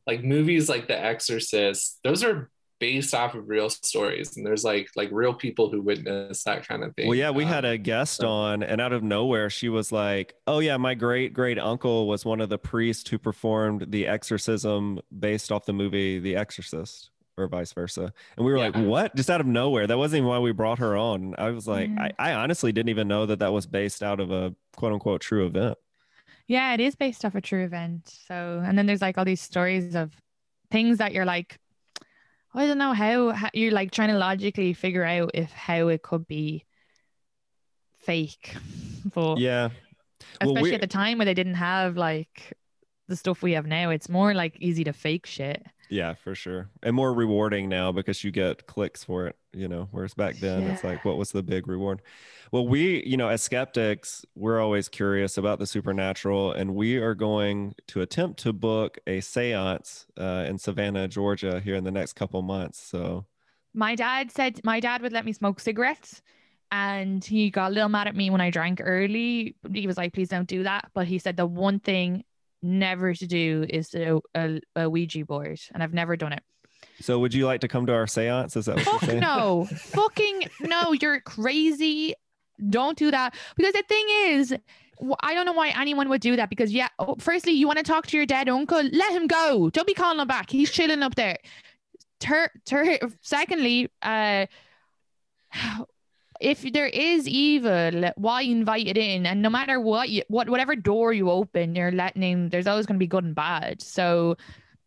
like 0.05 0.23
movies 0.23 0.67
like 0.67 0.87
The 0.87 0.99
Exorcist, 0.99 1.99
those 2.03 2.23
are 2.23 2.49
based 2.83 3.13
off 3.13 3.33
of 3.33 3.47
real 3.47 3.69
stories, 3.69 4.35
and 4.35 4.45
there's 4.45 4.65
like 4.65 4.89
like 4.97 5.07
real 5.13 5.33
people 5.33 5.69
who 5.71 5.81
witness 5.81 6.43
that 6.43 6.67
kind 6.67 6.83
of 6.83 6.93
thing. 6.95 7.07
Well, 7.07 7.15
yeah, 7.17 7.29
we 7.31 7.43
Um, 7.43 7.49
had 7.49 7.63
a 7.65 7.77
guest 7.77 8.17
so- 8.17 8.27
on, 8.27 8.61
and 8.61 8.81
out 8.81 8.91
of 8.91 9.01
nowhere, 9.03 9.49
she 9.49 9.69
was 9.69 9.91
like, 9.93 10.33
"Oh 10.47 10.59
yeah, 10.59 10.75
my 10.75 10.93
great 10.95 11.33
great 11.33 11.57
uncle 11.57 12.07
was 12.07 12.25
one 12.25 12.41
of 12.41 12.49
the 12.49 12.57
priests 12.57 13.09
who 13.09 13.17
performed 13.17 13.85
the 13.91 14.05
exorcism 14.07 14.99
based 15.17 15.49
off 15.51 15.65
the 15.65 15.71
movie 15.73 16.19
The 16.19 16.35
Exorcist, 16.35 17.09
or 17.37 17.47
vice 17.47 17.71
versa." 17.71 18.11
And 18.35 18.45
we 18.45 18.51
were 18.51 18.59
like, 18.59 18.75
"What?" 18.75 19.15
Just 19.15 19.29
out 19.29 19.39
of 19.39 19.47
nowhere. 19.47 19.87
That 19.87 19.97
wasn't 19.97 20.17
even 20.19 20.27
why 20.29 20.39
we 20.39 20.51
brought 20.51 20.79
her 20.79 20.97
on. 20.97 21.35
I 21.37 21.51
was 21.51 21.65
like, 21.67 21.89
Mhm. 21.89 22.11
I, 22.19 22.31
I 22.31 22.33
honestly 22.33 22.73
didn't 22.73 22.89
even 22.89 23.07
know 23.07 23.25
that 23.27 23.39
that 23.39 23.53
was 23.53 23.65
based 23.65 24.03
out 24.03 24.19
of 24.19 24.29
a 24.31 24.53
quote 24.75 24.91
unquote 24.91 25.21
true 25.21 25.45
event. 25.45 25.77
Yeah, 26.47 26.73
it 26.73 26.81
is 26.81 26.95
based 26.95 27.23
off 27.23 27.35
a 27.35 27.41
true 27.41 27.63
event. 27.63 28.09
So, 28.27 28.61
and 28.65 28.77
then 28.77 28.85
there's 28.87 29.01
like 29.01 29.17
all 29.17 29.23
these 29.23 29.39
stories 29.41 29.95
of 29.95 30.11
things 30.71 30.97
that 30.97 31.13
you're 31.13 31.23
like, 31.25 31.57
I 32.55 32.67
don't 32.67 32.77
know 32.77 32.93
how, 32.93 33.31
how 33.31 33.49
you're 33.53 33.71
like 33.71 33.91
trying 33.91 34.09
to 34.09 34.17
logically 34.17 34.73
figure 34.73 35.03
out 35.03 35.31
if 35.33 35.51
how 35.51 35.87
it 35.87 36.01
could 36.03 36.27
be 36.27 36.65
fake. 38.05 38.55
But 39.13 39.37
Yeah. 39.39 39.69
Especially 40.39 40.75
at 40.75 40.81
the 40.81 40.87
time 40.87 41.17
where 41.17 41.25
they 41.25 41.33
didn't 41.33 41.55
have 41.55 41.97
like 41.97 42.53
the 43.13 43.17
stuff 43.17 43.41
we 43.41 43.53
have 43.53 43.65
now. 43.67 43.89
It's 43.91 44.09
more 44.09 44.33
like 44.33 44.57
easy 44.59 44.83
to 44.85 44.93
fake 44.93 45.25
shit. 45.25 45.65
Yeah, 45.89 46.15
for 46.15 46.33
sure. 46.33 46.69
And 46.81 46.95
more 46.95 47.13
rewarding 47.13 47.69
now 47.69 47.91
because 47.91 48.23
you 48.23 48.31
get 48.31 48.65
clicks 48.65 49.03
for 49.03 49.27
it, 49.27 49.35
you 49.51 49.67
know, 49.67 49.89
whereas 49.91 50.15
back 50.15 50.37
then 50.37 50.63
it's 50.63 50.83
like, 50.83 51.05
what 51.05 51.17
was 51.17 51.31
the 51.31 51.43
big 51.43 51.67
reward? 51.67 52.01
Well, 52.51 52.67
we, 52.67 53.03
you 53.05 53.15
know, 53.15 53.29
as 53.29 53.43
skeptics, 53.43 54.25
we're 54.35 54.59
always 54.59 54.89
curious 54.89 55.37
about 55.37 55.59
the 55.59 55.67
supernatural, 55.67 56.51
and 56.51 56.73
we 56.73 56.97
are 56.97 57.13
going 57.13 57.75
to 57.87 58.01
attempt 58.01 58.39
to 58.41 58.53
book 58.53 58.97
a 59.05 59.21
seance 59.21 60.07
uh, 60.17 60.45
in 60.47 60.57
Savannah, 60.57 61.07
Georgia, 61.07 61.59
here 61.59 61.75
in 61.75 61.83
the 61.83 61.91
next 61.91 62.13
couple 62.13 62.41
months. 62.41 62.79
So, 62.79 63.25
my 63.73 63.95
dad 63.95 64.31
said 64.31 64.61
my 64.63 64.79
dad 64.79 65.01
would 65.01 65.13
let 65.13 65.25
me 65.25 65.33
smoke 65.33 65.59
cigarettes 65.59 66.21
and 66.73 67.23
he 67.23 67.51
got 67.51 67.69
a 67.69 67.73
little 67.73 67.87
mad 67.87 68.07
at 68.07 68.15
me 68.15 68.31
when 68.31 68.41
I 68.41 68.49
drank 68.49 68.81
early. 68.83 69.55
He 69.71 69.85
was 69.85 69.95
like, 69.95 70.11
please 70.11 70.29
don't 70.29 70.47
do 70.47 70.63
that. 70.63 70.89
But 70.95 71.05
he 71.05 71.19
said 71.19 71.37
the 71.37 71.45
one 71.45 71.79
thing 71.79 72.23
never 72.63 73.13
to 73.13 73.27
do 73.27 73.65
is 73.69 73.93
a, 73.93 74.19
a, 74.33 74.59
a 74.75 74.89
Ouija 74.89 75.25
board, 75.25 75.59
and 75.73 75.83
I've 75.83 75.93
never 75.93 76.15
done 76.15 76.33
it. 76.33 76.43
So, 76.99 77.19
would 77.19 77.33
you 77.33 77.45
like 77.45 77.61
to 77.61 77.67
come 77.67 77.85
to 77.87 77.93
our 77.93 78.07
seance? 78.07 78.55
Is 78.55 78.65
that 78.65 78.75
what 78.77 78.85
Fuck 78.85 79.01
you're 79.01 79.09
saying? 79.11 79.19
no. 79.21 79.65
Fucking 79.75 80.49
no. 80.61 80.93
You're 80.93 81.19
crazy. 81.21 82.13
Don't 82.69 82.97
do 82.97 83.11
that. 83.11 83.35
Because 83.55 83.73
the 83.73 83.83
thing 83.87 84.05
is, 84.25 84.55
I 85.21 85.33
don't 85.33 85.45
know 85.45 85.53
why 85.53 85.69
anyone 85.69 86.07
would 86.09 86.21
do 86.21 86.35
that. 86.35 86.49
Because, 86.49 86.71
yeah, 86.71 86.89
oh, 86.99 87.15
firstly, 87.19 87.51
you 87.53 87.67
want 87.67 87.77
to 87.77 87.83
talk 87.83 88.07
to 88.07 88.17
your 88.17 88.25
dead 88.25 88.47
uncle? 88.47 88.81
Let 88.81 89.11
him 89.11 89.27
go. 89.27 89.69
Don't 89.71 89.87
be 89.87 89.93
calling 89.93 90.19
him 90.19 90.27
back. 90.27 90.49
He's 90.49 90.71
chilling 90.71 91.03
up 91.03 91.15
there. 91.15 91.37
Ter- 92.19 92.51
ter- 92.65 92.99
secondly, 93.21 93.89
uh, 94.01 94.45
if 96.43 96.61
there 96.73 96.87
is 96.87 97.27
evil, 97.27 98.11
why 98.15 98.41
invite 98.41 98.87
it 98.87 98.97
in? 98.97 99.25
And 99.25 99.41
no 99.41 99.49
matter 99.49 99.79
what, 99.79 100.09
you, 100.09 100.23
what 100.27 100.49
whatever 100.49 100.75
door 100.75 101.13
you 101.13 101.31
open, 101.31 101.75
you're 101.75 101.91
letting 101.91 102.23
in. 102.23 102.49
There's 102.49 102.67
always 102.67 102.85
going 102.85 102.97
to 102.97 102.99
be 102.99 103.07
good 103.07 103.23
and 103.23 103.33
bad. 103.33 103.81
So 103.81 104.35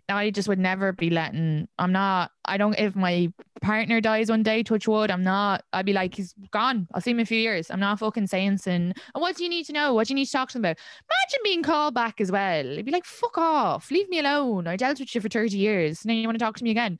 I 0.08 0.30
just 0.30 0.48
would 0.48 0.58
never 0.58 0.92
be 0.92 1.08
letting. 1.08 1.66
I'm 1.78 1.92
not. 1.92 2.30
I 2.44 2.58
don't. 2.58 2.78
If 2.78 2.94
my 2.94 3.32
partner 3.62 4.02
dies 4.02 4.28
one 4.28 4.42
day, 4.42 4.62
touch 4.62 4.86
wood, 4.86 5.10
I'm 5.10 5.24
not. 5.24 5.64
I'd 5.72 5.86
be 5.86 5.94
like, 5.94 6.14
he's 6.14 6.34
gone. 6.50 6.86
I'll 6.92 7.00
see 7.00 7.10
him 7.10 7.18
in 7.18 7.22
a 7.22 7.26
few 7.26 7.38
years. 7.38 7.70
I'm 7.70 7.80
not 7.80 7.98
fucking 7.98 8.26
saying 8.26 8.60
and. 8.66 8.94
And 8.94 8.94
what 9.14 9.36
do 9.36 9.42
you 9.42 9.48
need 9.48 9.64
to 9.66 9.72
know? 9.72 9.94
What 9.94 10.06
do 10.06 10.12
you 10.12 10.16
need 10.16 10.26
to 10.26 10.32
talk 10.32 10.50
to 10.50 10.58
them 10.58 10.64
about? 10.64 10.76
Imagine 10.76 11.40
being 11.42 11.62
called 11.62 11.94
back 11.94 12.20
as 12.20 12.30
well. 12.30 12.66
It'd 12.66 12.84
be 12.84 12.92
like, 12.92 13.06
fuck 13.06 13.38
off, 13.38 13.90
leave 13.90 14.10
me 14.10 14.18
alone. 14.18 14.66
I 14.66 14.76
dealt 14.76 15.00
with 15.00 15.14
you 15.14 15.22
for 15.22 15.30
30 15.30 15.56
years. 15.56 16.04
Now 16.04 16.12
you 16.12 16.28
want 16.28 16.38
to 16.38 16.44
talk 16.44 16.56
to 16.58 16.64
me 16.64 16.70
again. 16.70 16.98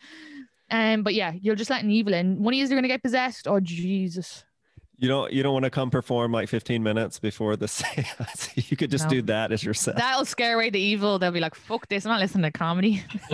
Um, 0.71 1.03
but 1.03 1.15
yeah, 1.15 1.33
you're 1.41 1.55
just 1.55 1.71
letting 1.71 1.91
evil 1.91 2.15
in. 2.15 2.43
One 2.43 2.55
of 2.55 2.59
you 2.59 2.65
are 2.65 2.69
going 2.69 2.83
to 2.83 2.89
get 2.89 3.03
possessed. 3.03 3.47
Oh 3.47 3.61
Jesus. 3.61 4.46
You 4.99 5.09
don't 5.09 5.31
you 5.33 5.43
don't 5.43 5.53
want 5.53 5.65
to 5.65 5.71
come 5.71 5.91
perform 5.91 6.33
like 6.33 6.49
15 6.49 6.83
minutes 6.83 7.19
before 7.19 7.55
the 7.57 7.69
seance. 7.77 8.51
you 8.71 8.77
could 8.77 8.91
just 8.91 9.05
No. 9.05 9.11
do 9.11 9.23
that 9.23 9.53
as 9.53 9.63
your 9.63 9.75
set. 9.75 9.97
That'll 9.97 10.25
scare 10.25 10.55
away 10.55 10.71
the 10.71 10.81
evil. 10.81 11.19
They'll 11.19 11.31
be 11.33 11.41
like, 11.41 11.55
fuck 11.55 11.87
this. 11.89 12.07
I'm 12.07 12.11
not 12.13 12.21
listening 12.21 12.45
to 12.45 12.51
comedy. 12.59 13.03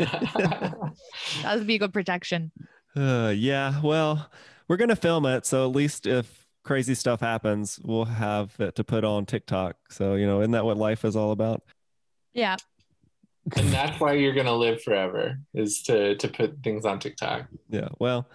That 1.42 1.56
would 1.58 1.66
be 1.66 1.76
a 1.76 1.78
good 1.78 1.92
protection. 1.92 2.50
Uh, 2.96 3.32
yeah, 3.34 3.80
well, 3.82 4.30
we're 4.68 4.76
gonna 4.76 4.96
film 4.96 5.24
it, 5.26 5.46
so 5.46 5.64
at 5.68 5.74
least 5.74 6.06
if 6.06 6.46
crazy 6.62 6.94
stuff 6.94 7.20
happens, 7.20 7.80
we'll 7.82 8.04
have 8.04 8.54
it 8.58 8.74
to 8.76 8.84
put 8.84 9.04
on 9.04 9.24
TikTok. 9.26 9.76
So 9.90 10.14
you 10.14 10.26
know, 10.26 10.40
isn't 10.40 10.52
that 10.52 10.64
what 10.64 10.76
life 10.76 11.04
is 11.04 11.16
all 11.16 11.32
about? 11.32 11.62
Yeah. 12.34 12.56
and 13.56 13.68
that's 13.70 13.98
why 14.00 14.12
you're 14.12 14.34
gonna 14.34 14.54
live 14.54 14.82
forever 14.82 15.38
is 15.54 15.82
to 15.84 16.16
to 16.16 16.28
put 16.28 16.62
things 16.62 16.84
on 16.84 16.98
TikTok. 16.98 17.46
Yeah, 17.70 17.88
well, 17.98 18.28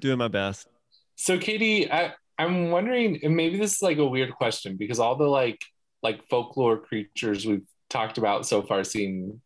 doing 0.00 0.18
my 0.18 0.28
best. 0.28 0.68
So 1.14 1.38
Katie, 1.38 1.90
I, 1.90 2.12
I'm 2.38 2.70
wondering, 2.70 3.20
and 3.22 3.34
maybe 3.34 3.58
this 3.58 3.74
is 3.74 3.82
like 3.82 3.98
a 3.98 4.06
weird 4.06 4.34
question 4.34 4.76
because 4.76 4.98
all 5.00 5.16
the 5.16 5.24
like 5.24 5.60
like 6.02 6.22
folklore 6.28 6.78
creatures 6.78 7.44
we've 7.44 7.66
talked 7.90 8.18
about 8.18 8.46
so 8.46 8.62
far 8.62 8.84
seem 8.84 9.40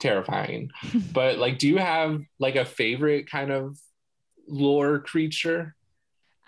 terrifying. 0.00 0.70
but 1.12 1.38
like, 1.38 1.58
do 1.58 1.68
you 1.68 1.78
have 1.78 2.20
like 2.38 2.56
a 2.56 2.64
favorite 2.64 3.30
kind 3.30 3.52
of 3.52 3.78
lore 4.48 4.98
creature? 4.98 5.76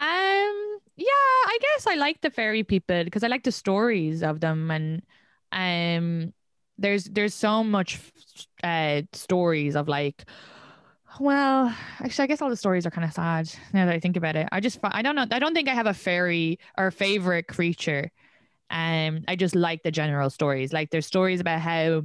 Um. 0.00 0.60
Yeah, 0.96 1.06
I 1.08 1.58
guess 1.60 1.88
I 1.88 1.94
like 1.96 2.20
the 2.20 2.30
fairy 2.30 2.62
people 2.62 3.02
because 3.02 3.24
I 3.24 3.26
like 3.26 3.42
the 3.42 3.50
stories 3.50 4.22
of 4.22 4.38
them, 4.38 4.70
and 4.70 5.02
um, 5.50 6.32
there's 6.78 7.04
there's 7.04 7.34
so 7.34 7.64
much 7.64 8.00
uh 8.62 9.02
stories 9.12 9.76
of 9.76 9.88
like. 9.88 10.24
Well, 11.20 11.74
actually, 12.00 12.24
I 12.24 12.26
guess 12.26 12.42
all 12.42 12.50
the 12.50 12.56
stories 12.56 12.86
are 12.86 12.90
kind 12.90 13.04
of 13.04 13.12
sad 13.12 13.48
now 13.72 13.86
that 13.86 13.94
I 13.94 14.00
think 14.00 14.16
about 14.16 14.36
it. 14.36 14.48
I 14.50 14.60
just, 14.60 14.78
I 14.82 15.02
don't 15.02 15.14
know. 15.14 15.26
I 15.30 15.38
don't 15.38 15.54
think 15.54 15.68
I 15.68 15.74
have 15.74 15.86
a 15.86 15.94
fairy 15.94 16.58
or 16.76 16.90
favorite 16.90 17.46
creature. 17.46 18.10
Um, 18.70 19.24
I 19.28 19.36
just 19.36 19.54
like 19.54 19.82
the 19.82 19.92
general 19.92 20.30
stories. 20.30 20.72
Like 20.72 20.90
there's 20.90 21.06
stories 21.06 21.40
about 21.40 21.60
how 21.60 22.04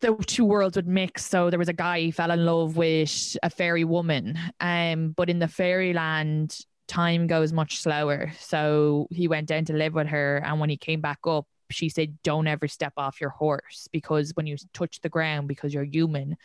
the 0.00 0.14
two 0.26 0.44
worlds 0.44 0.76
would 0.76 0.86
mix. 0.88 1.24
So 1.24 1.50
there 1.50 1.58
was 1.58 1.68
a 1.68 1.74
guy 1.74 2.04
who 2.04 2.12
fell 2.12 2.30
in 2.30 2.44
love 2.44 2.76
with 2.76 3.36
a 3.42 3.50
fairy 3.50 3.84
woman. 3.84 4.38
Um, 4.60 5.10
but 5.10 5.30
in 5.30 5.38
the 5.38 5.48
fairyland, 5.48 6.58
time 6.88 7.26
goes 7.26 7.52
much 7.52 7.78
slower. 7.78 8.32
So 8.38 9.06
he 9.10 9.28
went 9.28 9.48
down 9.48 9.64
to 9.66 9.72
live 9.74 9.94
with 9.94 10.08
her, 10.08 10.42
and 10.44 10.58
when 10.60 10.70
he 10.70 10.76
came 10.76 11.00
back 11.00 11.20
up, 11.26 11.46
she 11.70 11.88
said, 11.88 12.18
"Don't 12.22 12.46
ever 12.48 12.68
step 12.68 12.92
off 12.96 13.20
your 13.20 13.30
horse 13.30 13.88
because 13.92 14.32
when 14.34 14.46
you 14.46 14.56
touch 14.74 15.00
the 15.00 15.08
ground, 15.08 15.48
because 15.48 15.72
you're 15.72 15.84
human, 15.84 16.36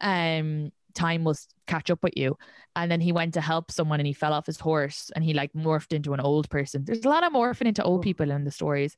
um, 0.00 0.70
time 0.96 1.22
will 1.24 1.36
catch 1.66 1.90
up 1.90 2.02
with 2.02 2.14
you." 2.16 2.36
And 2.74 2.90
then 2.90 3.00
he 3.00 3.12
went 3.12 3.34
to 3.34 3.40
help 3.40 3.70
someone, 3.70 4.00
and 4.00 4.06
he 4.06 4.12
fell 4.12 4.32
off 4.32 4.46
his 4.46 4.58
horse, 4.58 5.10
and 5.14 5.24
he 5.24 5.32
like 5.34 5.52
morphed 5.52 5.92
into 5.92 6.14
an 6.14 6.20
old 6.20 6.50
person. 6.50 6.84
There's 6.84 7.04
a 7.04 7.08
lot 7.08 7.24
of 7.24 7.32
morphing 7.32 7.66
into 7.66 7.84
old 7.84 8.02
people 8.02 8.30
in 8.30 8.44
the 8.44 8.50
stories. 8.50 8.96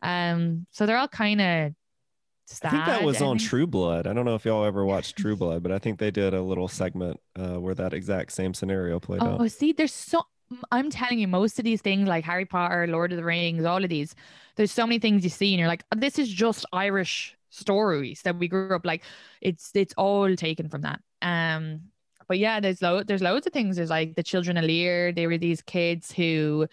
Um, 0.00 0.66
so 0.70 0.86
they're 0.86 0.98
all 0.98 1.08
kind 1.08 1.40
of. 1.40 1.72
I 2.64 2.68
think 2.70 2.84
that 2.86 3.02
was 3.02 3.22
on 3.22 3.38
True. 3.38 3.48
True 3.48 3.66
Blood. 3.66 4.06
I 4.06 4.12
don't 4.12 4.24
know 4.24 4.34
if 4.34 4.44
y'all 4.44 4.64
ever 4.64 4.84
watched 4.84 5.16
True 5.16 5.36
Blood, 5.36 5.62
but 5.62 5.72
I 5.72 5.78
think 5.78 5.98
they 5.98 6.10
did 6.10 6.34
a 6.34 6.42
little 6.42 6.68
segment 6.68 7.18
uh, 7.38 7.58
where 7.60 7.74
that 7.74 7.94
exact 7.94 8.32
same 8.32 8.52
scenario 8.52 9.00
played 9.00 9.22
Oh, 9.22 9.26
out. 9.26 9.40
Oh, 9.40 9.46
see, 9.46 9.72
there's 9.72 9.94
so 9.94 10.22
I'm 10.70 10.90
telling 10.90 11.18
you, 11.18 11.28
most 11.28 11.58
of 11.58 11.64
these 11.64 11.80
things 11.80 12.08
like 12.08 12.24
Harry 12.24 12.44
Potter, 12.44 12.86
Lord 12.86 13.12
of 13.12 13.16
the 13.16 13.24
Rings, 13.24 13.64
all 13.64 13.82
of 13.82 13.88
these, 13.88 14.14
there's 14.56 14.72
so 14.72 14.86
many 14.86 14.98
things 14.98 15.24
you 15.24 15.30
see, 15.30 15.52
and 15.54 15.60
you're 15.60 15.68
like, 15.68 15.84
this 15.96 16.18
is 16.18 16.28
just 16.28 16.66
Irish 16.72 17.36
stories 17.48 18.20
that 18.22 18.36
we 18.36 18.48
grew 18.48 18.74
up 18.74 18.84
like. 18.84 19.02
It's 19.40 19.70
it's 19.74 19.94
all 19.96 20.34
taken 20.36 20.68
from 20.68 20.82
that. 20.82 21.00
Um, 21.22 21.82
but 22.28 22.38
yeah, 22.38 22.60
there's 22.60 22.82
lo- 22.82 23.02
there's 23.02 23.22
loads 23.22 23.46
of 23.46 23.52
things. 23.52 23.76
There's 23.76 23.90
like 23.90 24.14
the 24.14 24.22
children 24.22 24.56
of 24.56 24.64
Lir. 24.64 25.12
They 25.12 25.26
were 25.26 25.38
these 25.38 25.62
kids 25.62 26.12
who, 26.12 26.66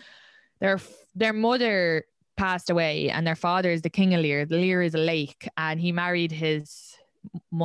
their 0.59 0.79
their 1.15 1.33
mother 1.33 2.05
passed 2.37 2.69
away, 2.69 3.09
and 3.09 3.25
their 3.25 3.35
father 3.35 3.71
is 3.71 3.81
the 3.81 3.89
king 3.89 4.13
of 4.13 4.21
Lir. 4.21 4.45
The 4.45 4.57
Lir 4.57 4.81
is 4.81 4.95
a 4.95 4.99
lake, 4.99 5.47
and 5.57 5.79
he 5.79 5.91
married 5.91 6.31
his 6.31 6.95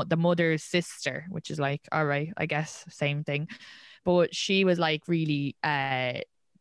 the 0.06 0.16
mother's 0.16 0.64
sister, 0.64 1.26
which 1.30 1.50
is 1.50 1.60
like, 1.60 1.82
all 1.92 2.04
right, 2.04 2.32
I 2.36 2.46
guess 2.46 2.84
same 2.88 3.24
thing 3.24 3.48
but 4.04 4.34
she 4.34 4.64
was 4.64 4.78
like 4.78 5.02
really 5.08 5.56
uh 5.64 6.14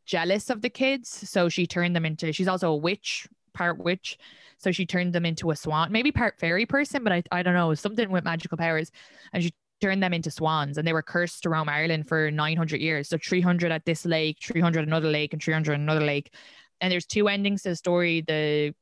jealous 0.06 0.50
of 0.50 0.62
the 0.62 0.70
kids 0.70 1.10
so 1.30 1.48
she 1.48 1.66
turned 1.66 1.96
them 1.96 2.06
into 2.06 2.34
she's 2.34 2.48
also 2.48 2.72
a 2.72 2.76
witch 2.76 3.28
part 3.54 3.78
witch 3.78 4.18
so 4.58 4.72
she 4.72 4.86
turned 4.86 5.14
them 5.14 5.26
into 5.26 5.52
a 5.52 5.56
swan 5.56 5.92
maybe 5.92 6.12
part 6.12 6.40
fairy 6.40 6.66
person 6.66 7.04
but 7.04 7.14
i, 7.14 7.24
I 7.32 7.44
don't 7.44 7.54
know 7.54 7.74
something 7.74 8.10
with 8.10 8.24
magical 8.24 8.58
powers 8.58 8.92
and 9.32 9.44
she 9.44 9.54
turned 9.84 10.02
them 10.02 10.14
into 10.14 10.32
swans 10.32 10.78
and 10.78 10.88
they 10.88 10.94
were 10.94 11.02
cursed 11.02 11.44
to 11.44 11.50
roam 11.50 11.68
ireland 11.68 12.08
for 12.08 12.32
900 12.32 12.80
years. 12.80 13.10
So 13.10 13.18
300 13.18 13.70
at 13.70 13.84
this 13.84 14.06
lake 14.06 14.38
300 14.42 14.88
another 14.88 15.10
lake 15.10 15.34
and 15.34 15.44
300 15.44 15.74
another 15.74 16.06
lake. 16.06 16.34
And 16.80 16.90
there's 16.90 17.06
two 17.06 17.28
endings 17.28 17.64
to 17.64 17.70
the 17.70 17.76
story. 17.76 18.22
The 18.22 18.74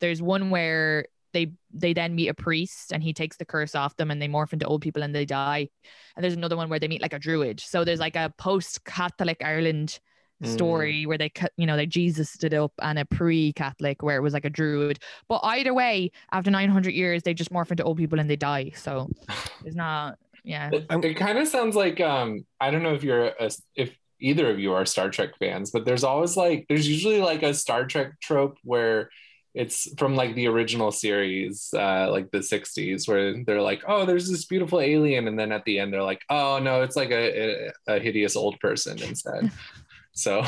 there's 0.00 0.20
one 0.20 0.50
where 0.50 1.06
they 1.32 1.52
they 1.72 1.92
then 1.92 2.16
meet 2.16 2.28
a 2.28 2.34
priest 2.34 2.92
and 2.92 3.00
he 3.00 3.12
takes 3.12 3.36
the 3.36 3.44
curse 3.44 3.76
off 3.76 3.96
them 3.96 4.10
and 4.10 4.20
they 4.20 4.26
morph 4.26 4.52
into 4.52 4.66
old 4.66 4.82
people 4.82 5.04
and 5.04 5.14
they 5.14 5.24
die. 5.24 5.68
And 6.16 6.24
there's 6.24 6.34
another 6.34 6.56
one 6.56 6.68
where 6.68 6.80
they 6.80 6.88
meet 6.88 7.02
like 7.02 7.12
a 7.12 7.20
druid. 7.20 7.60
So 7.60 7.84
there's 7.84 8.00
like 8.00 8.16
a 8.16 8.34
post-catholic 8.36 9.38
ireland 9.40 10.00
Mm. 10.42 10.48
story 10.48 11.06
where 11.06 11.16
they 11.16 11.28
cut 11.28 11.52
you 11.56 11.64
know 11.64 11.76
they 11.76 11.86
jesus 11.86 12.42
it 12.42 12.52
up 12.52 12.72
and 12.82 12.98
a 12.98 13.04
pre-catholic 13.04 14.02
where 14.02 14.16
it 14.16 14.20
was 14.20 14.34
like 14.34 14.44
a 14.44 14.50
druid 14.50 14.98
but 15.28 15.40
either 15.44 15.72
way 15.72 16.10
after 16.32 16.50
900 16.50 16.92
years 16.92 17.22
they 17.22 17.32
just 17.32 17.52
morph 17.52 17.70
into 17.70 17.84
old 17.84 17.98
people 17.98 18.18
and 18.18 18.28
they 18.28 18.34
die 18.34 18.72
so 18.74 19.08
it's 19.64 19.76
not 19.76 20.18
yeah 20.42 20.70
It, 20.72 20.86
it 21.04 21.14
kind 21.14 21.38
of 21.38 21.46
sounds 21.46 21.76
like 21.76 22.00
um 22.00 22.44
I 22.60 22.72
don't 22.72 22.82
know 22.82 22.94
if 22.94 23.04
you're 23.04 23.26
a, 23.26 23.50
if 23.76 23.96
either 24.20 24.50
of 24.50 24.58
you 24.58 24.72
are 24.72 24.86
Star 24.86 25.10
Trek 25.10 25.30
fans, 25.38 25.70
but 25.70 25.84
there's 25.84 26.04
always 26.04 26.36
like 26.36 26.66
there's 26.68 26.88
usually 26.88 27.20
like 27.20 27.42
a 27.42 27.54
Star 27.54 27.84
Trek 27.86 28.18
trope 28.20 28.58
where 28.64 29.10
it's 29.54 29.88
from 29.98 30.16
like 30.16 30.34
the 30.34 30.48
original 30.48 30.90
series, 30.90 31.72
uh, 31.74 32.10
like 32.10 32.28
the 32.32 32.38
60s, 32.38 33.06
where 33.06 33.44
they're 33.44 33.62
like, 33.62 33.84
oh, 33.86 34.04
there's 34.04 34.28
this 34.28 34.46
beautiful 34.46 34.80
alien, 34.80 35.28
and 35.28 35.38
then 35.38 35.52
at 35.52 35.64
the 35.64 35.78
end 35.78 35.92
they're 35.92 36.02
like, 36.02 36.22
oh 36.28 36.58
no, 36.58 36.82
it's 36.82 36.96
like 36.96 37.10
a, 37.10 37.70
a, 37.86 37.94
a 37.94 37.98
hideous 38.00 38.34
old 38.34 38.58
person 38.60 39.00
instead. 39.02 39.52
so 40.14 40.44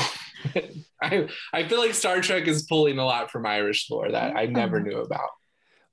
I 1.03 1.29
I 1.53 1.69
feel 1.69 1.79
like 1.79 1.95
Star 1.95 2.21
Trek 2.21 2.47
is 2.47 2.65
pulling 2.65 2.99
a 2.99 3.05
lot 3.05 3.31
from 3.31 3.47
Irish 3.47 3.91
lore 3.91 4.11
that 4.11 4.37
I 4.37 4.47
never 4.47 4.81
knew 4.81 5.01
about. 5.01 5.31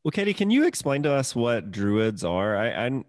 Well, 0.03 0.11
Katie, 0.11 0.33
can 0.33 0.49
you 0.49 0.65
explain 0.65 1.03
to 1.03 1.13
us 1.13 1.33
what 1.33 1.71
druids 1.71 2.25
are? 2.25 2.57
I, 2.57 2.87
I, 2.87 3.03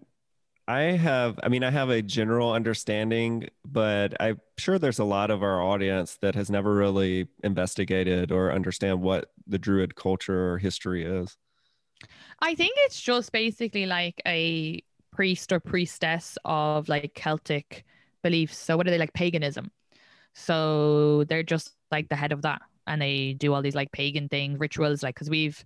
I 0.65 0.81
have, 0.93 1.37
I 1.43 1.49
mean, 1.49 1.61
I 1.61 1.69
have 1.69 1.89
a 1.89 2.01
general 2.01 2.53
understanding, 2.53 3.49
but 3.65 4.15
I'm 4.19 4.39
sure 4.57 4.79
there's 4.79 4.99
a 4.99 5.03
lot 5.03 5.29
of 5.29 5.43
our 5.43 5.61
audience 5.61 6.17
that 6.21 6.35
has 6.35 6.49
never 6.49 6.73
really 6.73 7.27
investigated 7.43 8.31
or 8.31 8.53
understand 8.53 9.01
what 9.01 9.29
the 9.45 9.59
druid 9.59 9.95
culture 9.95 10.53
or 10.53 10.57
history 10.57 11.03
is. 11.03 11.35
I 12.39 12.55
think 12.55 12.73
it's 12.77 13.01
just 13.01 13.33
basically 13.33 13.85
like 13.85 14.21
a 14.25 14.81
priest 15.11 15.51
or 15.51 15.59
priestess 15.59 16.37
of 16.45 16.87
like 16.87 17.13
Celtic 17.13 17.83
beliefs. 18.23 18.57
So 18.57 18.77
what 18.77 18.87
are 18.87 18.91
they 18.91 18.97
like 18.97 19.13
paganism? 19.13 19.69
So 20.35 21.23
they're 21.25 21.43
just 21.43 21.71
like 21.91 22.09
the 22.09 22.15
head 22.15 22.31
of 22.31 22.41
that, 22.43 22.61
and 22.87 23.01
they 23.01 23.33
do 23.33 23.53
all 23.53 23.61
these 23.61 23.75
like 23.75 23.91
pagan 23.91 24.29
things, 24.29 24.59
rituals, 24.59 25.03
like 25.03 25.15
because 25.15 25.29
we've 25.29 25.63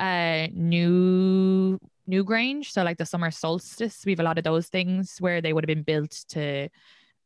uh 0.00 0.46
new 0.52 1.78
Newgrange. 2.08 2.66
so 2.66 2.82
like 2.82 2.98
the 2.98 3.06
summer 3.06 3.30
solstice, 3.30 4.04
we 4.06 4.12
have 4.12 4.20
a 4.20 4.24
lot 4.24 4.38
of 4.38 4.44
those 4.44 4.68
things 4.68 5.18
where 5.20 5.40
they 5.40 5.52
would 5.52 5.64
have 5.64 5.74
been 5.74 5.82
built 5.82 6.24
to 6.30 6.68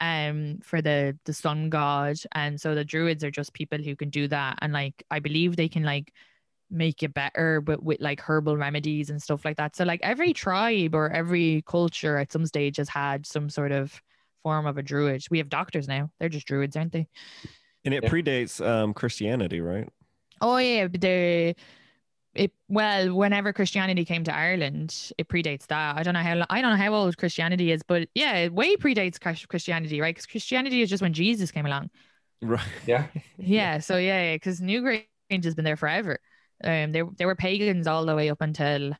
um 0.00 0.58
for 0.62 0.82
the 0.82 1.16
the 1.24 1.32
sun 1.32 1.70
god. 1.70 2.16
And 2.34 2.60
so 2.60 2.74
the 2.74 2.84
druids 2.84 3.22
are 3.24 3.30
just 3.30 3.54
people 3.54 3.78
who 3.78 3.96
can 3.96 4.10
do 4.10 4.28
that. 4.28 4.58
And 4.60 4.72
like 4.72 5.02
i 5.10 5.20
believe 5.20 5.56
they 5.56 5.68
can 5.68 5.84
like 5.84 6.12
make 6.70 7.02
it 7.02 7.14
better 7.14 7.60
but 7.60 7.82
with 7.82 8.00
like 8.00 8.20
herbal 8.20 8.56
remedies 8.56 9.10
and 9.10 9.22
stuff 9.22 9.44
like 9.44 9.56
that. 9.58 9.76
So 9.76 9.84
like 9.84 10.00
every 10.02 10.32
tribe 10.32 10.94
or 10.94 11.10
every 11.10 11.62
culture 11.66 12.18
at 12.18 12.32
some 12.32 12.46
stage 12.46 12.78
has 12.78 12.88
had 12.88 13.26
some 13.26 13.50
sort 13.50 13.72
of 13.72 14.02
form 14.42 14.66
of 14.66 14.78
a 14.78 14.82
druid. 14.82 15.24
We 15.30 15.38
have 15.38 15.48
doctors 15.48 15.88
now. 15.88 16.10
They're 16.18 16.28
just 16.28 16.46
druids 16.46 16.76
aren't 16.76 16.92
they? 16.92 17.08
And 17.84 17.94
it 17.94 18.04
Yeah. 18.04 18.10
predates 18.10 18.64
um, 18.64 18.94
Christianity, 18.94 19.60
right? 19.60 19.88
oh 20.40 20.56
yeah. 20.58 20.86
But 20.88 21.00
the 21.00 21.54
it 22.34 22.52
well 22.68 23.14
whenever 23.14 23.52
christianity 23.52 24.04
came 24.04 24.24
to 24.24 24.34
ireland 24.34 25.12
it 25.18 25.28
predates 25.28 25.66
that. 25.68 25.96
I 25.96 26.02
don't 26.04 26.14
know 26.14 26.20
how 26.22 26.46
i 26.50 26.62
don't 26.62 26.72
know 26.72 26.84
how 26.84 26.94
old 26.94 27.16
christianity 27.18 27.72
is 27.72 27.82
but 27.82 28.08
yeah 28.14 28.36
it 28.36 28.52
way 28.54 28.76
predates 28.76 29.20
christianity 29.48 30.00
right? 30.00 30.14
Because 30.14 30.26
christianity 30.26 30.82
is 30.82 30.90
just 30.90 31.02
when 31.02 31.12
jesus 31.14 31.50
came 31.52 31.66
along. 31.66 31.90
Right. 32.42 32.60
Yeah. 32.86 33.06
yeah. 33.38 33.78
So 33.80 33.96
yeah 33.96 34.34
because 34.34 34.60
newgrange 34.60 35.06
has 35.44 35.54
been 35.54 35.64
there 35.64 35.76
forever. 35.76 36.18
Um 36.64 36.92
they, 36.92 37.02
they 37.18 37.26
were 37.26 37.36
pagans 37.36 37.86
all 37.86 38.06
the 38.06 38.16
way 38.16 38.30
up 38.30 38.40
until 38.40 38.92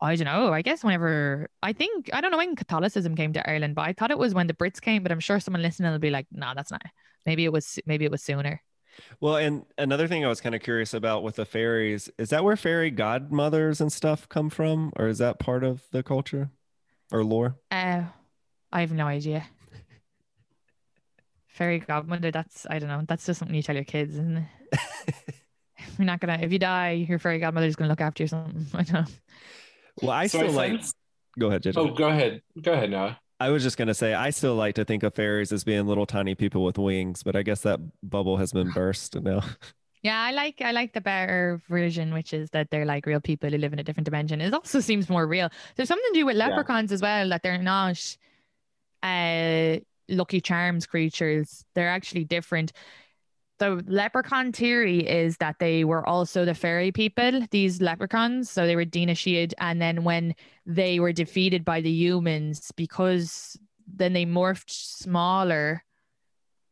i 0.00 0.14
don't 0.14 0.26
know 0.26 0.52
i 0.52 0.62
guess 0.62 0.84
whenever 0.84 1.48
i 1.62 1.72
think 1.72 2.10
i 2.12 2.20
don't 2.20 2.30
know 2.30 2.38
when 2.38 2.54
catholicism 2.56 3.14
came 3.16 3.32
to 3.32 3.50
ireland 3.50 3.74
but 3.74 3.82
i 3.82 3.92
thought 3.92 4.10
it 4.10 4.18
was 4.18 4.34
when 4.34 4.46
the 4.46 4.54
brits 4.54 4.80
came 4.80 5.02
but 5.02 5.10
i'm 5.12 5.20
sure 5.20 5.40
someone 5.40 5.62
listening 5.62 5.90
will 5.90 5.98
be 5.98 6.10
like 6.10 6.26
no 6.32 6.52
that's 6.54 6.70
not 6.70 6.82
maybe 7.26 7.44
it 7.44 7.52
was 7.52 7.78
maybe 7.86 8.04
it 8.04 8.10
was 8.10 8.22
sooner 8.22 8.60
Well, 9.20 9.36
and 9.36 9.62
another 9.76 10.08
thing 10.08 10.24
I 10.24 10.28
was 10.28 10.40
kind 10.40 10.56
of 10.56 10.60
curious 10.60 10.92
about 10.92 11.22
with 11.22 11.36
the 11.36 11.44
fairies 11.44 12.10
is 12.18 12.30
that 12.30 12.42
where 12.42 12.56
fairy 12.56 12.90
godmothers 12.90 13.80
and 13.80 13.92
stuff 13.92 14.28
come 14.28 14.50
from, 14.50 14.92
or 14.96 15.06
is 15.06 15.18
that 15.18 15.38
part 15.38 15.62
of 15.62 15.82
the 15.92 16.02
culture 16.02 16.50
or 17.12 17.22
lore? 17.22 17.54
Uh, 17.70 18.02
I 18.72 18.80
have 18.80 18.90
no 18.92 19.06
idea. 19.06 19.46
Fairy 21.46 21.78
godmother. 21.78 22.30
That's 22.30 22.66
I 22.68 22.78
don't 22.78 22.88
know. 22.88 23.02
That's 23.06 23.24
just 23.26 23.38
something 23.38 23.54
you 23.54 23.62
tell 23.62 23.74
your 23.74 23.84
kids, 23.84 24.14
isn't 24.14 24.36
it? 24.72 24.74
You're 25.98 26.06
not 26.06 26.20
gonna. 26.20 26.38
If 26.42 26.52
you 26.52 26.58
die, 26.58 27.06
your 27.08 27.18
fairy 27.18 27.38
godmother's 27.38 27.76
gonna 27.76 27.90
look 27.90 28.00
after 28.00 28.22
you. 28.22 28.26
or 28.26 28.28
Something. 28.28 28.66
I 28.74 28.82
don't 28.82 28.92
know. 28.94 29.06
Well, 30.02 30.10
I 30.12 30.26
So 30.26 30.38
still 30.38 30.52
like. 30.52 30.72
sense- 30.72 30.94
Go 31.38 31.46
ahead, 31.48 31.62
JJ. 31.62 31.74
Oh, 31.76 31.88
go 31.94 32.08
ahead. 32.08 32.42
Go 32.60 32.72
ahead, 32.72 32.90
Noah. 32.90 33.18
I 33.38 33.50
was 33.50 33.62
just 33.62 33.76
gonna 33.76 33.94
say 33.94 34.14
I 34.14 34.30
still 34.30 34.56
like 34.56 34.74
to 34.74 34.84
think 34.84 35.04
of 35.04 35.14
fairies 35.14 35.52
as 35.52 35.62
being 35.62 35.86
little 35.86 36.06
tiny 36.06 36.34
people 36.34 36.64
with 36.64 36.76
wings, 36.78 37.22
but 37.22 37.36
I 37.36 37.42
guess 37.42 37.60
that 37.60 37.78
bubble 38.02 38.36
has 38.38 38.52
been 38.52 38.70
burst 38.70 39.14
now. 39.20 39.42
Yeah, 40.00 40.20
I 40.22 40.30
like 40.30 40.60
I 40.60 40.70
like 40.70 40.92
the 40.92 41.00
better 41.00 41.60
version, 41.68 42.14
which 42.14 42.32
is 42.32 42.50
that 42.50 42.70
they're 42.70 42.84
like 42.86 43.04
real 43.04 43.20
people 43.20 43.50
who 43.50 43.58
live 43.58 43.72
in 43.72 43.80
a 43.80 43.82
different 43.82 44.04
dimension. 44.04 44.40
It 44.40 44.54
also 44.54 44.78
seems 44.78 45.08
more 45.10 45.26
real. 45.26 45.50
There's 45.74 45.88
something 45.88 46.12
to 46.12 46.20
do 46.20 46.24
with 46.24 46.36
Yeah. 46.36 46.46
leprechauns 46.48 46.92
as 46.92 47.02
well, 47.02 47.28
that 47.30 47.42
they're 47.42 47.58
not 47.58 48.16
uh 49.02 49.78
lucky 50.08 50.40
charms 50.40 50.86
creatures. 50.86 51.64
They're 51.74 51.88
actually 51.88 52.24
different. 52.24 52.72
The 53.58 53.82
leprechaun 53.86 54.52
theory 54.52 55.00
is 55.00 55.36
that 55.38 55.58
they 55.58 55.84
were 55.84 56.06
also 56.06 56.44
the 56.44 56.54
fairy 56.54 56.92
people, 56.92 57.40
these 57.50 57.80
leprechauns. 57.80 58.50
So 58.50 58.66
they 58.66 58.76
were 58.76 58.84
Daoine 58.84 59.10
Sidhe. 59.10 59.52
And 59.58 59.82
then 59.82 60.04
when 60.04 60.34
they 60.64 61.00
were 61.00 61.12
defeated 61.12 61.64
by 61.64 61.80
the 61.80 61.90
humans, 61.90 62.72
because 62.76 63.58
then 63.92 64.12
they 64.12 64.26
morphed 64.26 64.70
smaller 64.70 65.84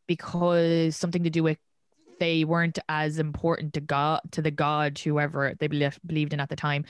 because 0.07 0.97
something 0.97 1.25
to 1.25 1.31
do 1.31 1.43
with 1.43 1.59
they 2.19 2.45
weren't 2.45 2.79
as 2.89 3.19
important 3.19 3.75
to 3.75 3.81
God 3.81 4.21
to 4.33 4.41
the 4.41 4.51
God 4.51 4.99
whoever 4.99 5.55
they 5.59 5.67
believed 5.69 6.33
in 6.33 6.41
at 6.41 6.49
the 6.49 6.57
time. 6.57 6.85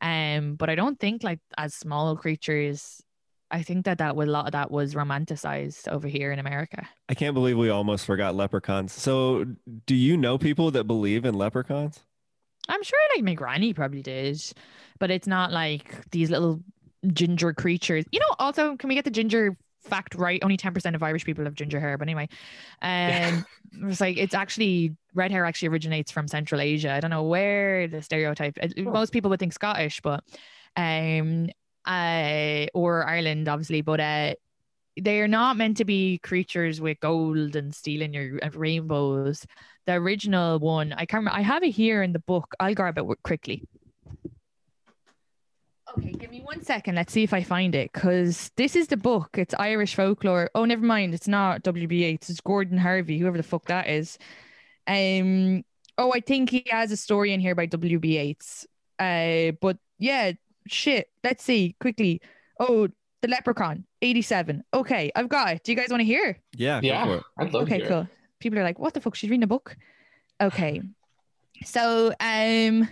Um, 0.00 0.54
but 0.54 0.68
I 0.68 0.74
don't 0.74 0.98
think 0.98 1.22
like 1.22 1.40
as 1.56 1.74
small 1.74 2.16
creatures. 2.16 3.02
I 3.50 3.62
think 3.62 3.84
that 3.86 3.98
that 3.98 4.14
was 4.14 4.28
a 4.28 4.30
lot 4.30 4.46
of 4.46 4.52
that 4.52 4.70
was 4.70 4.94
romanticized 4.94 5.88
over 5.88 6.06
here 6.06 6.32
in 6.32 6.38
America. 6.38 6.88
I 7.08 7.14
can't 7.14 7.34
believe 7.34 7.56
we 7.56 7.70
almost 7.70 8.04
forgot 8.04 8.34
leprechauns. 8.34 8.92
So, 8.92 9.46
do 9.86 9.94
you 9.94 10.16
know 10.16 10.36
people 10.38 10.70
that 10.72 10.84
believe 10.84 11.24
in 11.24 11.34
leprechauns? 11.34 12.00
I'm 12.68 12.82
sure 12.82 12.98
like 13.14 13.24
my 13.24 13.34
granny 13.34 13.72
probably 13.72 14.02
did, 14.02 14.40
but 14.98 15.10
it's 15.10 15.26
not 15.26 15.52
like 15.52 16.10
these 16.10 16.30
little 16.30 16.62
ginger 17.06 17.54
creatures. 17.54 18.04
You 18.10 18.20
know, 18.20 18.34
also 18.38 18.76
can 18.76 18.88
we 18.88 18.94
get 18.94 19.04
the 19.04 19.10
ginger 19.10 19.56
fact 19.80 20.14
right? 20.14 20.42
Only 20.42 20.56
10% 20.56 20.94
of 20.94 21.02
Irish 21.02 21.24
people 21.24 21.44
have 21.44 21.54
ginger 21.54 21.80
hair, 21.80 21.96
but 21.96 22.06
anyway. 22.06 22.28
Um 22.82 23.44
it's 23.88 24.00
like 24.00 24.16
it's 24.18 24.34
actually 24.34 24.96
red 25.14 25.30
hair 25.30 25.44
actually 25.44 25.68
originates 25.68 26.10
from 26.10 26.28
Central 26.28 26.60
Asia. 26.60 26.92
I 26.92 27.00
don't 27.00 27.10
know 27.10 27.22
where 27.22 27.88
the 27.88 28.02
stereotype 28.02 28.58
most 28.76 29.12
people 29.12 29.30
would 29.30 29.40
think 29.40 29.52
Scottish, 29.52 30.00
but 30.02 30.22
um 30.76 31.48
uh 31.88 32.66
or 32.74 33.04
Ireland 33.04 33.48
obviously, 33.48 33.80
but 33.82 34.00
uh 34.00 34.34
they 35.00 35.20
are 35.20 35.28
not 35.28 35.56
meant 35.56 35.76
to 35.78 35.84
be 35.84 36.18
creatures 36.18 36.80
with 36.80 37.00
gold 37.00 37.56
and 37.56 37.74
stealing 37.74 38.12
your 38.14 38.38
uh, 38.42 38.50
rainbows. 38.50 39.46
The 39.86 39.94
original 39.94 40.58
one, 40.58 40.92
I 40.92 41.06
can't 41.06 41.20
remember. 41.20 41.38
I 41.38 41.42
have 41.42 41.62
it 41.62 41.70
here 41.70 42.02
in 42.02 42.12
the 42.12 42.18
book. 42.18 42.54
I'll 42.60 42.74
grab 42.74 42.98
it 42.98 43.04
quickly. 43.22 43.64
Okay, 45.96 46.12
give 46.12 46.30
me 46.30 46.40
one 46.40 46.62
second. 46.62 46.96
Let's 46.96 47.12
see 47.12 47.22
if 47.22 47.32
I 47.32 47.42
find 47.42 47.74
it 47.74 47.92
because 47.92 48.50
this 48.56 48.76
is 48.76 48.88
the 48.88 48.96
book. 48.96 49.30
It's 49.38 49.54
Irish 49.58 49.94
folklore. 49.94 50.50
Oh, 50.54 50.64
never 50.64 50.84
mind. 50.84 51.14
It's 51.14 51.28
not 51.28 51.62
WB. 51.62 52.14
It's 52.14 52.40
Gordon 52.40 52.76
Harvey, 52.76 53.18
whoever 53.18 53.36
the 53.36 53.42
fuck 53.42 53.66
that 53.66 53.88
is. 53.88 54.18
Um. 54.86 55.64
Oh, 55.96 56.12
I 56.12 56.20
think 56.20 56.50
he 56.50 56.64
has 56.70 56.92
a 56.92 56.96
story 56.96 57.32
in 57.32 57.40
here 57.40 57.54
by 57.54 57.66
WB 57.66 58.04
Yeats. 58.04 58.66
Uh, 58.98 59.52
but 59.60 59.78
yeah, 59.98 60.32
shit. 60.72 61.08
Let's 61.24 61.44
see 61.44 61.76
quickly. 61.80 62.20
Oh, 62.60 62.88
the 63.22 63.28
Leprechaun, 63.28 63.84
eighty-seven. 64.02 64.62
Okay, 64.72 65.10
I've 65.16 65.28
got 65.28 65.54
it. 65.54 65.64
Do 65.64 65.72
you 65.72 65.76
guys 65.76 65.88
want 65.90 66.00
to 66.00 66.04
hear? 66.04 66.38
Yeah, 66.56 66.76
go 66.76 66.80
for 66.80 66.86
Yeah, 66.86 67.14
it. 67.16 67.22
I'd 67.38 67.52
love 67.54 67.62
okay, 67.64 67.78
to 67.78 67.84
hear. 67.84 67.88
cool. 67.88 68.08
People 68.40 68.58
are 68.60 68.62
like, 68.64 68.78
"What 68.78 68.94
the 68.94 69.00
fuck? 69.00 69.14
She's 69.16 69.28
reading 69.30 69.42
a 69.44 69.48
book." 69.48 69.76
Okay, 70.40 70.80
so 71.64 72.12
um, 72.20 72.88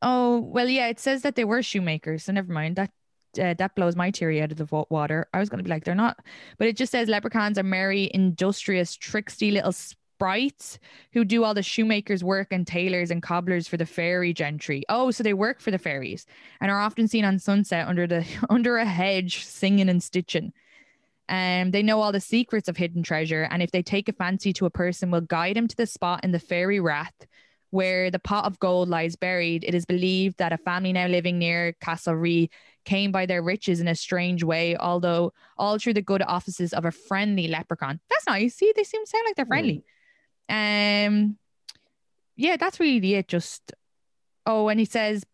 oh 0.00 0.38
well, 0.38 0.68
yeah. 0.68 0.88
It 0.88 1.00
says 1.00 1.22
that 1.22 1.36
they 1.36 1.44
were 1.44 1.62
shoemakers, 1.62 2.24
so 2.24 2.32
never 2.32 2.52
mind. 2.52 2.76
That 2.76 2.90
uh, 3.40 3.54
that 3.54 3.74
blows 3.74 3.96
my 3.96 4.10
theory 4.10 4.40
out 4.42 4.52
of 4.52 4.58
the 4.58 4.66
wa- 4.70 4.84
water. 4.90 5.28
I 5.32 5.38
was 5.38 5.48
gonna 5.48 5.62
be 5.62 5.70
like, 5.70 5.84
they're 5.84 5.94
not, 5.94 6.18
but 6.58 6.68
it 6.68 6.76
just 6.76 6.92
says 6.92 7.08
leprechauns 7.08 7.58
are 7.58 7.62
merry, 7.62 8.10
industrious, 8.14 8.96
tricksy 8.96 9.50
little 9.50 9.72
sprites 10.22 10.78
who 11.12 11.24
do 11.24 11.42
all 11.42 11.52
the 11.52 11.64
shoemakers' 11.64 12.22
work 12.22 12.52
and 12.52 12.64
tailors 12.64 13.10
and 13.10 13.24
cobblers 13.24 13.66
for 13.66 13.76
the 13.76 13.84
fairy 13.84 14.32
gentry. 14.32 14.84
Oh, 14.88 15.10
so 15.10 15.24
they 15.24 15.34
work 15.34 15.60
for 15.60 15.72
the 15.72 15.78
fairies 15.78 16.26
and 16.60 16.70
are 16.70 16.80
often 16.80 17.08
seen 17.08 17.24
on 17.24 17.40
sunset 17.40 17.88
under 17.88 18.06
the 18.06 18.24
under 18.48 18.76
a 18.76 18.84
hedge, 18.84 19.44
singing 19.44 19.88
and 19.88 20.00
stitching. 20.00 20.52
Um, 21.28 21.72
they 21.72 21.82
know 21.82 22.00
all 22.00 22.12
the 22.12 22.20
secrets 22.20 22.68
of 22.68 22.76
hidden 22.76 23.02
treasure, 23.02 23.48
and 23.50 23.64
if 23.64 23.72
they 23.72 23.82
take 23.82 24.08
a 24.08 24.12
fancy 24.12 24.52
to 24.52 24.66
a 24.66 24.70
person, 24.70 25.10
will 25.10 25.22
guide 25.22 25.56
him 25.56 25.66
to 25.66 25.76
the 25.76 25.86
spot 25.86 26.22
in 26.22 26.30
the 26.30 26.38
fairy 26.38 26.78
rath 26.78 27.26
where 27.70 28.08
the 28.10 28.18
pot 28.20 28.44
of 28.44 28.60
gold 28.60 28.88
lies 28.88 29.16
buried. 29.16 29.64
It 29.64 29.74
is 29.74 29.86
believed 29.86 30.38
that 30.38 30.52
a 30.52 30.58
family 30.58 30.92
now 30.92 31.06
living 31.08 31.38
near 31.38 31.72
Castlerea 31.82 32.48
came 32.84 33.10
by 33.10 33.26
their 33.26 33.42
riches 33.42 33.80
in 33.80 33.88
a 33.88 33.94
strange 33.94 34.44
way, 34.44 34.76
although 34.76 35.32
all 35.56 35.78
through 35.78 35.94
the 35.94 36.02
good 36.02 36.22
offices 36.22 36.72
of 36.74 36.84
a 36.84 36.92
friendly 36.92 37.48
leprechaun. 37.48 37.98
That's 38.10 38.26
nice. 38.26 38.54
See, 38.54 38.72
they 38.76 38.84
seem 38.84 39.04
to 39.04 39.10
sound 39.10 39.24
like 39.26 39.36
they're 39.36 39.46
friendly. 39.46 39.82
Um, 40.48 41.38
yeah, 42.36 42.56
that's 42.56 42.80
really 42.80 43.14
it. 43.14 43.28
Just 43.28 43.72
oh, 44.46 44.68
and 44.68 44.78
he 44.78 44.86
says 44.86 45.24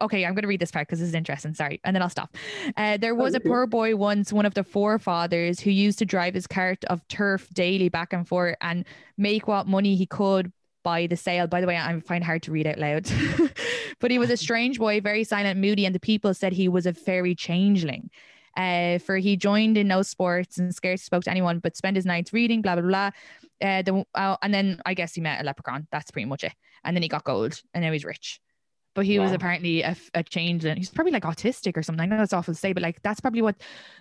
okay, 0.00 0.24
I'm 0.24 0.34
going 0.34 0.42
to 0.42 0.48
read 0.48 0.60
this 0.60 0.70
part 0.70 0.86
because 0.86 1.00
this 1.00 1.08
is 1.08 1.14
interesting. 1.14 1.54
Sorry. 1.54 1.80
And 1.84 1.94
then 1.94 2.02
I'll 2.02 2.08
stop. 2.08 2.36
Uh, 2.76 2.96
there 2.96 3.14
was 3.14 3.34
a 3.34 3.40
poor 3.40 3.66
boy 3.66 3.96
once, 3.96 4.32
one 4.32 4.46
of 4.46 4.54
the 4.54 4.64
forefathers, 4.64 5.60
who 5.60 5.70
used 5.70 5.98
to 5.98 6.04
drive 6.04 6.34
his 6.34 6.46
cart 6.46 6.84
of 6.86 7.06
turf 7.08 7.48
daily 7.52 7.88
back 7.88 8.12
and 8.12 8.26
forth 8.26 8.56
and 8.60 8.84
make 9.16 9.48
what 9.48 9.66
money 9.66 9.96
he 9.96 10.06
could 10.06 10.52
by 10.84 11.06
the 11.06 11.16
sale. 11.16 11.46
By 11.46 11.60
the 11.60 11.66
way, 11.66 11.76
I 11.76 11.98
find 12.00 12.22
it 12.22 12.26
hard 12.26 12.42
to 12.44 12.52
read 12.52 12.66
out 12.66 12.78
loud. 12.78 13.10
but 14.00 14.10
he 14.10 14.18
was 14.18 14.30
a 14.30 14.36
strange 14.46 14.78
boy, 14.78 15.00
very 15.00 15.24
silent, 15.24 15.58
moody, 15.58 15.84
and 15.84 15.94
the 15.94 16.00
people 16.00 16.32
said 16.34 16.52
he 16.52 16.68
was 16.68 16.86
a 16.86 16.94
fairy 16.94 17.34
changeling. 17.34 18.10
Uh, 18.58 18.98
for 18.98 19.16
he 19.18 19.36
joined 19.36 19.78
in 19.78 19.88
no 19.88 20.02
sports 20.02 20.58
and 20.58 20.74
scarce 20.74 21.02
spoke 21.02 21.24
to 21.24 21.30
anyone, 21.30 21.60
but 21.60 21.76
spent 21.76 21.96
his 21.96 22.04
nights 22.06 22.32
reading, 22.34 22.60
blah 22.62 22.74
blah 22.76 22.84
blah. 22.84 23.10
Uh, 23.62 23.82
the, 23.82 24.04
uh, 24.14 24.36
and 24.42 24.52
then 24.52 24.80
I 24.84 24.94
guess 24.94 25.14
he 25.14 25.20
met 25.22 25.40
a 25.40 25.44
leprechaun. 25.44 25.86
That's 25.92 26.10
pretty 26.10 26.26
much 26.26 26.44
it. 26.44 26.54
And 26.84 26.96
then 26.96 27.02
he 27.02 27.08
got 27.08 27.24
gold, 27.24 27.62
and 27.74 27.84
now 27.84 27.92
he's 27.92 28.04
rich. 28.04 28.40
but 28.94 29.06
he 29.06 29.20
was 29.20 29.30
apparently 29.32 29.82
a, 29.82 29.94
a 30.14 30.24
change 30.24 30.64
and 30.64 30.76
he's 30.76 30.90
probably 30.90 31.12
like 31.12 31.22
autistic 31.22 31.76
or 31.76 31.84
something. 31.84 32.02
I 32.02 32.06
know 32.06 32.18
that's 32.18 32.32
awful 32.32 32.52
to 32.54 32.58
say, 32.58 32.72
but 32.72 32.82
like 32.82 33.00
that's 33.02 33.20
probably 33.20 33.42
what 33.42 33.54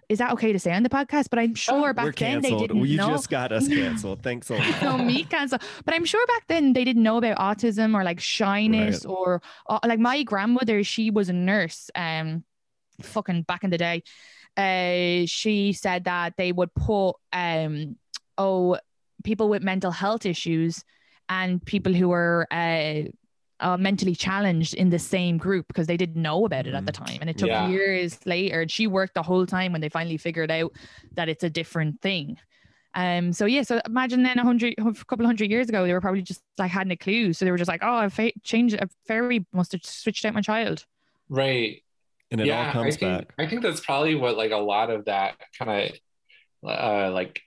is 0.10 0.18
that 0.18 0.32
okay 0.34 0.51
to 0.53 0.60
say 0.60 0.74
on 0.74 0.82
the 0.82 0.89
podcast? 0.89 1.30
But 1.30 1.38
I'm 1.39 1.53
sure 1.53 1.93
back 1.93 2.05
We're 2.05 2.12
then 2.14 2.41
they 2.41 2.55
didn't 2.55 2.84
You 2.88 2.97
know. 2.97 3.10
just 3.10 3.30
got 3.30 3.51
us 3.51 3.68
canceled. 3.68 4.24
Thanks 4.24 4.49
a 4.49 4.55
lot. 4.58 4.82
no, 4.82 4.97
me 4.97 5.24
cancel. 5.26 5.60
But 5.86 5.93
I'm 5.93 6.05
sure 6.05 6.26
back 6.28 6.47
then 6.47 6.74
they 6.74 6.84
didn't 6.84 7.03
know 7.03 7.18
about 7.18 7.38
autism 7.38 7.93
or 7.93 8.03
like 8.03 8.20
shyness 8.20 9.05
or 9.05 9.41
uh, 9.70 9.80
like 9.86 9.99
my 9.99 10.24
grandmother, 10.24 10.84
she 10.84 11.12
was 11.12 11.30
a 11.30 11.34
nurse. 11.34 11.91
Um, 11.93 12.43
fucking 13.03 13.43
back 13.43 13.64
in 13.64 13.70
the 13.70 13.78
day, 13.78 14.01
uh, 14.58 15.26
she 15.28 15.74
said 15.74 16.03
that 16.05 16.34
they 16.38 16.51
would 16.51 16.74
put 16.74 17.14
um, 17.32 17.95
oh, 18.38 18.78
people 19.24 19.47
with 19.49 19.64
mental 19.64 19.91
health 19.91 20.26
issues 20.26 20.84
and 21.30 21.64
people 21.66 21.93
who 21.93 22.10
were 22.10 22.47
uh. 22.51 23.03
Uh, 23.60 23.76
mentally 23.76 24.14
challenged 24.14 24.76
in 24.76 24.91
the 24.91 24.99
same 24.99 25.36
group 25.39 25.68
because 25.68 25.88
they 25.88 25.97
didn't 25.97 26.22
know 26.22 26.45
about 26.45 26.68
it 26.68 26.76
at 26.76 26.86
the 26.86 26.91
time 26.91 27.18
and 27.22 27.28
it 27.28 27.39
took 27.39 27.47
Yeah. 27.47 27.68
years 27.70 28.24
later 28.24 28.62
and 28.62 28.70
she 28.70 28.86
worked 28.86 29.16
the 29.16 29.24
whole 29.24 29.47
time 29.47 29.72
when 29.72 29.82
they 29.82 29.89
finally 29.89 30.18
figured 30.18 30.51
out 30.51 30.74
that 31.16 31.28
it's 31.28 31.43
a 31.43 31.49
different 31.49 31.99
thing 31.99 32.38
um, 32.93 33.34
so 33.34 33.45
yeah, 33.45 33.64
so 33.64 33.82
imagine 33.86 34.22
then 34.22 34.38
a 34.38 34.43
hundred, 34.43 34.76
a 34.78 34.84
couple 35.05 35.26
of 35.26 35.28
hundred 35.28 35.49
years 35.49 35.70
ago, 35.70 35.86
they 35.86 35.93
were 35.93 36.01
probably 36.01 36.22
just 36.22 36.41
like 36.60 36.72
hadn't 36.72 36.91
a 36.91 36.97
clue. 36.97 37.34
So 37.34 37.45
they 37.45 37.51
were 37.51 37.58
just 37.58 37.68
like, 37.68 37.82
oh, 37.84 38.10
fa- 38.10 38.32
changed, 38.43 38.76
a 38.76 38.89
fairy 39.08 39.45
must 39.53 39.72
have 39.72 39.84
switched 39.84 40.24
out 40.26 40.34
my 40.36 40.41
child. 40.41 40.86
Right. 41.30 41.84
And 42.32 42.41
it 42.41 42.47
yeah, 42.47 42.67
all 42.67 42.71
comes 42.73 42.95
I 42.95 42.99
think, 42.99 43.28
back. 43.28 43.34
I 43.38 43.47
think 43.47 43.61
that's 43.61 43.80
probably 43.80 44.15
what 44.15 44.36
like 44.38 44.51
a 44.51 44.57
lot 44.57 44.89
of 44.89 45.05
that 45.05 45.36
kind 45.57 45.91
of 45.91 46.69
uh 46.69 47.11
like 47.11 47.39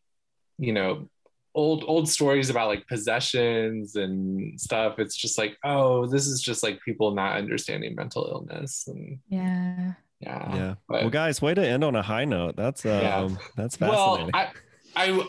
you 0.59 0.73
know 0.73 1.09
old 1.55 1.85
old 1.87 2.09
stories 2.09 2.49
about 2.49 2.69
like 2.69 2.87
possessions 2.87 3.97
and 3.97 4.59
stuff. 4.61 4.99
It's 4.99 5.17
just 5.17 5.37
like, 5.37 5.57
oh, 5.65 6.07
this 6.07 6.27
is 6.27 6.41
just 6.41 6.63
like 6.63 6.81
people 6.85 7.11
not 7.13 7.37
understanding 7.37 7.95
mental 7.95 8.27
illness 8.31 8.85
and 8.87 9.19
Yeah. 9.29 9.93
yeah. 10.21 10.55
Yeah. 10.57 10.75
but- 10.89 11.01
Well, 11.03 11.11
guys, 11.11 11.43
way 11.43 11.55
to 11.55 11.67
end 11.67 11.83
on 11.85 11.97
a 11.97 12.03
high 12.03 12.25
note. 12.25 12.57
That's 12.57 12.85
um, 12.87 12.91
Yeah. 12.91 13.29
that's 13.57 13.81
Well, 13.81 14.17
fascinating. 14.17 14.35
I, 14.35 14.51
I 14.97 15.29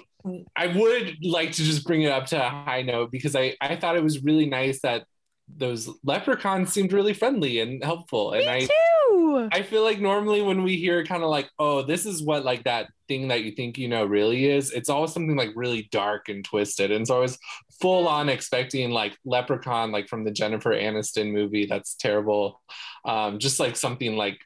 I 0.55 0.67
would 0.67 1.17
like 1.23 1.51
to 1.53 1.63
just 1.63 1.83
bring 1.85 2.03
it 2.03 2.11
up 2.11 2.27
to 2.27 2.37
a 2.45 2.47
high 2.49 2.83
note 2.83 3.11
because 3.11 3.35
I 3.35 3.55
I 3.59 3.75
thought 3.75 3.95
it 3.97 4.03
was 4.03 4.23
really 4.23 4.45
nice 4.45 4.79
that 4.81 5.05
those 5.57 5.89
leprechauns 6.03 6.71
seemed 6.71 6.93
really 6.93 7.13
friendly 7.13 7.59
and 7.59 7.83
helpful 7.83 8.31
and 8.33 8.45
Me 8.45 8.51
I 8.51 8.59
too. 8.59 8.69
I 9.51 9.61
feel 9.61 9.83
like 9.83 9.99
normally 9.99 10.41
when 10.41 10.63
we 10.63 10.77
hear 10.77 11.05
kind 11.05 11.23
of 11.23 11.29
like, 11.29 11.49
oh, 11.59 11.81
this 11.81 12.05
is 12.05 12.21
what 12.21 12.43
like 12.45 12.63
that 12.63 12.87
thing 13.07 13.27
that 13.29 13.43
you 13.43 13.51
think 13.51 13.77
you 13.77 13.87
know 13.87 14.05
really 14.05 14.45
is, 14.49 14.71
it's 14.71 14.89
always 14.89 15.13
something 15.13 15.35
like 15.35 15.51
really 15.55 15.89
dark 15.91 16.29
and 16.29 16.43
twisted. 16.43 16.91
And 16.91 17.07
so 17.07 17.17
I 17.17 17.19
was 17.19 17.37
full 17.81 18.07
on 18.07 18.29
expecting 18.29 18.91
like 18.91 19.17
Leprechaun, 19.25 19.91
like 19.91 20.07
from 20.07 20.23
the 20.23 20.31
Jennifer 20.31 20.71
Aniston 20.71 21.31
movie, 21.31 21.65
that's 21.65 21.95
terrible. 21.95 22.61
Um, 23.05 23.39
just 23.39 23.59
like 23.59 23.75
something 23.75 24.15
like 24.15 24.39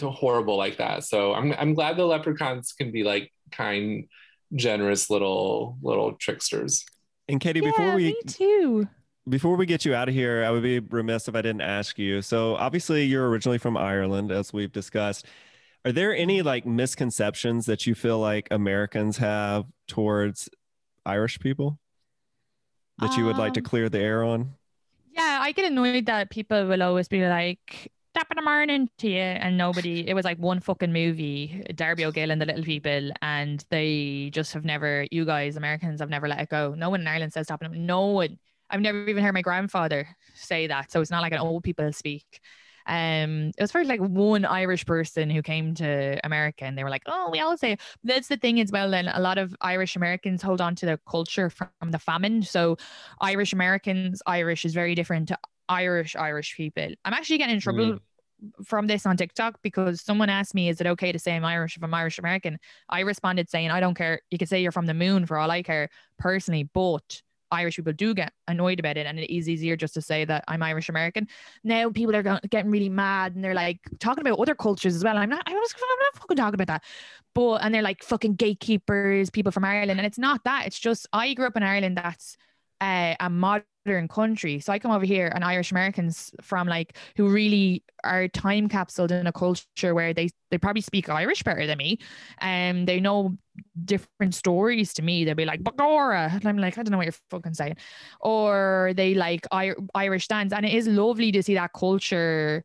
horrible 0.00 0.56
like 0.56 0.78
that. 0.78 1.04
So 1.04 1.32
I'm 1.32 1.52
I'm 1.52 1.74
glad 1.74 1.96
the 1.96 2.04
leprechauns 2.04 2.72
can 2.72 2.90
be 2.90 3.04
like 3.04 3.32
kind, 3.50 4.08
generous 4.54 5.10
little 5.10 5.76
little 5.82 6.12
tricksters. 6.14 6.84
and 7.28 7.40
Katie, 7.40 7.60
yeah, 7.60 7.70
before 7.70 7.94
we 7.94 8.04
me 8.04 8.16
too. 8.26 8.88
Before 9.28 9.56
we 9.56 9.66
get 9.66 9.84
you 9.84 9.94
out 9.94 10.08
of 10.08 10.14
here, 10.14 10.44
I 10.44 10.50
would 10.50 10.62
be 10.62 10.80
remiss 10.80 11.28
if 11.28 11.34
I 11.34 11.42
didn't 11.42 11.60
ask 11.62 11.98
you. 11.98 12.22
So 12.22 12.56
obviously 12.56 13.04
you're 13.04 13.28
originally 13.28 13.58
from 13.58 13.76
Ireland, 13.76 14.32
as 14.32 14.52
we've 14.52 14.72
discussed. 14.72 15.26
Are 15.84 15.92
there 15.92 16.14
any 16.14 16.42
like 16.42 16.66
misconceptions 16.66 17.66
that 17.66 17.86
you 17.86 17.94
feel 17.94 18.18
like 18.18 18.48
Americans 18.50 19.18
have 19.18 19.66
towards 19.88 20.48
Irish 21.04 21.38
people 21.40 21.78
that 22.98 23.16
you 23.16 23.24
would 23.24 23.36
like 23.38 23.54
to 23.54 23.60
Um, 23.60 23.64
clear 23.64 23.88
the 23.88 23.98
air 24.00 24.24
on? 24.24 24.56
Yeah, 25.10 25.38
I 25.42 25.52
get 25.52 25.70
annoyed 25.70 26.06
that 26.06 26.30
people 26.30 26.66
will 26.66 26.82
always 26.82 27.08
be 27.08 27.26
like, 27.26 27.92
"Top 28.14 28.28
of 28.30 28.36
the 28.36 28.42
morning 28.42 28.88
to 28.98 29.08
you," 29.08 29.18
and 29.20 29.58
nobody. 29.58 30.08
It 30.08 30.14
was 30.14 30.24
like 30.24 30.38
one 30.38 30.60
fucking 30.60 30.92
movie, 30.92 31.62
Darby 31.74 32.04
O'Gill 32.04 32.30
and 32.30 32.40
the 32.40 32.46
Little 32.46 32.64
People, 32.64 33.10
and 33.20 33.64
they 33.70 34.30
just 34.32 34.54
have 34.54 34.64
never. 34.64 35.06
You 35.10 35.24
guys, 35.24 35.56
Americans, 35.56 36.00
have 36.00 36.10
never 36.10 36.28
let 36.28 36.40
it 36.40 36.48
go. 36.48 36.74
No 36.74 36.90
one 36.90 37.00
in 37.02 37.06
Ireland 37.08 37.32
says 37.32 37.46
"top 37.48 37.62
of 37.62 37.72
the-" 37.72 37.78
No 37.78 38.06
one. 38.06 38.38
I've 38.72 38.80
never 38.80 39.06
even 39.06 39.22
heard 39.22 39.34
my 39.34 39.42
grandfather 39.42 40.08
say 40.34 40.66
that, 40.66 40.90
so 40.90 41.00
it's 41.00 41.10
not 41.10 41.22
like 41.22 41.32
an 41.32 41.38
old 41.40 41.62
people 41.62 41.92
speak. 41.92 42.40
Um, 42.86 43.52
it 43.56 43.60
was 43.60 43.70
for 43.70 43.84
like 43.84 44.00
one 44.00 44.44
Irish 44.44 44.84
person 44.86 45.30
who 45.30 45.42
came 45.42 45.74
to 45.74 46.18
America, 46.24 46.64
and 46.64 46.76
they 46.76 46.82
were 46.82 46.90
like, 46.90 47.02
"Oh, 47.06 47.30
we 47.30 47.38
all 47.40 47.56
say." 47.56 47.76
That's 48.02 48.28
the 48.28 48.36
thing 48.36 48.60
as 48.60 48.72
well. 48.72 48.90
Then 48.90 49.08
a 49.08 49.20
lot 49.20 49.38
of 49.38 49.54
Irish 49.60 49.94
Americans 49.94 50.42
hold 50.42 50.60
on 50.60 50.74
to 50.76 50.86
their 50.86 50.96
culture 51.08 51.50
from 51.50 51.90
the 51.90 51.98
famine, 52.00 52.42
so 52.42 52.76
Irish 53.20 53.52
Americans, 53.52 54.22
Irish 54.26 54.64
is 54.64 54.74
very 54.74 54.94
different 54.96 55.28
to 55.28 55.38
Irish 55.68 56.16
Irish 56.16 56.56
people. 56.56 56.88
I'm 57.04 57.12
actually 57.14 57.38
getting 57.38 57.54
in 57.56 57.60
trouble 57.60 57.98
from 58.64 58.88
this 58.88 59.06
on 59.06 59.16
TikTok 59.16 59.60
because 59.62 60.00
someone 60.02 60.28
asked 60.30 60.54
me, 60.54 60.68
"Is 60.68 60.80
it 60.80 60.86
okay 60.88 61.12
to 61.12 61.18
say 61.18 61.36
I'm 61.36 61.44
Irish 61.44 61.76
if 61.76 61.84
I'm 61.84 61.94
Irish 61.94 62.18
American?" 62.18 62.58
I 62.88 63.00
responded 63.00 63.48
saying, 63.50 63.70
"I 63.70 63.80
don't 63.80 63.94
care. 63.94 64.22
You 64.30 64.38
can 64.38 64.48
say 64.48 64.60
you're 64.62 64.72
from 64.72 64.86
the 64.86 64.94
moon 64.94 65.26
for 65.26 65.38
all 65.38 65.50
I 65.50 65.62
care 65.62 65.88
personally, 66.18 66.64
but." 66.64 67.22
Irish 67.52 67.76
people 67.76 67.92
do 67.92 68.14
get 68.14 68.32
annoyed 68.48 68.80
about 68.80 68.96
it, 68.96 69.06
and 69.06 69.18
it 69.18 69.34
is 69.34 69.48
easier 69.48 69.76
just 69.76 69.94
to 69.94 70.02
say 70.02 70.24
that 70.24 70.44
I'm 70.48 70.62
Irish 70.62 70.88
American. 70.88 71.28
Now 71.62 71.90
people 71.90 72.16
are 72.16 72.40
getting 72.50 72.70
really 72.70 72.88
mad, 72.88 73.34
and 73.34 73.44
they're 73.44 73.54
like 73.54 73.80
talking 74.00 74.26
about 74.26 74.38
other 74.38 74.54
cultures 74.54 74.96
as 74.96 75.04
well. 75.04 75.16
I'm 75.16 75.30
not. 75.30 75.42
I 75.46 75.52
was. 75.52 75.74
I'm 75.74 75.98
not 76.00 76.22
fucking 76.22 76.36
talking 76.36 76.54
about 76.60 76.66
that. 76.68 76.84
But 77.34 77.64
and 77.64 77.74
they're 77.74 77.82
like 77.82 78.02
fucking 78.02 78.34
gatekeepers, 78.34 79.30
people 79.30 79.52
from 79.52 79.64
Ireland, 79.64 80.00
and 80.00 80.06
it's 80.06 80.18
not 80.18 80.44
that. 80.44 80.66
It's 80.66 80.78
just 80.78 81.06
I 81.12 81.34
grew 81.34 81.46
up 81.46 81.56
in 81.56 81.62
Ireland. 81.62 81.96
That's 81.96 82.36
uh, 82.80 83.14
a 83.20 83.30
modern 83.30 83.64
country. 83.84 84.60
So 84.60 84.72
I 84.72 84.78
come 84.78 84.90
over 84.90 85.04
here 85.04 85.30
and 85.34 85.44
Irish 85.44 85.70
Americans 85.72 86.30
from 86.40 86.68
like 86.68 86.96
who 87.16 87.28
really 87.28 87.82
are 88.04 88.28
time 88.28 88.68
capsuled 88.68 89.10
in 89.10 89.26
a 89.26 89.32
culture 89.32 89.94
where 89.94 90.14
they 90.14 90.28
they 90.50 90.58
probably 90.58 90.82
speak 90.82 91.08
Irish 91.08 91.42
better 91.42 91.66
than 91.66 91.78
me. 91.78 91.98
and 92.40 92.80
Um, 92.80 92.84
they 92.86 93.00
know 93.00 93.36
different 93.84 94.34
stories 94.34 94.92
to 94.94 95.02
me. 95.02 95.24
They'll 95.24 95.34
be 95.34 95.44
like 95.44 95.62
Bagora. 95.62 96.32
And 96.34 96.46
I'm 96.46 96.58
like, 96.58 96.78
I 96.78 96.82
don't 96.82 96.90
know 96.92 96.98
what 96.98 97.06
you're 97.06 97.14
fucking 97.30 97.54
saying. 97.54 97.76
Or 98.20 98.92
they 98.96 99.14
like 99.14 99.46
I- 99.50 99.74
Irish 99.94 100.28
dance. 100.28 100.52
And 100.52 100.64
it 100.66 100.72
is 100.74 100.86
lovely 100.86 101.32
to 101.32 101.42
see 101.42 101.54
that 101.54 101.72
culture 101.72 102.64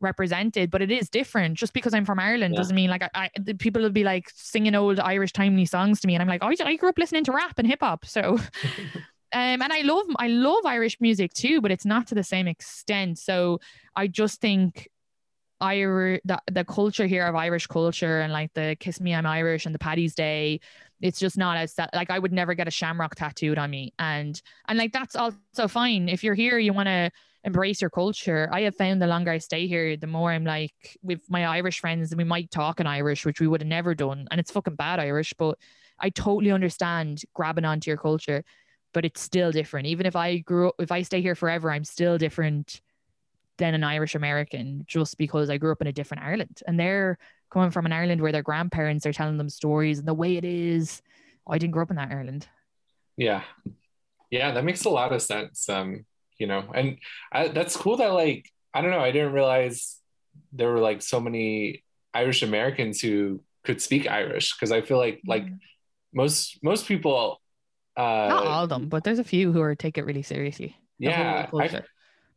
represented, 0.00 0.70
but 0.70 0.82
it 0.82 0.90
is 0.90 1.08
different. 1.08 1.56
Just 1.56 1.72
because 1.72 1.94
I'm 1.94 2.04
from 2.04 2.18
Ireland 2.18 2.54
Yeah. 2.54 2.58
doesn't 2.60 2.76
mean 2.76 2.90
like 2.90 3.02
I, 3.02 3.10
I 3.14 3.30
the 3.40 3.54
people 3.54 3.82
will 3.82 3.90
be 3.90 4.04
like 4.04 4.30
singing 4.34 4.74
old 4.74 5.00
Irish 5.00 5.32
timely 5.32 5.64
songs 5.66 6.00
to 6.00 6.06
me, 6.06 6.14
and 6.14 6.22
I'm 6.22 6.28
like, 6.28 6.42
oh, 6.42 6.52
I 6.64 6.76
grew 6.76 6.88
up 6.90 6.98
listening 6.98 7.24
to 7.24 7.32
rap 7.32 7.58
and 7.58 7.66
hip 7.66 7.80
hop, 7.80 8.04
so. 8.06 8.38
Um, 9.34 9.62
and 9.62 9.72
I 9.72 9.80
love 9.82 10.06
I 10.18 10.28
love 10.28 10.64
Irish 10.64 11.00
music 11.00 11.34
too, 11.34 11.60
but 11.60 11.72
it's 11.72 11.84
not 11.84 12.06
to 12.08 12.14
the 12.14 12.22
same 12.22 12.46
extent. 12.46 13.18
So 13.18 13.58
I 13.96 14.06
just 14.06 14.40
think 14.40 14.88
Irish 15.60 16.20
the, 16.24 16.40
the 16.52 16.64
culture 16.64 17.06
here 17.06 17.26
of 17.26 17.34
Irish 17.34 17.66
culture 17.66 18.20
and 18.20 18.32
like 18.32 18.54
the 18.54 18.76
Kiss 18.78 19.00
Me 19.00 19.12
I'm 19.12 19.26
Irish 19.26 19.66
and 19.66 19.74
the 19.74 19.78
Paddy's 19.80 20.14
Day, 20.14 20.60
it's 21.00 21.18
just 21.18 21.36
not 21.36 21.56
as 21.56 21.74
like 21.92 22.10
I 22.10 22.18
would 22.20 22.32
never 22.32 22.54
get 22.54 22.68
a 22.68 22.70
shamrock 22.70 23.16
tattooed 23.16 23.58
on 23.58 23.70
me. 23.70 23.92
And 23.98 24.40
and 24.68 24.78
like 24.78 24.92
that's 24.92 25.16
also 25.16 25.66
fine. 25.68 26.08
If 26.08 26.22
you're 26.22 26.34
here, 26.34 26.58
you 26.58 26.72
want 26.72 26.86
to 26.86 27.10
embrace 27.42 27.80
your 27.80 27.90
culture. 27.90 28.48
I 28.52 28.60
have 28.62 28.76
found 28.76 29.02
the 29.02 29.08
longer 29.08 29.32
I 29.32 29.38
stay 29.38 29.66
here, 29.66 29.96
the 29.96 30.06
more 30.06 30.30
I'm 30.30 30.44
like 30.44 30.96
with 31.02 31.20
my 31.28 31.44
Irish 31.44 31.80
friends 31.80 32.12
and 32.12 32.18
we 32.18 32.24
might 32.24 32.52
talk 32.52 32.78
in 32.78 32.86
Irish, 32.86 33.26
which 33.26 33.40
we 33.40 33.48
would 33.48 33.62
have 33.62 33.68
never 33.68 33.96
done. 33.96 34.28
And 34.30 34.38
it's 34.38 34.52
fucking 34.52 34.76
bad 34.76 35.00
Irish, 35.00 35.34
but 35.36 35.58
I 35.98 36.10
totally 36.10 36.52
understand 36.52 37.22
grabbing 37.34 37.64
onto 37.64 37.90
your 37.90 37.98
culture 37.98 38.44
but 38.94 39.04
it's 39.04 39.20
still 39.20 39.52
different. 39.52 39.86
Even 39.88 40.06
if 40.06 40.16
I 40.16 40.38
grew 40.38 40.68
up, 40.68 40.76
if 40.78 40.90
I 40.90 41.02
stay 41.02 41.20
here 41.20 41.34
forever, 41.34 41.70
I'm 41.70 41.84
still 41.84 42.16
different 42.16 42.80
than 43.58 43.74
an 43.74 43.84
Irish 43.84 44.14
American 44.14 44.84
just 44.86 45.18
because 45.18 45.50
I 45.50 45.58
grew 45.58 45.72
up 45.72 45.82
in 45.82 45.86
a 45.86 45.92
different 45.92 46.22
Ireland. 46.22 46.62
And 46.66 46.80
they're 46.80 47.18
coming 47.50 47.70
from 47.70 47.84
an 47.84 47.92
Ireland 47.92 48.22
where 48.22 48.32
their 48.32 48.42
grandparents 48.42 49.04
are 49.04 49.12
telling 49.12 49.36
them 49.36 49.50
stories 49.50 49.98
and 49.98 50.08
the 50.08 50.14
way 50.14 50.36
it 50.36 50.44
is. 50.44 51.02
I 51.46 51.58
didn't 51.58 51.72
grow 51.72 51.82
up 51.82 51.90
in 51.90 51.96
that 51.96 52.10
Ireland. 52.10 52.48
Yeah. 53.16 53.42
Yeah, 54.30 54.52
that 54.52 54.64
makes 54.64 54.84
a 54.84 54.90
lot 54.90 55.12
of 55.12 55.22
sense. 55.22 55.68
Um, 55.68 56.06
you 56.38 56.46
know, 56.46 56.64
and 56.74 56.98
I, 57.30 57.48
that's 57.48 57.76
cool 57.76 57.98
that 57.98 58.12
like 58.12 58.50
I 58.72 58.80
don't 58.80 58.90
know, 58.90 59.00
I 59.00 59.12
didn't 59.12 59.32
realize 59.32 59.98
there 60.52 60.70
were 60.70 60.80
like 60.80 61.02
so 61.02 61.20
many 61.20 61.84
Irish 62.12 62.42
Americans 62.42 63.00
who 63.00 63.40
could 63.62 63.80
speak 63.80 64.10
Irish 64.10 64.52
because 64.52 64.72
I 64.72 64.82
feel 64.82 64.98
like 64.98 65.20
like 65.26 65.46
most 66.12 66.58
most 66.62 66.86
people 66.86 67.40
uh 67.96 68.26
Not 68.28 68.46
all 68.46 68.62
of 68.64 68.68
them, 68.68 68.88
but 68.88 69.04
there's 69.04 69.18
a 69.18 69.24
few 69.24 69.52
who 69.52 69.60
are 69.60 69.74
take 69.74 69.98
it 69.98 70.04
really 70.04 70.22
seriously. 70.22 70.76
The 70.98 71.06
yeah, 71.06 71.46
I, 71.52 71.68
culture. 71.68 71.86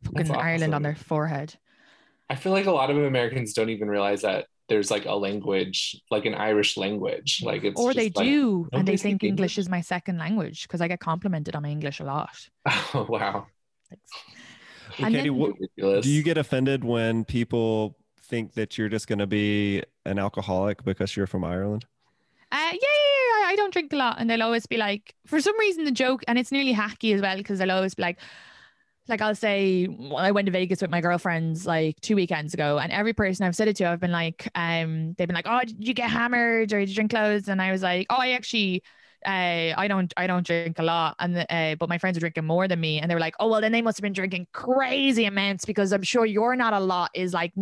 Fucking 0.04 0.30
Ireland 0.30 0.74
on 0.74 0.82
their 0.82 0.94
forehead. 0.94 1.54
I 2.30 2.34
feel 2.36 2.52
like 2.52 2.66
a 2.66 2.72
lot 2.72 2.90
of 2.90 2.96
Americans 2.96 3.52
don't 3.54 3.70
even 3.70 3.88
realize 3.88 4.22
that 4.22 4.46
there's 4.68 4.90
like 4.90 5.06
a 5.06 5.14
language, 5.14 6.00
like 6.10 6.26
an 6.26 6.34
Irish 6.34 6.76
language. 6.76 7.40
Like 7.42 7.64
it's 7.64 7.80
or 7.80 7.94
they 7.94 8.10
like- 8.14 8.26
do, 8.26 8.68
and 8.72 8.86
they 8.86 8.92
they 8.92 8.96
think 8.96 9.24
English 9.24 9.56
English? 9.56 9.58
is 9.58 9.68
my 9.68 9.80
second 9.80 10.18
language 10.18 10.62
because 10.62 10.80
I 10.80 10.88
get 10.88 11.00
complimented 11.00 11.56
on 11.56 11.62
my 11.62 11.70
English 11.70 12.00
a 12.00 12.04
lot. 12.04 12.36
Oh 12.94 13.06
wow. 13.08 13.46
Thanks. 13.88 14.10
And 14.98 15.14
Katie, 15.14 15.28
then- 15.28 15.36
what, 15.36 16.02
do 16.02 16.08
you 16.10 16.22
get 16.22 16.38
offended 16.38 16.82
when 16.82 17.24
people 17.24 17.98
think 18.22 18.54
that 18.54 18.78
you're 18.78 18.88
just 18.88 19.06
going 19.06 19.18
to 19.18 19.26
be 19.26 19.82
an 20.06 20.18
alcoholic 20.18 20.82
because 20.82 21.14
you're 21.14 21.26
from 21.26 21.44
Ireland? 21.44 21.84
Uh, 22.50 22.56
yeah, 22.56 22.72
yeah, 22.72 23.40
yeah, 23.42 23.46
I 23.48 23.54
don't 23.56 23.72
drink 23.72 23.92
a 23.92 23.96
lot, 23.96 24.16
and 24.18 24.28
they'll 24.30 24.42
always 24.42 24.64
be 24.66 24.78
like, 24.78 25.14
for 25.26 25.38
some 25.40 25.58
reason, 25.58 25.84
the 25.84 25.90
joke, 25.90 26.22
and 26.26 26.38
it's 26.38 26.50
nearly 26.50 26.72
hacky 26.74 27.14
as 27.14 27.20
well, 27.20 27.36
because 27.36 27.58
they'll 27.58 27.70
always 27.70 27.94
be 27.94 28.02
like, 28.02 28.18
like 29.08 29.20
I'll 29.22 29.34
say 29.34 29.88
I 30.16 30.32
went 30.32 30.46
to 30.46 30.52
Vegas 30.52 30.82
with 30.82 30.90
my 30.90 31.00
girlfriends 31.00 31.66
like 31.66 32.00
two 32.00 32.16
weekends 32.16 32.54
ago, 32.54 32.78
and 32.78 32.92
every 32.92 33.14
person 33.14 33.46
I've 33.46 33.56
said 33.56 33.68
it 33.68 33.76
to, 33.76 33.86
I've 33.86 34.00
been 34.00 34.12
like, 34.12 34.48
um, 34.54 35.14
they've 35.18 35.28
been 35.28 35.34
like, 35.36 35.46
oh, 35.48 35.60
did 35.66 35.86
you 35.86 35.94
get 35.94 36.10
hammered 36.10 36.72
or 36.72 36.80
did 36.80 36.88
you 36.90 36.94
drink 36.94 37.12
loads? 37.12 37.48
And 37.48 37.60
I 37.62 37.72
was 37.72 37.82
like, 37.82 38.06
oh, 38.10 38.16
I 38.18 38.30
actually 38.32 38.82
uh, 39.26 39.74
I 39.76 39.86
don't 39.88 40.12
I 40.16 40.26
don't 40.26 40.46
drink 40.46 40.78
a 40.78 40.82
lot, 40.82 41.16
and 41.18 41.46
uh, 41.48 41.76
but 41.76 41.88
my 41.88 41.98
friends 41.98 42.16
are 42.16 42.20
drinking 42.20 42.44
more 42.44 42.68
than 42.68 42.80
me, 42.80 43.00
and 43.00 43.10
they 43.10 43.14
were 43.14 43.20
like, 43.20 43.34
oh 43.40 43.48
well, 43.48 43.60
then 43.60 43.72
they 43.72 43.82
must 43.82 43.98
have 43.98 44.02
been 44.02 44.12
drinking 44.12 44.46
crazy 44.52 45.24
amounts 45.24 45.64
because 45.64 45.92
I'm 45.92 46.02
sure 46.02 46.24
you're 46.24 46.56
not 46.56 46.72
a 46.72 46.80
lot 46.80 47.10
is 47.14 47.32
like 47.32 47.52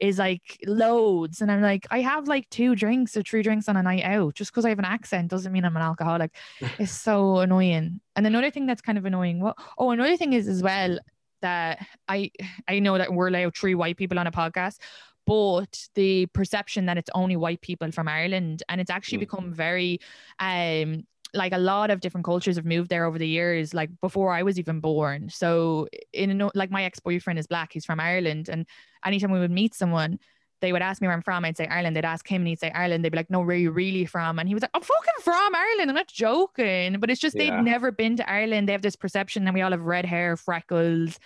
is 0.00 0.18
like 0.18 0.58
loads, 0.66 1.40
and 1.40 1.50
I'm 1.50 1.62
like, 1.62 1.86
I 1.90 2.00
have 2.00 2.28
like 2.28 2.48
two 2.50 2.74
drinks 2.74 3.16
or 3.16 3.22
three 3.22 3.42
drinks 3.42 3.68
on 3.68 3.76
a 3.76 3.82
night 3.82 4.04
out. 4.04 4.34
Just 4.34 4.52
because 4.52 4.64
I 4.64 4.70
have 4.70 4.78
an 4.78 4.84
accent 4.84 5.30
doesn't 5.30 5.52
mean 5.52 5.64
I'm 5.64 5.76
an 5.76 5.82
alcoholic. 5.82 6.34
it's 6.78 6.92
so 6.92 7.38
annoying. 7.38 8.00
And 8.16 8.26
another 8.26 8.50
thing 8.50 8.66
that's 8.66 8.82
kind 8.82 8.98
of 8.98 9.04
annoying. 9.04 9.40
What? 9.40 9.56
Oh, 9.78 9.90
another 9.90 10.16
thing 10.16 10.32
is 10.32 10.48
as 10.48 10.62
well 10.62 10.98
that 11.42 11.86
I 12.08 12.30
I 12.66 12.78
know 12.78 12.96
that 12.98 13.12
we're 13.12 13.30
like 13.30 13.54
three 13.54 13.74
white 13.74 13.96
people 13.96 14.18
on 14.18 14.26
a 14.26 14.32
podcast, 14.32 14.78
but 15.26 15.88
the 15.94 16.26
perception 16.26 16.86
that 16.86 16.98
it's 16.98 17.10
only 17.14 17.36
white 17.36 17.60
people 17.60 17.90
from 17.92 18.08
Ireland 18.08 18.62
and 18.68 18.80
it's 18.80 18.90
actually 18.90 19.18
mm. 19.18 19.20
become 19.20 19.52
very 19.52 20.00
um 20.38 21.04
like 21.34 21.52
a 21.52 21.58
lot 21.58 21.90
of 21.90 22.00
different 22.00 22.24
cultures 22.24 22.56
have 22.56 22.64
moved 22.64 22.88
there 22.90 23.04
over 23.04 23.18
the 23.18 23.26
years 23.26 23.74
like 23.74 23.90
before 24.00 24.32
I 24.32 24.42
was 24.42 24.58
even 24.58 24.80
born 24.80 25.28
so 25.28 25.88
in 26.12 26.40
a, 26.40 26.50
like 26.54 26.70
my 26.70 26.84
ex-boyfriend 26.84 27.38
is 27.38 27.46
black 27.46 27.72
he's 27.72 27.84
from 27.84 28.00
Ireland 28.00 28.48
and 28.48 28.66
anytime 29.04 29.32
we 29.32 29.40
would 29.40 29.50
meet 29.50 29.74
someone 29.74 30.18
they 30.60 30.72
would 30.72 30.82
ask 30.82 31.02
me 31.02 31.08
where 31.08 31.14
I'm 31.14 31.22
from 31.22 31.44
I'd 31.44 31.56
say 31.56 31.66
Ireland 31.66 31.96
they'd 31.96 32.04
ask 32.04 32.26
him 32.26 32.42
and 32.42 32.48
he'd 32.48 32.60
say 32.60 32.70
Ireland 32.70 33.04
they'd 33.04 33.10
be 33.12 33.16
like 33.16 33.30
no 33.30 33.40
where 33.40 33.56
are 33.56 33.58
you 33.58 33.70
really 33.70 34.06
from 34.06 34.38
and 34.38 34.48
he 34.48 34.54
was 34.54 34.62
like 34.62 34.70
I'm 34.74 34.82
fucking 34.82 35.22
from 35.22 35.54
Ireland 35.54 35.90
I'm 35.90 35.96
not 35.96 36.08
joking 36.08 36.98
but 37.00 37.10
it's 37.10 37.20
just 37.20 37.36
yeah. 37.36 37.50
they'd 37.50 37.62
never 37.62 37.90
been 37.90 38.16
to 38.16 38.30
Ireland 38.30 38.68
they 38.68 38.72
have 38.72 38.82
this 38.82 38.96
perception 38.96 39.44
that 39.44 39.54
we 39.54 39.60
all 39.60 39.72
have 39.72 39.82
red 39.82 40.06
hair 40.06 40.36
freckles 40.36 41.18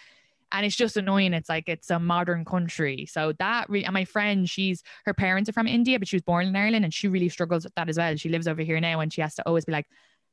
and 0.53 0.65
it's 0.65 0.77
just 0.77 0.97
annoying. 0.97 1.35
It's 1.35 1.49
like 1.49 1.69
it's 1.69 1.91
a 1.91 1.99
modern 1.99 2.45
country. 2.45 3.07
So 3.07 3.33
that 3.39 3.69
re- 3.69 3.85
and 3.85 3.93
my 3.93 4.05
friend, 4.05 4.49
she's 4.49 4.83
her 5.05 5.15
parents 5.15 5.49
are 5.49 5.53
from 5.53 5.67
India, 5.67 5.99
but 5.99 6.09
she 6.09 6.17
was 6.17 6.23
born 6.23 6.47
in 6.47 6.57
Ireland, 6.57 6.85
and 6.85 6.95
she 6.95 7.09
really 7.09 7.29
struggles 7.29 7.65
with 7.65 7.75
that 7.75 7.89
as 7.89 7.99
well. 7.99 8.17
She 8.17 8.29
lives 8.29 8.49
over 8.49 8.63
here 8.63 8.81
now, 8.81 9.01
and 9.01 9.13
she 9.13 9.21
has 9.21 9.35
to 9.37 9.47
always 9.47 9.65
be 9.65 9.73
like, 9.73 9.87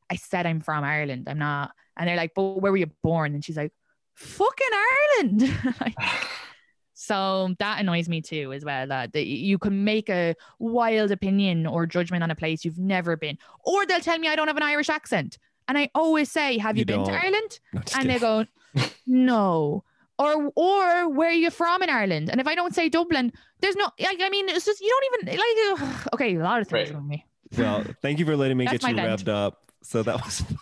"I 0.09 0.15
said 0.15 0.45
I'm 0.45 0.61
from 0.61 0.83
Ireland. 0.83 1.27
I'm 1.27 1.39
not." 1.39 1.71
And 1.97 2.07
they're 2.07 2.15
like, 2.15 2.33
"But 2.35 2.61
where 2.61 2.71
were 2.71 2.77
you 2.77 2.91
born?" 3.03 3.33
And 3.33 3.43
she's 3.43 3.57
like, 3.57 3.73
"Fucking 4.13 4.67
Ireland." 4.73 5.53
like, 5.81 5.95
so 6.93 7.53
that 7.59 7.81
annoys 7.81 8.07
me 8.07 8.21
too, 8.21 8.53
as 8.53 8.63
well. 8.63 8.87
That, 8.87 9.13
that 9.13 9.25
you 9.25 9.57
can 9.57 9.83
make 9.83 10.09
a 10.09 10.35
wild 10.59 11.11
opinion 11.11 11.67
or 11.67 11.85
judgment 11.85 12.23
on 12.23 12.31
a 12.31 12.35
place 12.35 12.63
you've 12.63 12.79
never 12.79 13.17
been, 13.17 13.37
or 13.65 13.85
they'll 13.85 13.99
tell 13.99 14.17
me 14.17 14.27
I 14.27 14.35
don't 14.35 14.47
have 14.47 14.57
an 14.57 14.63
Irish 14.63 14.89
accent. 14.89 15.37
And 15.67 15.77
I 15.77 15.89
always 15.95 16.31
say, 16.31 16.57
Have 16.59 16.77
you, 16.77 16.81
you 16.81 16.85
been 16.85 17.03
don't. 17.03 17.07
to 17.07 17.13
Ireland? 17.13 17.59
And 17.73 17.85
kidding. 17.85 18.07
they 18.07 18.19
go, 18.19 18.45
No 19.07 19.83
or 20.17 20.51
or 20.55 21.09
where 21.09 21.29
are 21.29 21.33
you 21.33 21.49
from 21.49 21.81
in 21.81 21.89
Ireland? 21.89 22.29
And 22.29 22.39
if 22.39 22.47
I 22.47 22.55
don't 22.55 22.73
say 22.73 22.89
Dublin, 22.89 23.31
there's 23.59 23.75
no 23.75 23.89
like 23.99 24.21
I 24.21 24.29
mean 24.29 24.49
it's 24.49 24.65
just 24.65 24.81
you 24.81 24.89
don't 24.89 25.29
even 25.29 25.39
like 25.39 25.81
ugh, 25.81 26.09
okay, 26.13 26.35
a 26.35 26.39
lot 26.39 26.61
of 26.61 26.67
things 26.67 26.89
right. 26.89 26.97
on 26.97 27.07
me. 27.07 27.25
Well, 27.57 27.85
thank 28.01 28.19
you 28.19 28.25
for 28.25 28.35
letting 28.35 28.57
me 28.57 28.65
get 28.65 28.83
you 28.83 28.95
revved 28.95 29.29
up. 29.29 29.61
So 29.81 30.03
that 30.03 30.23
was 30.23 30.43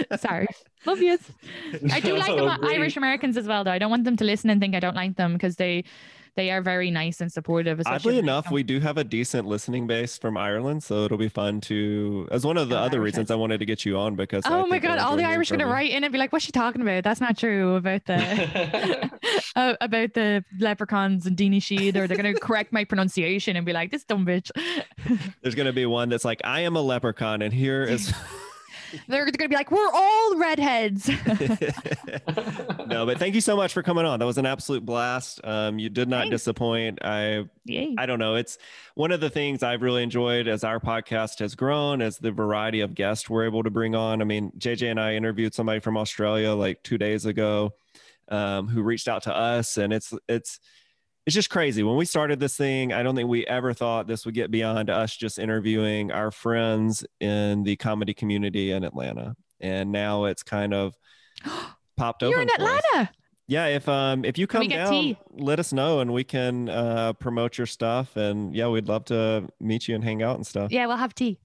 Sorry. 0.18 0.46
Love 0.86 1.00
you. 1.00 1.18
I 1.92 2.00
do 2.00 2.16
like 2.16 2.34
them 2.34 2.48
Irish 2.64 2.96
Americans 2.96 3.36
as 3.36 3.46
well 3.46 3.64
though. 3.64 3.70
I 3.70 3.78
don't 3.78 3.90
want 3.90 4.04
them 4.04 4.16
to 4.16 4.24
listen 4.24 4.50
and 4.50 4.60
think 4.60 4.74
I 4.74 4.80
don't 4.80 4.96
like 4.96 5.16
them 5.16 5.34
because 5.34 5.56
they 5.56 5.84
they 6.34 6.50
are 6.50 6.62
very 6.62 6.90
nice 6.90 7.20
and 7.20 7.30
supportive. 7.30 7.80
Oddly 7.84 8.18
enough, 8.18 8.50
we 8.50 8.62
do 8.62 8.80
have 8.80 8.96
a 8.96 9.04
decent 9.04 9.46
listening 9.46 9.86
base 9.86 10.16
from 10.16 10.36
Ireland, 10.36 10.82
so 10.82 11.04
it'll 11.04 11.18
be 11.18 11.28
fun 11.28 11.60
to. 11.62 12.26
As 12.30 12.46
one 12.46 12.56
of 12.56 12.68
the 12.68 12.78
other 12.78 12.98
Irish 12.98 13.14
reasons 13.14 13.30
I 13.30 13.34
wanted 13.34 13.58
to 13.58 13.66
get 13.66 13.84
you 13.84 13.98
on 13.98 14.14
because. 14.14 14.44
Oh 14.46 14.66
my 14.66 14.78
god! 14.78 14.98
All 14.98 15.16
the 15.16 15.24
Irish 15.24 15.50
are 15.50 15.56
gonna 15.56 15.70
write 15.70 15.90
in 15.90 16.04
and 16.04 16.12
be 16.12 16.18
like, 16.18 16.32
"What's 16.32 16.44
she 16.44 16.52
talking 16.52 16.80
about? 16.80 17.04
That's 17.04 17.20
not 17.20 17.36
true 17.36 17.74
about 17.76 18.06
the 18.06 19.10
uh, 19.56 19.74
about 19.80 20.14
the 20.14 20.44
leprechauns 20.58 21.26
and 21.26 21.36
Daoine 21.36 21.96
Or 21.96 22.06
they're 22.06 22.16
gonna 22.16 22.34
correct 22.40 22.72
my 22.72 22.84
pronunciation 22.84 23.56
and 23.56 23.66
be 23.66 23.72
like, 23.72 23.90
"This 23.90 24.04
dumb 24.04 24.24
bitch." 24.24 24.50
There's 25.42 25.54
gonna 25.54 25.72
be 25.72 25.86
one 25.86 26.08
that's 26.08 26.24
like, 26.24 26.40
"I 26.44 26.60
am 26.60 26.76
a 26.76 26.82
leprechaun, 26.82 27.42
and 27.42 27.52
here 27.52 27.82
is." 27.84 28.12
They're 29.08 29.24
going 29.24 29.32
to 29.32 29.48
be 29.48 29.54
like, 29.54 29.70
we're 29.70 29.90
all 29.92 30.36
redheads. 30.36 31.08
no, 32.86 33.06
but 33.06 33.18
thank 33.18 33.34
you 33.34 33.40
so 33.40 33.56
much 33.56 33.72
for 33.72 33.82
coming 33.82 34.04
on. 34.04 34.18
That 34.18 34.26
was 34.26 34.38
an 34.38 34.46
absolute 34.46 34.84
blast. 34.84 35.40
Um, 35.44 35.78
you 35.78 35.88
did 35.88 36.08
not 36.08 36.22
Thanks. 36.22 36.30
disappoint. 36.34 36.98
I, 37.04 37.44
Yay. 37.64 37.94
I 37.98 38.06
don't 38.06 38.18
know. 38.18 38.36
It's 38.36 38.58
one 38.94 39.12
of 39.12 39.20
the 39.20 39.30
things 39.30 39.62
I've 39.62 39.82
really 39.82 40.02
enjoyed 40.02 40.48
as 40.48 40.64
our 40.64 40.80
podcast 40.80 41.38
has 41.40 41.54
grown, 41.54 42.02
as 42.02 42.18
the 42.18 42.32
variety 42.32 42.80
of 42.80 42.94
guests 42.94 43.28
we're 43.30 43.44
able 43.44 43.62
to 43.62 43.70
bring 43.70 43.94
on. 43.94 44.20
I 44.20 44.24
mean, 44.24 44.52
JJ 44.58 44.90
and 44.90 45.00
I 45.00 45.14
interviewed 45.14 45.54
somebody 45.54 45.80
from 45.80 45.96
Australia 45.96 46.52
like 46.52 46.82
two 46.82 46.98
days 46.98 47.26
ago, 47.26 47.74
um, 48.28 48.68
who 48.68 48.82
reached 48.82 49.08
out 49.08 49.22
to 49.24 49.34
us, 49.34 49.76
and 49.76 49.92
it's 49.92 50.12
it's 50.28 50.60
it's 51.26 51.34
just 51.34 51.50
crazy. 51.50 51.82
When 51.82 51.96
we 51.96 52.04
started 52.04 52.40
this 52.40 52.56
thing, 52.56 52.92
I 52.92 53.02
don't 53.02 53.14
think 53.14 53.28
we 53.28 53.46
ever 53.46 53.72
thought 53.72 54.06
this 54.06 54.24
would 54.24 54.34
get 54.34 54.50
beyond 54.50 54.90
us 54.90 55.16
just 55.16 55.38
interviewing 55.38 56.10
our 56.10 56.30
friends 56.30 57.04
in 57.20 57.62
the 57.62 57.76
comedy 57.76 58.12
community 58.12 58.72
in 58.72 58.82
Atlanta. 58.82 59.36
And 59.60 59.92
now 59.92 60.24
it's 60.24 60.42
kind 60.42 60.74
of 60.74 60.94
popped 61.96 62.22
You're 62.22 62.30
open. 62.30 62.48
You're 62.48 62.54
in 62.56 62.62
Atlanta. 62.62 63.10
Yeah, 63.46 63.66
if 63.66 63.88
um 63.88 64.24
if 64.24 64.38
you 64.38 64.46
come 64.46 64.66
down, 64.66 64.90
tea? 64.90 65.18
let 65.32 65.58
us 65.58 65.72
know 65.72 66.00
and 66.00 66.12
we 66.12 66.24
can 66.24 66.68
uh 66.68 67.12
promote 67.14 67.58
your 67.58 67.66
stuff 67.66 68.16
and 68.16 68.54
yeah, 68.54 68.68
we'd 68.68 68.88
love 68.88 69.04
to 69.06 69.48
meet 69.60 69.88
you 69.88 69.94
and 69.94 70.02
hang 70.02 70.22
out 70.22 70.36
and 70.36 70.46
stuff. 70.46 70.72
Yeah, 70.72 70.86
we'll 70.86 70.96
have 70.96 71.14
tea. 71.14 71.38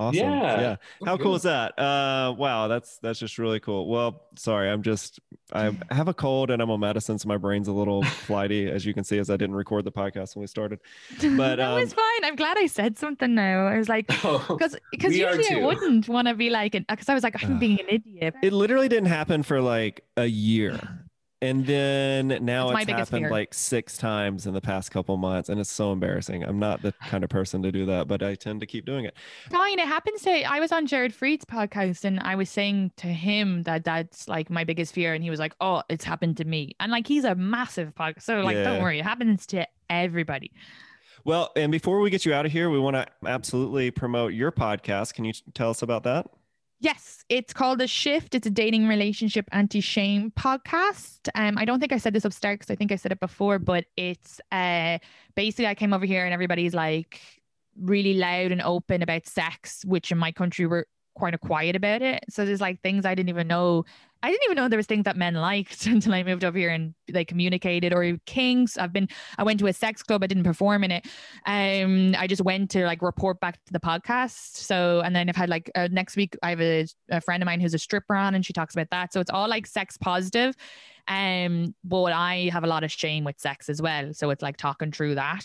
Awesome. 0.00 0.18
Yeah. 0.18 0.60
yeah. 0.60 0.76
How 1.04 1.16
cool 1.16 1.34
is 1.36 1.42
that? 1.42 1.78
Uh, 1.78 2.34
wow. 2.36 2.68
That's, 2.68 2.98
that's 2.98 3.18
just 3.18 3.38
really 3.38 3.60
cool. 3.60 3.88
Well, 3.88 4.22
sorry. 4.36 4.68
I'm 4.68 4.82
just, 4.82 5.20
I 5.52 5.72
have 5.90 6.08
a 6.08 6.14
cold 6.14 6.50
and 6.50 6.60
I'm 6.60 6.70
on 6.70 6.80
medicine. 6.80 7.18
So 7.18 7.28
my 7.28 7.36
brain's 7.36 7.68
a 7.68 7.72
little 7.72 8.02
flighty, 8.26 8.68
as 8.68 8.84
you 8.84 8.92
can 8.92 9.04
see, 9.04 9.18
as 9.18 9.30
I 9.30 9.36
didn't 9.36 9.54
record 9.54 9.84
the 9.84 9.92
podcast 9.92 10.34
when 10.34 10.42
we 10.42 10.46
started, 10.46 10.80
but 11.20 11.36
that 11.36 11.60
um, 11.60 11.80
was 11.80 11.92
fine. 11.92 12.24
I'm 12.24 12.36
glad 12.36 12.58
I 12.58 12.66
said 12.66 12.98
something 12.98 13.34
now. 13.34 13.66
I 13.66 13.78
was 13.78 13.88
like, 13.88 14.06
because, 14.48 14.76
because 14.90 15.16
usually 15.16 15.62
I 15.62 15.64
wouldn't 15.64 16.08
want 16.08 16.28
to 16.28 16.34
be 16.34 16.50
like, 16.50 16.72
because 16.72 17.08
I 17.08 17.14
was 17.14 17.22
like, 17.22 17.42
I'm 17.42 17.58
being 17.58 17.80
an 17.80 17.86
idiot. 17.88 18.34
It 18.42 18.52
literally 18.52 18.88
didn't 18.88 19.08
happen 19.08 19.42
for 19.42 19.60
like 19.60 20.04
a 20.16 20.26
year 20.26 21.03
and 21.44 21.66
then 21.66 22.38
now 22.40 22.70
it's, 22.70 22.82
it's 22.82 22.90
happened 22.90 23.24
fear. 23.24 23.30
like 23.30 23.52
six 23.52 23.98
times 23.98 24.46
in 24.46 24.54
the 24.54 24.60
past 24.60 24.90
couple 24.90 25.16
months 25.18 25.48
and 25.48 25.60
it's 25.60 25.70
so 25.70 25.92
embarrassing. 25.92 26.42
I'm 26.42 26.58
not 26.58 26.80
the 26.80 26.92
kind 27.06 27.22
of 27.22 27.30
person 27.30 27.62
to 27.62 27.70
do 27.70 27.84
that 27.86 28.08
but 28.08 28.22
i 28.22 28.34
tend 28.34 28.60
to 28.60 28.66
keep 28.66 28.86
doing 28.86 29.04
it. 29.04 29.14
Fine 29.50 29.78
it 29.78 29.86
happens 29.86 30.22
to 30.22 30.42
i 30.44 30.58
was 30.58 30.72
on 30.72 30.86
jared 30.86 31.14
freid's 31.14 31.44
podcast 31.44 32.04
and 32.04 32.18
i 32.20 32.34
was 32.34 32.48
saying 32.48 32.92
to 32.96 33.08
him 33.08 33.62
that 33.64 33.84
that's 33.84 34.26
like 34.26 34.48
my 34.48 34.64
biggest 34.64 34.94
fear 34.94 35.12
and 35.12 35.22
he 35.22 35.30
was 35.30 35.38
like 35.38 35.54
oh 35.60 35.82
it's 35.88 36.04
happened 36.04 36.36
to 36.38 36.44
me. 36.44 36.74
And 36.80 36.90
like 36.90 37.06
he's 37.06 37.24
a 37.24 37.34
massive 37.34 37.94
podcast 37.94 38.22
so 38.22 38.40
like 38.40 38.56
yeah. 38.56 38.64
don't 38.64 38.82
worry 38.82 38.98
it 38.98 39.04
happens 39.04 39.46
to 39.48 39.66
everybody. 39.90 40.50
Well 41.24 41.52
and 41.56 41.70
before 41.70 42.00
we 42.00 42.10
get 42.10 42.24
you 42.24 42.32
out 42.32 42.46
of 42.46 42.52
here 42.52 42.70
we 42.70 42.78
want 42.78 42.96
to 42.96 43.06
absolutely 43.26 43.90
promote 43.90 44.32
your 44.32 44.50
podcast. 44.50 45.14
Can 45.14 45.24
you 45.24 45.32
tell 45.52 45.70
us 45.70 45.82
about 45.82 46.04
that 46.04 46.26
Yes, 46.80 47.24
it's 47.28 47.52
called 47.52 47.78
The 47.78 47.86
Shift. 47.86 48.34
It's 48.34 48.46
a 48.46 48.50
dating 48.50 48.88
relationship 48.88 49.46
anti 49.52 49.80
shame 49.80 50.32
podcast. 50.38 51.28
Um, 51.34 51.56
I 51.56 51.64
don't 51.64 51.80
think 51.80 51.92
I 51.92 51.98
said 51.98 52.12
this 52.12 52.24
upstairs 52.24 52.58
because 52.58 52.70
I 52.70 52.76
think 52.76 52.92
I 52.92 52.96
said 52.96 53.12
it 53.12 53.20
before, 53.20 53.58
but 53.58 53.86
it's 53.96 54.40
uh 54.52 54.98
basically 55.34 55.66
I 55.66 55.74
came 55.74 55.92
over 55.94 56.04
here 56.04 56.24
and 56.24 56.34
everybody's 56.34 56.74
like 56.74 57.20
really 57.80 58.14
loud 58.14 58.52
and 58.52 58.60
open 58.60 59.02
about 59.02 59.26
sex, 59.26 59.84
which 59.84 60.12
in 60.12 60.18
my 60.18 60.32
country 60.32 60.66
we're 60.66 60.84
of 61.22 61.40
quiet 61.40 61.76
about 61.76 62.02
it. 62.02 62.24
So 62.28 62.44
there's 62.44 62.60
like 62.60 62.80
things 62.82 63.04
I 63.04 63.14
didn't 63.14 63.28
even 63.28 63.46
know. 63.48 63.84
I 64.22 64.30
didn't 64.30 64.44
even 64.44 64.56
know 64.56 64.68
there 64.68 64.78
was 64.78 64.86
things 64.86 65.04
that 65.04 65.16
men 65.16 65.34
liked 65.34 65.86
until 65.86 66.14
I 66.14 66.22
moved 66.22 66.44
over 66.44 66.56
here 66.56 66.70
and 66.70 66.94
they 67.08 67.24
communicated 67.24 67.92
or 67.92 68.16
kinks. 68.26 68.78
I've 68.78 68.92
been 68.92 69.08
I 69.38 69.42
went 69.42 69.60
to 69.60 69.66
a 69.66 69.72
sex 69.72 70.02
club, 70.02 70.22
I 70.24 70.26
didn't 70.26 70.44
perform 70.44 70.84
in 70.84 70.90
it. 70.90 71.06
Um 71.46 72.14
I 72.18 72.26
just 72.26 72.42
went 72.42 72.70
to 72.70 72.84
like 72.84 73.02
report 73.02 73.40
back 73.40 73.64
to 73.66 73.72
the 73.72 73.80
podcast. 73.80 74.56
So 74.56 75.00
and 75.00 75.14
then 75.14 75.28
I've 75.28 75.36
had 75.36 75.48
like 75.48 75.70
uh, 75.74 75.88
next 75.90 76.16
week 76.16 76.36
I 76.42 76.50
have 76.50 76.60
a, 76.60 76.86
a 77.10 77.20
friend 77.20 77.42
of 77.42 77.46
mine 77.46 77.60
who's 77.60 77.74
a 77.74 77.78
stripper 77.78 78.14
on 78.14 78.34
and 78.34 78.44
she 78.44 78.52
talks 78.52 78.74
about 78.74 78.90
that. 78.90 79.12
So 79.12 79.20
it's 79.20 79.30
all 79.30 79.48
like 79.48 79.66
sex 79.66 79.96
positive. 79.96 80.56
Um 81.06 81.74
but 81.84 82.12
I 82.12 82.48
have 82.52 82.64
a 82.64 82.68
lot 82.68 82.82
of 82.82 82.90
shame 82.90 83.24
with 83.24 83.38
sex 83.38 83.68
as 83.68 83.82
well. 83.82 84.14
So 84.14 84.30
it's 84.30 84.42
like 84.42 84.56
talking 84.56 84.90
through 84.90 85.16
that. 85.16 85.44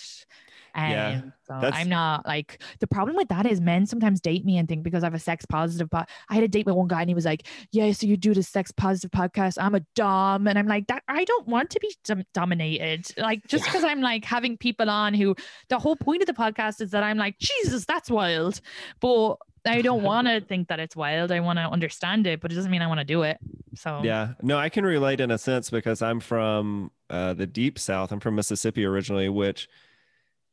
Um, 0.76 0.92
yeah, 0.92 1.22
so 1.48 1.54
I'm 1.56 1.90
not 1.90 2.26
like 2.26 2.62
the 2.80 2.88
problem 2.88 3.16
with 3.16 3.30
that 3.30 3.46
is 3.46 3.60
men 3.60 3.86
sometimes 3.86 4.22
date 4.22 4.46
me 4.46 4.58
and 4.58 4.68
think 4.68 4.84
because 4.84 5.04
I 5.04 5.08
have 5.08 5.14
a 5.14 5.20
sex 5.20 5.46
positive. 5.46 5.90
But 5.90 6.10
I 6.30 6.36
had 6.36 6.44
a 6.44 6.48
date 6.48 6.66
with 6.66 6.76
one 6.76 6.88
guy 6.88 7.02
and 7.02 7.10
he 7.10 7.16
was 7.16 7.26
like, 7.26 7.48
"Yeah, 7.72 7.92
so 7.92 8.08
you 8.08 8.18
do 8.18 8.34
the 8.34 8.44
sex 8.44 8.72
positive 8.72 9.12
podcast? 9.12 9.58
I'm 9.60 9.76
a 9.76 9.82
dom," 9.96 10.48
and 10.48 10.58
I'm 10.58 10.68
like, 10.68 10.88
"That 10.88 11.04
I 11.08 11.24
don't 11.24 11.48
want 11.48 11.70
to 11.72 11.80
be 11.80 11.96
dom- 12.04 12.24
dominated. 12.34 13.08
Like 13.18 13.46
just 13.48 13.66
because 13.66 13.84
I'm 13.84 14.02
like 14.02 14.26
having 14.26 14.58
people 14.58 14.90
on 14.90 15.14
who 15.14 15.36
the 15.70 15.80
whole 15.80 15.96
point 15.96 16.22
of 16.22 16.28
the 16.28 16.34
podcast 16.34 16.82
is 16.82 16.92
that 16.92 17.04
I'm 17.04 17.18
like, 17.18 17.38
Jesus, 17.40 17.86
that's 17.86 18.10
wild, 18.10 18.62
but 19.00 19.38
I 19.66 19.82
don't 19.82 20.04
want 20.04 20.28
to 20.28 20.42
think 20.42 20.68
that 20.70 20.80
it's 20.80 20.96
wild. 20.96 21.32
I 21.32 21.40
want 21.40 21.60
to 21.60 21.64
understand 21.64 22.28
it, 22.28 22.42
but 22.42 22.52
it 22.52 22.56
doesn't 22.56 22.72
mean 22.72 22.82
I 22.82 22.88
want 22.88 23.00
to 23.00 23.06
do 23.06 23.24
it. 23.24 23.38
So 23.76 24.02
yeah, 24.04 24.34
no, 24.42 24.58
I 24.58 24.70
can 24.70 24.86
relate 24.86 25.20
in 25.20 25.32
a 25.32 25.38
sense 25.38 25.70
because 25.70 26.02
I'm 26.02 26.20
from 26.20 26.92
uh, 27.10 27.34
the 27.34 27.48
deep 27.48 27.80
South. 27.80 28.12
I'm 28.12 28.20
from 28.20 28.36
Mississippi 28.36 28.86
originally, 28.86 29.30
which 29.30 29.68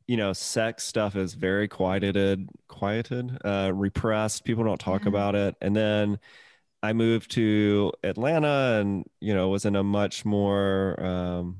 you 0.07 0.15
know, 0.15 0.31
sex 0.33 0.85
stuff 0.85 1.15
is 1.15 1.33
very 1.33 1.67
quieted, 1.67 2.49
quieted, 2.69 3.37
uh, 3.43 3.71
repressed. 3.73 4.45
People 4.45 4.63
don't 4.63 4.79
talk 4.79 5.01
mm-hmm. 5.01 5.09
about 5.09 5.35
it. 5.35 5.55
And 5.61 5.75
then 5.75 6.19
I 6.81 6.93
moved 6.93 7.31
to 7.31 7.91
Atlanta 8.03 8.79
and, 8.79 9.05
you 9.19 9.33
know, 9.33 9.49
was 9.49 9.65
in 9.65 9.75
a 9.75 9.83
much 9.83 10.23
more, 10.23 11.01
um, 11.03 11.57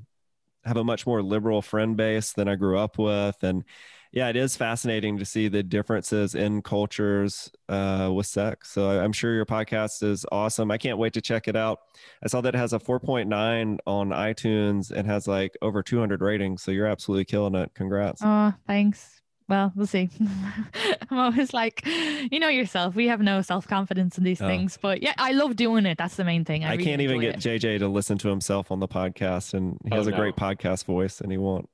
have 0.64 0.78
a 0.78 0.84
much 0.84 1.06
more 1.06 1.22
liberal 1.22 1.62
friend 1.62 1.98
base 1.98 2.34
than 2.34 2.48
I 2.48 2.56
grew 2.56 2.78
up 2.78 2.98
with. 2.98 3.36
And 3.44 3.66
yeah, 4.12 4.30
it 4.30 4.36
is 4.36 4.56
fascinating 4.56 5.18
to 5.18 5.26
see 5.26 5.48
the 5.48 5.64
differences 5.64 6.36
in 6.36 6.62
cultures 6.62 7.52
uh, 7.70 8.12
with 8.14 8.26
sex. 8.26 8.72
So 8.72 8.90
I'm 8.90 9.14
sure 9.14 9.34
your 9.34 9.46
podcast 9.46 10.04
is 10.04 10.26
awesome. 10.32 10.72
I 10.72 10.78
can't 10.78 10.98
wait 10.98 11.14
to 11.14 11.22
check 11.22 11.48
it 11.48 11.56
out. 11.56 11.80
I 12.24 12.28
saw 12.28 12.42
that 12.42 12.56
it 12.56 12.58
has 12.58 12.74
a 12.74 12.80
4.9 12.80 13.78
on 13.86 14.10
iTunes 14.10 14.92
and 14.92 15.08
has 15.08 15.28
like 15.28 15.58
over 15.62 15.84
200 15.84 16.22
ratings. 16.22 16.64
So 16.64 16.72
you're 16.72 16.88
absolutely 16.88 17.26
killing 17.26 17.56
it. 17.56 17.72
Congrats. 17.74 18.22
Oh, 18.24 18.54
thanks 18.66 19.22
well, 19.50 19.72
we'll 19.76 19.88
see. 19.88 20.10
I'm 21.10 21.18
always 21.18 21.54
like, 21.54 21.86
you 21.86 22.40
know 22.40 22.50
yourself. 22.50 22.96
We 22.96 23.08
have 23.08 23.22
no 23.22 23.42
self 23.42 23.68
confidence 23.68 24.18
in 24.18 24.24
these 24.24 24.42
oh. 24.42 24.48
things, 24.48 24.78
but 24.82 25.02
yeah, 25.02 25.14
I 25.18 25.32
love 25.32 25.56
doing 25.56 25.86
it. 25.86 25.98
That's 25.98 26.16
the 26.16 26.26
main 26.26 26.44
thing. 26.44 26.66
I, 26.66 26.70
I 26.70 26.72
really 26.72 26.84
can't 26.84 27.02
even 27.02 27.22
get 27.22 27.46
it. 27.46 27.62
JJ 27.62 27.80
to 27.80 27.88
listen 27.88 28.18
to 28.20 28.30
himself 28.30 28.72
on 28.72 28.80
the 28.80 28.88
podcast, 28.88 29.54
and 29.54 29.78
he 29.86 29.92
oh, 29.92 29.98
has 29.98 30.08
a 30.08 30.12
no. 30.12 30.18
great 30.18 30.36
podcast 30.36 30.86
voice, 30.86 31.22
and 31.22 31.32
he 31.32 31.38
won't. 31.38 31.70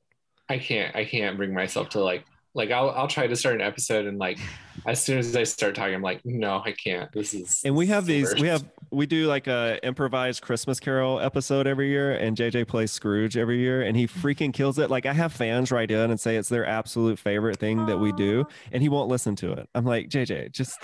I 0.49 0.57
can't. 0.57 0.95
I 0.95 1.05
can't 1.05 1.37
bring 1.37 1.53
myself 1.53 1.89
to 1.89 2.03
like 2.03 2.25
like 2.55 2.71
I'll 2.71 2.91
I'll 2.91 3.07
try 3.07 3.27
to 3.27 3.35
start 3.35 3.55
an 3.55 3.61
episode 3.61 4.05
and 4.05 4.17
like 4.17 4.39
as 4.85 5.01
soon 5.01 5.17
as 5.17 5.35
I 5.35 5.43
start 5.43 5.75
talking, 5.75 5.95
I'm 5.95 6.01
like, 6.01 6.21
no, 6.25 6.61
I 6.63 6.71
can't. 6.71 7.11
This 7.11 7.33
is 7.33 7.61
and 7.63 7.75
we 7.75 7.87
have 7.87 8.05
these 8.05 8.33
we 8.35 8.47
have 8.47 8.63
we 8.91 9.05
do 9.05 9.27
like 9.27 9.47
a 9.47 9.79
improvised 9.83 10.41
Christmas 10.41 10.79
Carol 10.79 11.19
episode 11.19 11.65
every 11.65 11.89
year, 11.89 12.11
and 12.13 12.37
JJ 12.37 12.67
plays 12.67 12.91
Scrooge 12.91 13.37
every 13.37 13.59
year, 13.59 13.81
and 13.81 13.97
he 13.97 14.07
freaking 14.07 14.53
kills 14.53 14.77
it. 14.77 14.89
Like 14.89 15.05
I 15.05 15.13
have 15.13 15.33
fans 15.33 15.71
write 15.71 15.91
in 15.91 16.11
and 16.11 16.19
say 16.19 16.35
it's 16.35 16.49
their 16.49 16.65
absolute 16.65 17.17
favorite 17.17 17.57
thing 17.57 17.85
that 17.87 17.97
we 17.97 18.11
do, 18.11 18.45
and 18.71 18.83
he 18.83 18.89
won't 18.89 19.09
listen 19.09 19.35
to 19.37 19.53
it. 19.53 19.67
I'm 19.73 19.85
like, 19.85 20.09
JJ, 20.09 20.51
just 20.51 20.77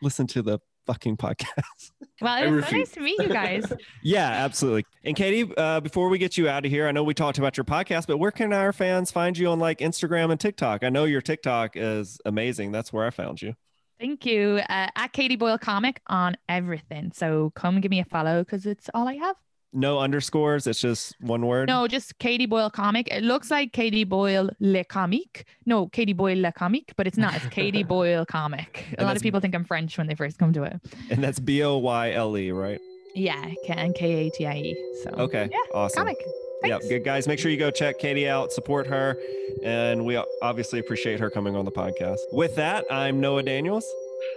listen 0.00 0.26
to 0.28 0.42
the 0.42 0.60
fucking 0.86 1.16
podcast. 1.16 1.90
Well, 2.20 2.40
it 2.40 2.50
was 2.52 2.66
so 2.66 2.76
nice 2.76 2.92
to 2.92 3.00
meet 3.00 3.18
you 3.18 3.28
guys. 3.28 3.72
yeah, 4.04 4.28
absolutely. 4.28 4.84
And 5.02 5.16
Katie, 5.16 5.52
uh, 5.56 5.80
before 5.80 6.08
we 6.08 6.18
get 6.18 6.38
you 6.38 6.48
out 6.48 6.64
of 6.64 6.70
here, 6.70 6.86
I 6.86 6.92
know 6.92 7.02
we 7.02 7.14
talked 7.14 7.38
about 7.38 7.56
your 7.56 7.64
podcast, 7.64 8.06
but 8.06 8.18
where 8.18 8.30
can 8.30 8.52
our 8.52 8.72
fans 8.72 9.10
find 9.10 9.36
you 9.36 9.48
on 9.48 9.58
like 9.58 9.78
Instagram 9.78 10.30
and 10.30 10.38
TikTok? 10.38 10.84
I 10.84 10.88
know 10.88 11.02
your 11.02 11.20
TikTok 11.20 11.72
is 11.74 12.20
amazing. 12.24 12.70
That's 12.70 12.92
where 12.92 13.04
I 13.04 13.10
found 13.10 13.42
you. 13.42 13.54
Thank 13.98 14.24
you. 14.24 14.60
Uh, 14.68 14.86
at 14.94 15.08
Katie 15.08 15.34
Boyle 15.34 15.58
Comic 15.58 16.00
on 16.06 16.36
everything. 16.48 17.10
So 17.12 17.50
come 17.56 17.80
give 17.80 17.90
me 17.90 17.98
a 17.98 18.04
follow 18.04 18.44
because 18.44 18.66
it's 18.66 18.88
all 18.94 19.08
I 19.08 19.14
have 19.14 19.34
no 19.72 19.98
underscores. 19.98 20.66
It's 20.66 20.80
just 20.80 21.16
one 21.20 21.46
word. 21.46 21.68
No, 21.68 21.86
just 21.88 22.18
Katie 22.18 22.46
Boyle 22.46 22.70
comic. 22.70 23.08
It 23.08 23.22
looks 23.22 23.50
like 23.50 23.72
Katie 23.72 24.04
Boyle 24.04 24.50
le 24.60 24.84
comic. 24.84 25.46
No, 25.66 25.88
Katie 25.88 26.12
Boyle 26.12 26.40
le 26.40 26.52
comic, 26.52 26.92
but 26.96 27.06
it's 27.06 27.18
not. 27.18 27.34
It's 27.34 27.46
Katie 27.46 27.82
Boyle 27.94 28.24
comic. 28.26 28.86
A 28.98 29.04
lot 29.04 29.16
of 29.16 29.22
people 29.22 29.40
think 29.40 29.54
I'm 29.54 29.64
French 29.64 29.96
when 29.98 30.06
they 30.06 30.14
first 30.14 30.38
come 30.38 30.52
to 30.52 30.62
it. 30.64 30.80
And 31.10 31.22
that's 31.22 31.38
B 31.40 31.62
O 31.62 31.78
Y 31.78 32.12
L 32.12 32.36
E, 32.36 32.50
right? 32.50 32.80
Yeah, 33.14 33.50
and 33.68 33.94
K 33.94 34.26
A 34.26 34.30
T 34.30 34.46
I 34.46 34.54
E. 34.56 34.94
So 35.04 35.10
okay, 35.10 35.48
yeah, 35.50 35.58
awesome. 35.74 36.04
Comic. 36.04 36.16
Yeah, 36.64 36.78
good 36.88 37.04
guys. 37.04 37.26
Make 37.26 37.40
sure 37.40 37.50
you 37.50 37.56
go 37.56 37.72
check 37.72 37.98
Katie 37.98 38.28
out, 38.28 38.52
support 38.52 38.86
her, 38.86 39.16
and 39.64 40.04
we 40.04 40.22
obviously 40.42 40.78
appreciate 40.78 41.18
her 41.18 41.28
coming 41.28 41.56
on 41.56 41.64
the 41.64 41.72
podcast. 41.72 42.18
With 42.30 42.54
that, 42.56 42.84
I'm 42.90 43.20
Noah 43.20 43.42
Daniels. 43.42 43.84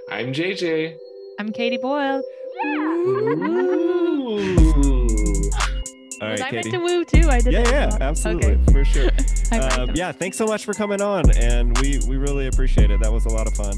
I'm 0.10 0.34
JJ. 0.34 0.96
I'm 1.40 1.52
Katie 1.52 1.78
Boyle. 1.78 2.24
All 6.26 6.32
right, 6.32 6.42
I 6.42 6.50
Katie. 6.50 6.72
meant 6.72 6.84
to 6.84 6.96
woo 6.96 7.06
too. 7.06 7.30
I 7.30 7.40
did. 7.40 7.54
Yeah, 7.54 7.70
yeah, 7.70 7.98
absolutely, 8.02 8.54
okay. 8.54 8.72
for 8.72 8.86
sure. 8.86 9.10
um, 9.80 9.92
yeah, 9.94 10.12
thanks 10.12 10.38
so 10.38 10.46
much 10.46 10.66
for 10.66 10.74
coming 10.74 11.02
on, 11.02 11.30
and 11.38 11.78
we 11.80 12.00
we 12.08 12.18
really 12.18 12.48
appreciate 12.48 12.92
it. 12.92 13.00
That 13.02 13.12
was 13.14 13.26
a 13.26 13.30
lot 13.30 13.48
of 13.48 13.54
fun. 13.54 13.78